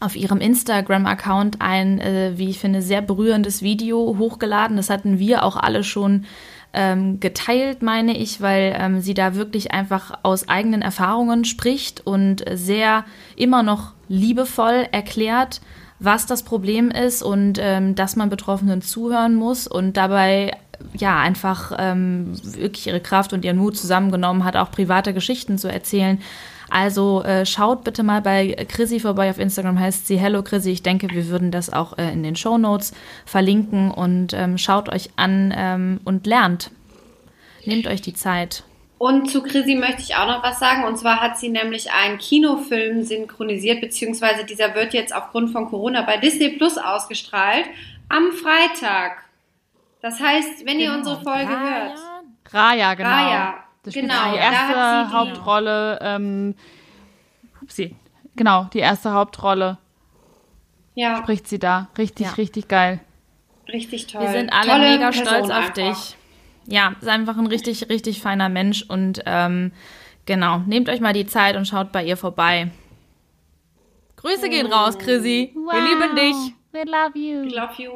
auf 0.04 0.16
ihrem 0.16 0.38
Instagram-Account 0.38 1.60
ein, 1.60 2.00
äh, 2.00 2.32
wie 2.36 2.50
ich 2.50 2.58
finde, 2.58 2.82
sehr 2.82 3.02
berührendes 3.02 3.62
Video 3.62 4.16
hochgeladen. 4.18 4.76
Das 4.76 4.90
hatten 4.90 5.18
wir 5.18 5.42
auch 5.42 5.56
alle 5.56 5.84
schon 5.84 6.26
ähm, 6.72 7.20
geteilt, 7.20 7.82
meine 7.82 8.16
ich, 8.16 8.40
weil 8.40 8.76
ähm, 8.78 9.00
sie 9.00 9.14
da 9.14 9.34
wirklich 9.34 9.72
einfach 9.72 10.18
aus 10.22 10.48
eigenen 10.48 10.82
Erfahrungen 10.82 11.44
spricht 11.44 12.06
und 12.06 12.44
sehr 12.52 13.04
immer 13.36 13.62
noch 13.62 13.92
liebevoll 14.08 14.86
erklärt, 14.90 15.60
was 16.00 16.26
das 16.26 16.42
Problem 16.42 16.90
ist 16.90 17.22
und 17.22 17.58
ähm, 17.60 17.94
dass 17.94 18.16
man 18.16 18.28
Betroffenen 18.28 18.82
zuhören 18.82 19.34
muss 19.36 19.66
und 19.66 19.96
dabei 19.96 20.56
ja 20.92 21.18
einfach 21.18 21.72
ähm, 21.78 22.32
wirklich 22.42 22.88
ihre 22.88 23.00
Kraft 23.00 23.32
und 23.32 23.44
ihren 23.44 23.56
Mut 23.56 23.76
zusammengenommen 23.76 24.44
hat, 24.44 24.56
auch 24.56 24.72
private 24.72 25.14
Geschichten 25.14 25.56
zu 25.56 25.68
erzählen. 25.68 26.20
Also 26.70 27.22
äh, 27.22 27.46
schaut 27.46 27.84
bitte 27.84 28.02
mal 28.02 28.22
bei 28.22 28.54
Chrissy 28.68 29.00
vorbei 29.00 29.30
auf 29.30 29.38
Instagram, 29.38 29.78
heißt 29.78 30.06
sie 30.06 30.16
Hello 30.16 30.42
Chrissy. 30.42 30.70
Ich 30.70 30.82
denke, 30.82 31.08
wir 31.10 31.28
würden 31.28 31.50
das 31.50 31.72
auch 31.72 31.98
äh, 31.98 32.12
in 32.12 32.22
den 32.22 32.36
Show 32.36 32.58
Notes 32.58 32.92
verlinken 33.26 33.90
und 33.90 34.32
ähm, 34.32 34.58
schaut 34.58 34.88
euch 34.88 35.10
an 35.16 35.52
ähm, 35.56 36.00
und 36.04 36.26
lernt. 36.26 36.70
Nehmt 37.64 37.86
euch 37.86 38.02
die 38.02 38.14
Zeit. 38.14 38.64
Und 38.98 39.30
zu 39.30 39.42
Chrissy 39.42 39.74
möchte 39.74 40.02
ich 40.02 40.16
auch 40.16 40.26
noch 40.26 40.42
was 40.42 40.58
sagen. 40.58 40.84
Und 40.84 40.98
zwar 40.98 41.20
hat 41.20 41.38
sie 41.38 41.48
nämlich 41.48 41.90
einen 41.92 42.18
Kinofilm 42.18 43.02
synchronisiert, 43.02 43.80
beziehungsweise 43.80 44.44
dieser 44.44 44.74
wird 44.74 44.94
jetzt 44.94 45.14
aufgrund 45.14 45.50
von 45.50 45.66
Corona 45.66 46.02
bei 46.02 46.16
Disney 46.16 46.50
Plus 46.50 46.78
ausgestrahlt 46.78 47.66
am 48.08 48.32
Freitag. 48.32 49.24
Das 50.00 50.20
heißt, 50.20 50.66
wenn 50.66 50.78
ihr 50.78 50.92
unsere 50.92 51.20
Folge 51.22 51.48
hört, 51.48 51.98
Raya, 52.50 52.94
genau. 52.94 53.08
Raya, 53.08 53.63
Das 53.84 53.92
spielt 53.94 54.08
genau, 54.10 54.32
die 54.32 54.38
erste 54.38 54.56
hat 54.76 55.06
sie 55.06 55.10
die- 55.10 55.16
Hauptrolle. 55.16 55.98
Ähm, 56.02 56.54
upsie. 57.62 57.96
Genau, 58.36 58.64
die 58.72 58.80
erste 58.80 59.12
Hauptrolle 59.12 59.78
ja, 60.94 61.18
spricht 61.18 61.46
sie 61.48 61.58
da. 61.58 61.88
Richtig, 61.96 62.26
Ja. 62.26 62.32
richtig 62.32 62.66
geil. 62.68 63.00
richtig 63.72 64.06
toll. 64.08 64.22
Wir 64.22 64.30
sind 64.30 64.52
alle 64.52 64.66
Tolle 64.70 64.90
mega 64.90 65.10
Person 65.10 65.26
stolz 65.26 65.50
auf 65.50 65.56
einfach. 65.56 65.72
dich. 65.74 66.16
Ja, 66.66 66.94
ist 67.00 67.08
einfach 67.08 67.36
ein 67.36 67.46
richtig, 67.46 67.88
richtig 67.90 68.20
feiner 68.22 68.48
Mensch 68.48 68.82
und 68.88 69.22
ähm, 69.26 69.72
genau, 70.26 70.58
nehmt 70.66 70.88
euch 70.88 71.00
mal 71.00 71.12
die 71.12 71.26
Zeit 71.26 71.56
und 71.56 71.66
schaut 71.68 71.92
bei 71.92 72.04
ihr 72.04 72.16
vorbei. 72.16 72.70
Grüße 74.16 74.48
gehen 74.48 74.66
raus, 74.72 74.98
Chrissy. 74.98 75.52
Wir 75.54 75.80
lieben 75.82 76.16
dich. 76.16 76.54
We 76.72 76.82
love 76.84 77.16
you. 77.18 77.42
I 77.44 77.54
love 77.54 77.74
you. 77.82 77.92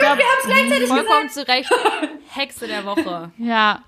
wir 0.00 0.08
haben 0.08 0.20
es 0.40 0.46
gleichzeitig 0.46 0.88
Vollkommen 0.88 1.28
zu 1.28 1.46
Recht. 1.46 1.70
Hexe 2.30 2.66
der 2.66 2.84
Woche. 2.86 3.30
Ja, 3.38 3.82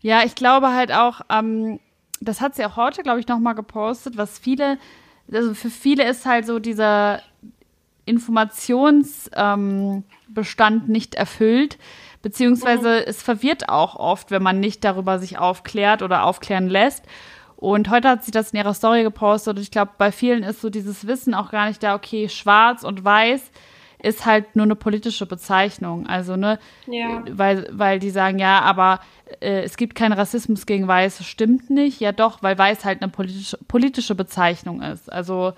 ja, 0.00 0.22
ich 0.24 0.34
glaube 0.34 0.72
halt 0.72 0.92
auch, 0.92 1.20
ähm, 1.28 1.78
das 2.20 2.40
hat 2.40 2.54
sie 2.54 2.64
auch 2.64 2.76
heute, 2.76 3.02
glaube 3.02 3.20
ich, 3.20 3.28
nochmal 3.28 3.54
gepostet, 3.54 4.16
was 4.16 4.38
viele, 4.38 4.78
also 5.32 5.54
für 5.54 5.70
viele 5.70 6.08
ist 6.08 6.26
halt 6.26 6.46
so 6.46 6.58
dieser 6.58 7.22
Informationsbestand 8.04 9.34
ähm, 9.36 10.04
nicht 10.86 11.14
erfüllt, 11.14 11.78
beziehungsweise 12.22 13.06
es 13.06 13.22
verwirrt 13.22 13.68
auch 13.68 13.96
oft, 13.96 14.30
wenn 14.30 14.42
man 14.42 14.60
nicht 14.60 14.84
darüber 14.84 15.18
sich 15.18 15.38
aufklärt 15.38 16.02
oder 16.02 16.24
aufklären 16.24 16.68
lässt. 16.68 17.04
Und 17.56 17.90
heute 17.90 18.08
hat 18.08 18.24
sie 18.24 18.30
das 18.30 18.52
in 18.52 18.58
ihrer 18.58 18.72
Story 18.72 19.02
gepostet 19.02 19.56
und 19.56 19.62
ich 19.62 19.70
glaube, 19.70 19.92
bei 19.98 20.12
vielen 20.12 20.42
ist 20.42 20.62
so 20.62 20.70
dieses 20.70 21.06
Wissen 21.06 21.34
auch 21.34 21.50
gar 21.50 21.68
nicht 21.68 21.82
da, 21.82 21.94
okay, 21.94 22.30
schwarz 22.30 22.84
und 22.84 23.04
weiß 23.04 23.50
ist 24.02 24.26
halt 24.26 24.56
nur 24.56 24.64
eine 24.64 24.74
politische 24.76 25.26
Bezeichnung. 25.26 26.06
Also, 26.06 26.36
ne, 26.36 26.58
Ja. 26.86 27.22
weil, 27.30 27.68
weil 27.72 27.98
die 27.98 28.10
sagen, 28.10 28.38
ja, 28.38 28.60
aber 28.60 29.00
äh, 29.40 29.62
es 29.62 29.76
gibt 29.76 29.94
keinen 29.94 30.12
Rassismus 30.12 30.66
gegen 30.66 30.88
Weiß, 30.88 31.24
stimmt 31.24 31.70
nicht. 31.70 32.00
Ja 32.00 32.12
doch, 32.12 32.42
weil 32.42 32.56
Weiß 32.58 32.84
halt 32.84 33.02
eine 33.02 33.10
politische, 33.10 33.58
politische 33.68 34.14
Bezeichnung 34.14 34.82
ist. 34.82 35.10
Also 35.12 35.52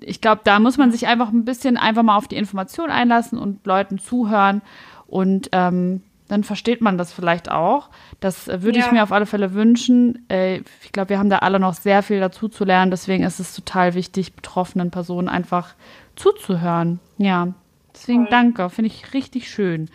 ich 0.00 0.20
glaube, 0.20 0.40
da 0.44 0.58
muss 0.58 0.78
man 0.78 0.90
sich 0.90 1.06
einfach 1.06 1.28
ein 1.30 1.44
bisschen 1.44 1.76
einfach 1.76 2.02
mal 2.02 2.16
auf 2.16 2.28
die 2.28 2.36
Information 2.36 2.90
einlassen 2.90 3.38
und 3.38 3.64
Leuten 3.66 3.98
zuhören. 3.98 4.62
Und 5.06 5.48
ähm, 5.52 6.02
dann 6.28 6.44
versteht 6.44 6.80
man 6.82 6.98
das 6.98 7.12
vielleicht 7.12 7.50
auch. 7.50 7.88
Das 8.20 8.48
äh, 8.48 8.62
würde 8.62 8.78
ich 8.78 8.86
Ja. 8.86 8.92
mir 8.92 9.02
auf 9.02 9.12
alle 9.12 9.26
Fälle 9.26 9.54
wünschen. 9.54 10.24
Äh, 10.28 10.62
ich 10.82 10.92
glaube, 10.92 11.10
wir 11.10 11.18
haben 11.18 11.30
da 11.30 11.38
alle 11.38 11.60
noch 11.60 11.74
sehr 11.74 12.02
viel 12.02 12.20
dazu 12.20 12.48
zu 12.48 12.64
lernen. 12.64 12.90
Deswegen 12.90 13.24
ist 13.24 13.40
es 13.40 13.54
total 13.54 13.94
wichtig, 13.94 14.34
betroffenen 14.34 14.90
Personen 14.90 15.28
einfach 15.28 15.74
zuzuhören. 16.18 17.00
Ja, 17.16 17.54
deswegen 17.94 18.22
Voll. 18.22 18.30
danke. 18.30 18.70
Finde 18.70 18.90
ich 18.90 19.14
richtig 19.14 19.50
schön. 19.50 19.88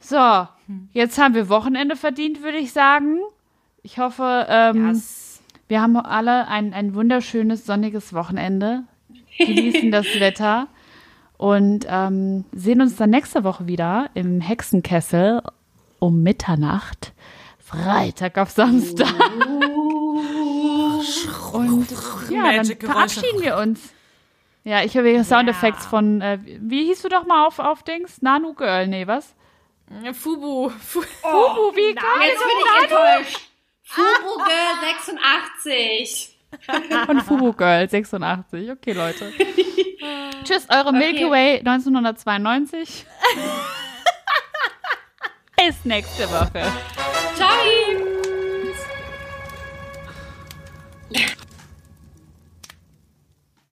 So, 0.00 0.48
jetzt 0.92 1.18
haben 1.18 1.34
wir 1.34 1.48
Wochenende 1.48 1.96
verdient, 1.96 2.42
würde 2.42 2.58
ich 2.58 2.72
sagen. 2.72 3.18
Ich 3.82 3.98
hoffe, 3.98 4.46
ähm, 4.48 4.88
Das, 4.88 5.40
wir 5.68 5.80
haben 5.80 5.96
alle 5.96 6.48
ein, 6.48 6.72
ein 6.72 6.94
wunderschönes 6.94 7.66
sonniges 7.66 8.12
Wochenende, 8.12 8.84
genießen 9.38 9.90
das 9.90 10.06
Wetter 10.18 10.68
und 11.36 11.86
ähm, 11.88 12.44
sehen 12.52 12.80
uns 12.80 12.96
dann 12.96 13.10
nächste 13.10 13.44
Woche 13.44 13.66
wieder 13.66 14.10
im 14.14 14.40
Hexenkessel 14.40 15.42
um 15.98 16.22
Mitternacht, 16.22 17.12
Freitag 17.58 18.38
auf 18.38 18.50
Samstag. 18.50 19.12
Und 21.52 21.86
ja, 22.30 22.52
dann 22.52 22.64
verabschieden 22.64 23.42
wir 23.42 23.56
uns. 23.58 23.92
Ja, 24.64 24.82
ich 24.82 24.96
habe 24.96 25.24
Soundeffekte 25.24 25.82
von, 25.82 26.20
äh, 26.20 26.38
wie 26.42 26.84
hieß 26.86 27.02
du 27.02 27.08
doch 27.08 27.26
mal 27.26 27.46
auf, 27.46 27.58
auf 27.58 27.82
Dings? 27.82 28.20
Nanu 28.22 28.54
Girl, 28.54 28.86
nee, 28.86 29.06
was? 29.06 29.34
Fubu. 30.12 30.68
Fu 30.68 31.00
Fubu, 31.22 31.74
wie 31.74 31.94
geil 31.94 32.28
Jetzt 32.28 32.40
bin 32.40 32.58
ich 32.60 32.82
enttäuscht. 32.82 33.48
Fubu 33.82 34.36
Girl 34.44 34.74
86. 35.80 36.38
Von 37.06 37.20
Fubu 37.20 37.52
Girl 37.52 37.88
86. 37.88 38.70
Okay, 38.70 38.92
Leute. 38.92 39.32
Tschüss, 40.44 40.66
eure 40.70 40.92
Milky 40.92 41.24
Okay. 41.24 41.30
Way 41.30 41.58
1992. 41.60 43.06
Bis 45.56 45.84
nächste 45.84 46.30
Woche. 46.30 46.62
Ciao. 47.34 48.17